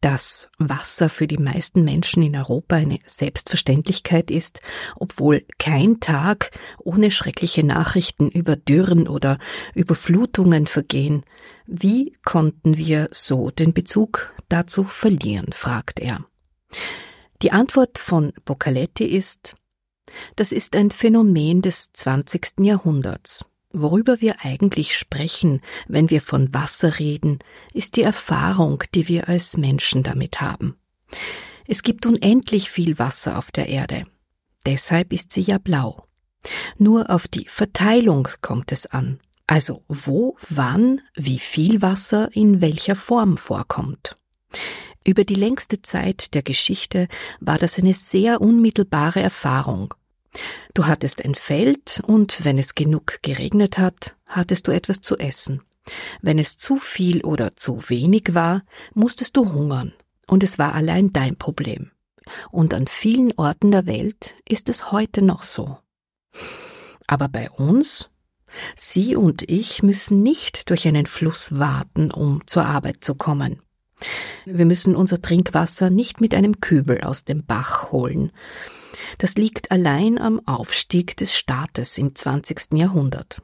dass 0.00 0.48
Wasser 0.58 1.08
für 1.08 1.26
die 1.26 1.38
meisten 1.38 1.84
Menschen 1.84 2.22
in 2.22 2.36
Europa 2.36 2.76
eine 2.76 2.98
Selbstverständlichkeit 3.04 4.30
ist, 4.30 4.60
obwohl 4.96 5.44
kein 5.58 6.00
Tag 6.00 6.50
ohne 6.78 7.10
schreckliche 7.10 7.64
Nachrichten 7.64 8.28
über 8.28 8.56
Dürren 8.56 9.08
oder 9.08 9.38
Überflutungen 9.74 10.66
vergehen. 10.66 11.24
Wie 11.66 12.12
konnten 12.24 12.76
wir 12.76 13.08
so 13.10 13.50
den 13.50 13.72
Bezug 13.72 14.32
dazu 14.48 14.84
verlieren? 14.84 15.52
fragt 15.52 16.00
er. 16.00 16.24
Die 17.42 17.52
Antwort 17.52 17.98
von 17.98 18.32
Boccaletti 18.44 19.04
ist, 19.04 19.54
das 20.36 20.52
ist 20.52 20.74
ein 20.74 20.90
Phänomen 20.90 21.62
des 21.62 21.92
20. 21.92 22.60
Jahrhunderts. 22.60 23.44
Worüber 23.72 24.20
wir 24.20 24.36
eigentlich 24.44 24.96
sprechen, 24.96 25.60
wenn 25.86 26.08
wir 26.08 26.22
von 26.22 26.52
Wasser 26.54 26.98
reden, 26.98 27.38
ist 27.74 27.96
die 27.96 28.02
Erfahrung, 28.02 28.82
die 28.94 29.08
wir 29.08 29.28
als 29.28 29.56
Menschen 29.56 30.02
damit 30.02 30.40
haben. 30.40 30.76
Es 31.66 31.82
gibt 31.82 32.06
unendlich 32.06 32.70
viel 32.70 32.98
Wasser 32.98 33.36
auf 33.38 33.50
der 33.50 33.68
Erde. 33.68 34.06
Deshalb 34.64 35.12
ist 35.12 35.32
sie 35.32 35.42
ja 35.42 35.58
blau. 35.58 36.06
Nur 36.78 37.10
auf 37.10 37.28
die 37.28 37.46
Verteilung 37.46 38.28
kommt 38.40 38.72
es 38.72 38.86
an. 38.86 39.20
Also 39.46 39.82
wo, 39.88 40.36
wann, 40.48 41.00
wie 41.14 41.38
viel 41.38 41.82
Wasser 41.82 42.30
in 42.32 42.60
welcher 42.60 42.94
Form 42.94 43.36
vorkommt. 43.36 44.16
Über 45.04 45.24
die 45.24 45.34
längste 45.34 45.80
Zeit 45.82 46.34
der 46.34 46.42
Geschichte 46.42 47.08
war 47.40 47.58
das 47.58 47.78
eine 47.78 47.94
sehr 47.94 48.40
unmittelbare 48.40 49.20
Erfahrung, 49.20 49.94
Du 50.74 50.86
hattest 50.86 51.24
ein 51.24 51.34
Feld 51.34 52.00
und 52.06 52.44
wenn 52.44 52.58
es 52.58 52.74
genug 52.74 53.22
geregnet 53.22 53.78
hat, 53.78 54.16
hattest 54.26 54.68
du 54.68 54.72
etwas 54.72 55.00
zu 55.00 55.18
essen. 55.18 55.62
Wenn 56.20 56.38
es 56.38 56.58
zu 56.58 56.76
viel 56.76 57.24
oder 57.24 57.56
zu 57.56 57.88
wenig 57.88 58.34
war, 58.34 58.62
musstest 58.94 59.36
du 59.36 59.52
hungern 59.52 59.92
und 60.26 60.42
es 60.42 60.58
war 60.58 60.74
allein 60.74 61.12
dein 61.12 61.36
Problem. 61.36 61.90
Und 62.50 62.74
an 62.74 62.86
vielen 62.86 63.32
Orten 63.38 63.70
der 63.70 63.86
Welt 63.86 64.34
ist 64.46 64.68
es 64.68 64.92
heute 64.92 65.24
noch 65.24 65.42
so. 65.42 65.78
Aber 67.06 67.28
bei 67.28 67.50
uns? 67.50 68.10
Sie 68.76 69.16
und 69.16 69.48
ich 69.50 69.82
müssen 69.82 70.22
nicht 70.22 70.70
durch 70.70 70.86
einen 70.86 71.06
Fluss 71.06 71.58
warten, 71.58 72.10
um 72.10 72.46
zur 72.46 72.64
Arbeit 72.64 73.04
zu 73.04 73.14
kommen. 73.14 73.62
Wir 74.44 74.64
müssen 74.64 74.96
unser 74.96 75.20
Trinkwasser 75.20 75.90
nicht 75.90 76.20
mit 76.20 76.34
einem 76.34 76.60
Kübel 76.60 77.02
aus 77.02 77.24
dem 77.24 77.44
Bach 77.44 77.92
holen. 77.92 78.32
Das 79.18 79.34
liegt 79.34 79.70
allein 79.70 80.20
am 80.20 80.40
Aufstieg 80.46 81.16
des 81.16 81.36
Staates 81.36 81.98
im 81.98 82.14
20. 82.14 82.72
Jahrhundert. 82.74 83.40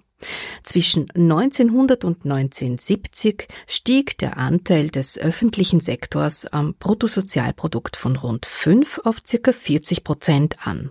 Zwischen 0.62 1.10
1900 1.10 2.04
und 2.04 2.24
1970 2.24 3.46
stieg 3.66 4.18
der 4.18 4.38
Anteil 4.38 4.88
des 4.88 5.18
öffentlichen 5.18 5.80
Sektors 5.80 6.46
am 6.46 6.74
Bruttosozialprodukt 6.74 7.96
von 7.96 8.16
rund 8.16 8.46
5 8.46 9.00
auf 9.04 9.18
circa 9.26 9.52
40 9.52 10.04
Prozent 10.04 10.66
an. 10.66 10.90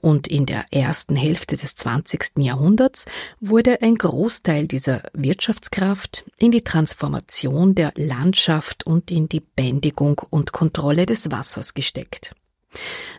Und 0.00 0.28
in 0.28 0.46
der 0.46 0.64
ersten 0.70 1.14
Hälfte 1.14 1.56
des 1.56 1.74
20. 1.74 2.38
Jahrhunderts 2.38 3.04
wurde 3.38 3.82
ein 3.82 3.96
Großteil 3.96 4.66
dieser 4.66 5.02
Wirtschaftskraft 5.12 6.24
in 6.38 6.50
die 6.50 6.64
Transformation 6.64 7.74
der 7.74 7.92
Landschaft 7.96 8.86
und 8.86 9.10
in 9.10 9.28
die 9.28 9.40
Bändigung 9.40 10.22
und 10.30 10.52
Kontrolle 10.52 11.04
des 11.04 11.30
Wassers 11.30 11.74
gesteckt. 11.74 12.34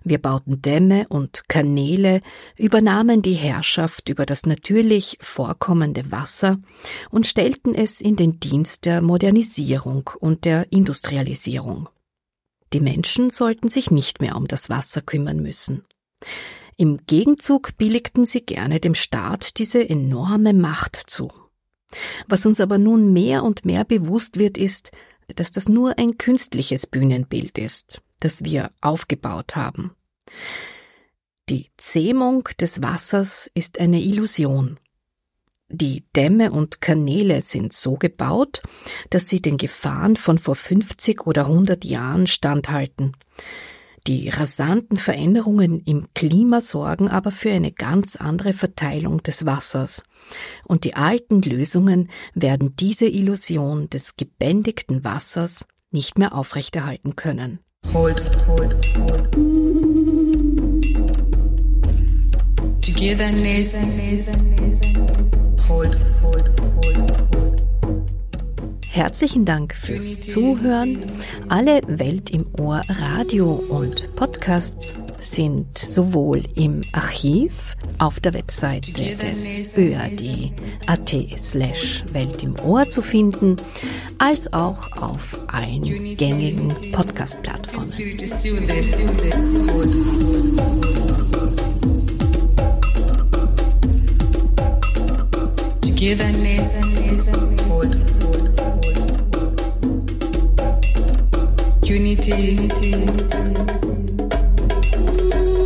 Wir 0.04 0.18
bauten 0.18 0.62
Dämme 0.62 1.08
und 1.08 1.48
Kanäle, 1.48 2.22
übernahmen 2.58 3.22
die 3.22 3.34
Herrschaft 3.34 4.10
über 4.10 4.26
das 4.26 4.46
natürlich 4.46 5.18
vorkommende 5.22 6.12
Wasser 6.12 6.60
und 7.10 7.26
stellten 7.26 7.74
es 7.74 8.02
in 8.02 8.16
den 8.16 8.40
Dienst 8.40 8.86
der 8.86 9.02
Modernisierung 9.02 10.10
und 10.20 10.46
der 10.46 10.72
Industrialisierung. 10.72 11.90
Die 12.74 12.82
Menschen 12.82 13.30
sollten 13.30 13.70
sich 13.70 13.92
nicht 13.92 14.20
mehr 14.20 14.36
um 14.36 14.48
das 14.48 14.70
Wasser 14.70 15.02
kümmern 15.02 15.42
müssen. 15.42 15.86
Im 16.76 17.06
Gegenzug 17.06 17.78
billigten 17.78 18.26
sie 18.26 18.42
gerne 18.42 18.80
dem 18.80 18.96
Staat 18.96 19.60
diese 19.60 19.88
enorme 19.88 20.54
Macht 20.54 20.96
zu. 20.96 21.32
Was 22.28 22.46
uns 22.46 22.60
aber 22.60 22.80
nun 22.80 23.14
mehr 23.14 23.44
und 23.44 23.66
mehr 23.66 23.86
bewusst 23.86 24.40
wird, 24.40 24.58
ist, 24.58 24.92
dass 25.36 25.52
das 25.52 25.70
nur 25.70 25.98
ein 26.00 26.18
künstliches 26.18 26.88
Bühnenbild 26.88 27.58
ist, 27.58 28.02
das 28.24 28.44
wir 28.44 28.72
aufgebaut 28.82 29.56
haben. 29.56 29.92
Die 31.50 31.70
Zähmung 31.78 32.48
des 32.60 32.82
Wassers 32.82 33.50
ist 33.54 33.80
eine 33.80 34.02
Illusion. 34.02 34.80
Die 35.70 36.06
Dämme 36.16 36.52
und 36.52 36.82
Kanäle 36.82 37.42
sind 37.42 37.74
so 37.74 37.96
gebaut, 37.96 38.62
dass 39.10 39.28
sie 39.28 39.42
den 39.42 39.58
Gefahren 39.58 40.16
von 40.16 40.38
vor 40.38 40.56
50 40.56 41.26
oder 41.26 41.48
100 41.48 41.84
Jahren 41.84 42.28
standhalten. 42.28 43.14
Die 44.06 44.30
rasanten 44.30 44.98
Veränderungen 44.98 45.80
im 45.80 46.08
Klima 46.14 46.62
sorgen 46.62 47.10
aber 47.10 47.32
für 47.32 47.52
eine 47.52 47.72
ganz 47.72 48.18
andere 48.18 48.54
Verteilung 48.54 49.24
des 49.24 49.46
Wassers. 49.46 50.04
Und 50.66 50.84
die 50.84 50.96
alten 50.96 51.42
Lösungen 51.42 52.10
werden 52.34 52.76
diese 52.76 53.08
Illusion 53.08 53.90
des 53.90 54.16
gebändigten 54.18 55.04
Wassers 55.04 55.66
nicht 55.92 56.18
mehr 56.18 56.36
aufrechterhalten 56.36 57.16
können. 57.16 57.60
Hold, 57.92 58.20
hold, 58.48 58.74
hold. 58.98 59.32
Togetherness. 62.82 63.76
Hold, 65.68 65.96
hold, 66.22 66.50
hold. 66.76 67.04
Herzlichen 68.88 69.46
Dank 69.46 69.76
fürs 69.76 70.22
Zuhören. 70.22 71.00
Alle 71.50 71.82
Welt 71.88 72.30
im 72.30 72.46
Ohr 72.60 72.82
Radio 72.88 73.54
und 73.70 74.16
Podcasts 74.16 74.94
sind 75.24 75.78
sowohl 75.78 76.44
im 76.56 76.82
Archiv 76.92 77.76
auf 77.98 78.20
der 78.20 78.34
Webseite 78.34 78.92
des 78.92 79.78
ÖAD.at 79.78 81.16
slash 81.42 82.04
Welt 82.12 82.44
im 82.44 82.60
Ohr 82.60 82.90
zu 82.90 83.02
finden, 83.02 83.56
als 84.18 84.52
auch 84.54 84.92
auf 85.02 85.40
allen 85.48 85.84
gängigen 86.18 86.74
Podcast-Plattformen. 86.92 87.92
Togetherness. 95.82 96.82
Hold, 97.70 97.96
unity. 101.84 102.58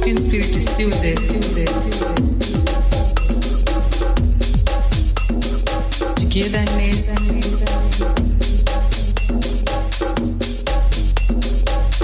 European 0.08 0.30
spirit 0.30 0.56
is 0.56 0.64
still 0.64 0.90
there, 1.02 1.18
still 1.18 1.42
there, 1.54 1.68
still 1.68 1.92
something 1.92 2.40
Togetherness. 6.16 7.10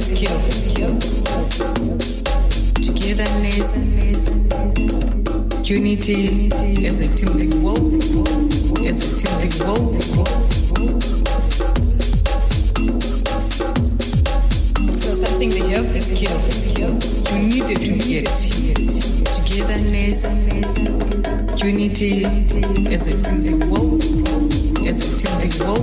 skill, 0.00 0.98
togetherness. 2.82 4.45
Unity 5.68 6.46
is 6.86 7.00
a 7.00 7.08
team 7.08 7.26
tilting 7.26 7.60
wall, 7.60 7.94
is 8.84 8.98
a 9.02 9.08
team 9.18 9.32
tilting 9.40 9.66
wall. 9.66 9.98
So 14.92 15.08
something 15.14 15.50
they 15.50 15.66
have 15.70 15.92
the 15.92 15.98
skill, 15.98 16.38
you 17.32 17.38
needed 17.48 17.78
to 17.84 17.92
get 17.98 18.26
togetherness, 19.34 20.22
unity 21.60 22.24
is 22.88 23.02
a 23.08 23.20
team 23.20 23.42
tilting 23.42 23.68
wall, 23.68 23.98
is 24.86 24.96
a 25.02 25.08
team 25.18 25.34
tilting 25.40 25.66
wall, 25.66 25.82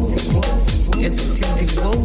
is 1.03 1.15
a 1.19 1.25
team 1.35 1.51
tilting 1.57 1.83
wall. 1.83 2.03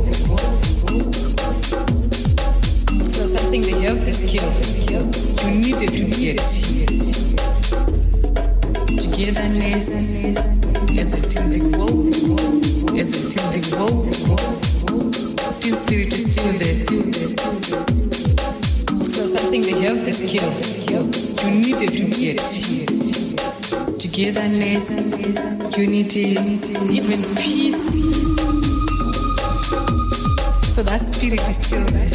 So 3.15 3.21
something 3.27 3.63
they 3.63 3.79
have 3.83 4.05
the 4.05 4.11
skill, 4.11 4.51
you 5.45 5.51
needed 5.61 5.91
to 5.93 6.05
get 6.11 6.68
spirit 15.89 16.13
is 16.13 16.35
there. 16.35 16.75
So 19.07 19.27
something 19.27 19.63
they 19.63 19.81
have 19.81 20.05
the 20.05 20.13
skill. 20.13 20.53
You 21.43 21.51
need 21.51 21.79
to 21.79 21.87
get. 22.21 22.41
Togetherness, 23.99 24.89
unity, 25.77 26.29
even 26.93 27.21
peace. 27.37 27.85
So 30.75 30.83
that 30.83 31.03
spirit 31.15 31.49
is 31.49 31.57
still 31.57 31.85
there. 31.87 32.08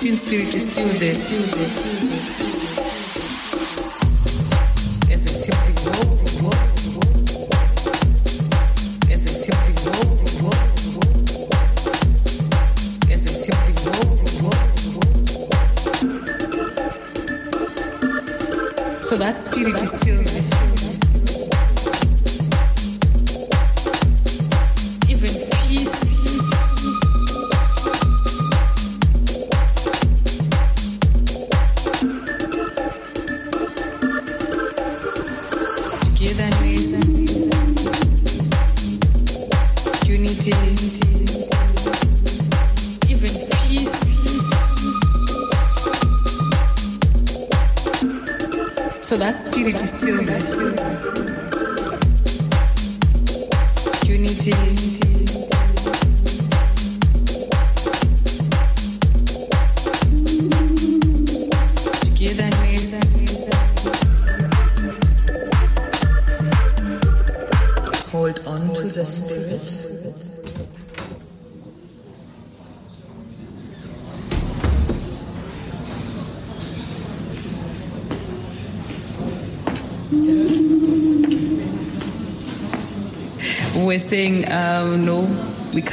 Team 0.00 0.16
spirit 0.16 0.54
is 0.54 0.62
still 0.70 0.88
there, 0.98 1.14
still 1.14 1.42
there. 1.42 1.70
As 5.12 5.22
a 5.24 5.28
team 5.42 5.58
they 5.64 5.74
go. 5.84 5.92
As 9.12 9.22
a 9.24 9.28
team 9.42 9.58
they 9.64 9.74
go. 9.84 9.92
As 13.12 13.22
a 13.24 13.28
team 13.42 13.58
they 13.66 13.74
go. 13.84 13.92
So 19.02 19.14
that 19.18 19.34
spirit 19.36 19.76
is 19.82 19.88
still 19.90 20.22
there. 20.24 20.51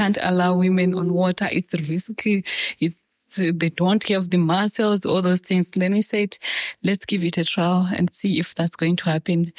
Can't 0.10 0.26
allow 0.30 0.55
women 0.55 0.93
on 0.93 1.14
water. 1.14 1.47
It's 1.51 1.74
risky. 1.74 2.43
It's 2.80 2.97
they 3.38 3.70
don't 3.70 4.03
have 4.07 4.32
the 4.32 4.38
muscles, 4.38 5.05
all 5.05 5.22
those 5.22 5.41
things. 5.41 5.70
Then 5.70 5.93
we 5.93 6.01
said, 6.01 6.36
let's 6.84 7.05
give 7.05 7.24
it 7.24 7.38
a 7.38 7.45
trial 7.45 7.88
and 7.95 8.12
see 8.12 8.39
if 8.39 8.55
that's 8.55 8.76
going 8.76 8.95
to 8.95 9.10
happen. 9.12 9.53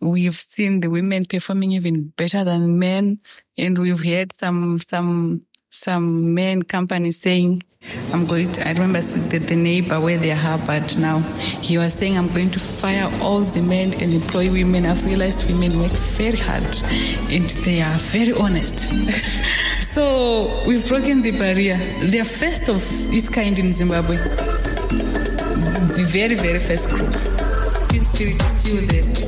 We've 0.00 0.36
seen 0.36 0.80
the 0.80 0.90
women 0.90 1.24
performing 1.24 1.72
even 1.72 2.12
better 2.16 2.44
than 2.44 2.78
men, 2.78 3.18
and 3.58 3.76
we've 3.78 4.04
heard 4.04 4.32
some 4.32 4.78
some 4.78 5.44
some 5.70 6.34
men 6.34 6.62
companies 6.62 7.20
saying, 7.20 7.62
I'm 8.12 8.26
going 8.26 8.52
to, 8.52 8.68
I 8.68 8.72
remember 8.72 9.00
the, 9.00 9.38
the 9.38 9.56
neighbor 9.56 10.00
where 10.00 10.18
they 10.18 10.32
are 10.32 10.58
but 10.58 10.96
now, 10.98 11.20
he 11.62 11.78
was 11.78 11.94
saying, 11.94 12.18
I'm 12.18 12.28
going 12.28 12.50
to 12.50 12.60
fire 12.60 13.10
all 13.22 13.40
the 13.40 13.62
men 13.62 13.94
and 13.94 14.12
employ 14.12 14.50
women. 14.50 14.84
I've 14.84 15.04
realized 15.06 15.48
women 15.50 15.78
work 15.78 15.92
very 15.92 16.36
hard 16.36 16.64
and 17.32 17.48
they 17.64 17.80
are 17.80 17.98
very 17.98 18.32
honest. 18.32 18.86
so 19.94 20.62
we've 20.66 20.86
broken 20.88 21.22
the 21.22 21.30
barrier. 21.32 21.76
They're 22.02 22.24
first 22.24 22.68
of 22.68 22.82
its 23.12 23.28
kind 23.28 23.58
in 23.58 23.74
Zimbabwe. 23.74 24.16
The 25.96 26.04
very, 26.08 26.34
very 26.34 26.60
first 26.60 26.88
group. 26.88 27.12
Teen 27.88 28.04
spirit 28.04 28.40
is 28.42 28.50
still 28.60 28.86
there. 28.86 29.19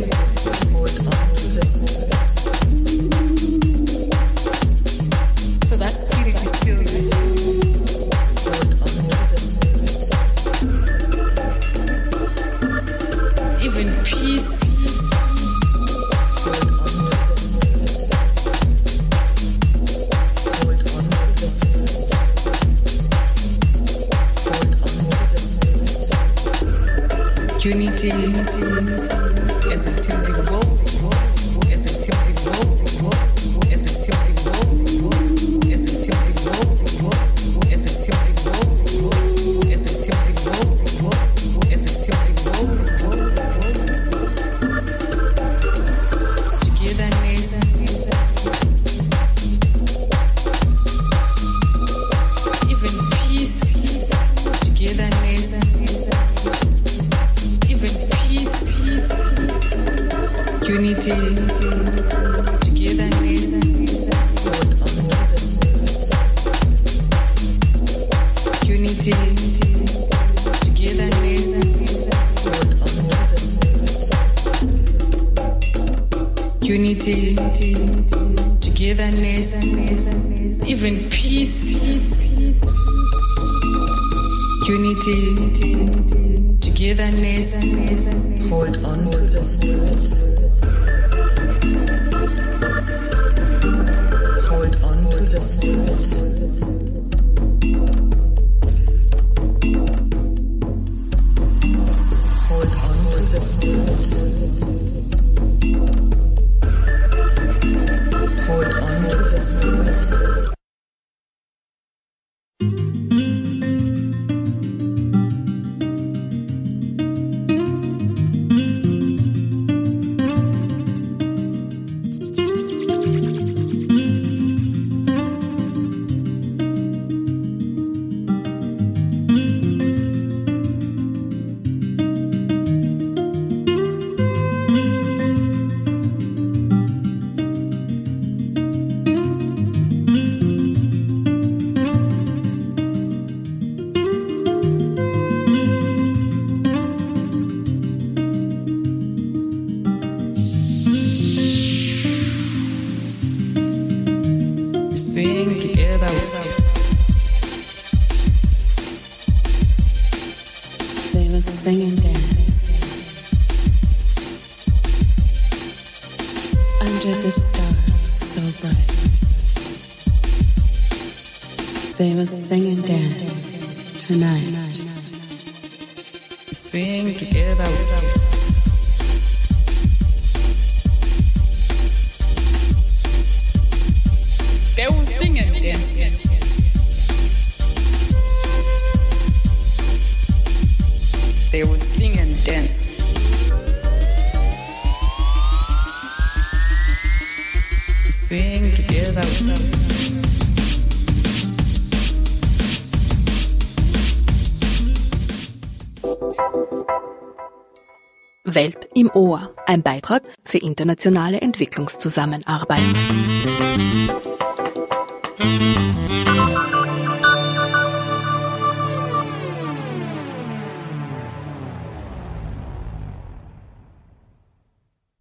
Ein 209.73 209.83
Beitrag 209.83 210.23
für 210.45 210.59
internationale 210.59 211.41
Entwicklungszusammenarbeit. 211.41 212.83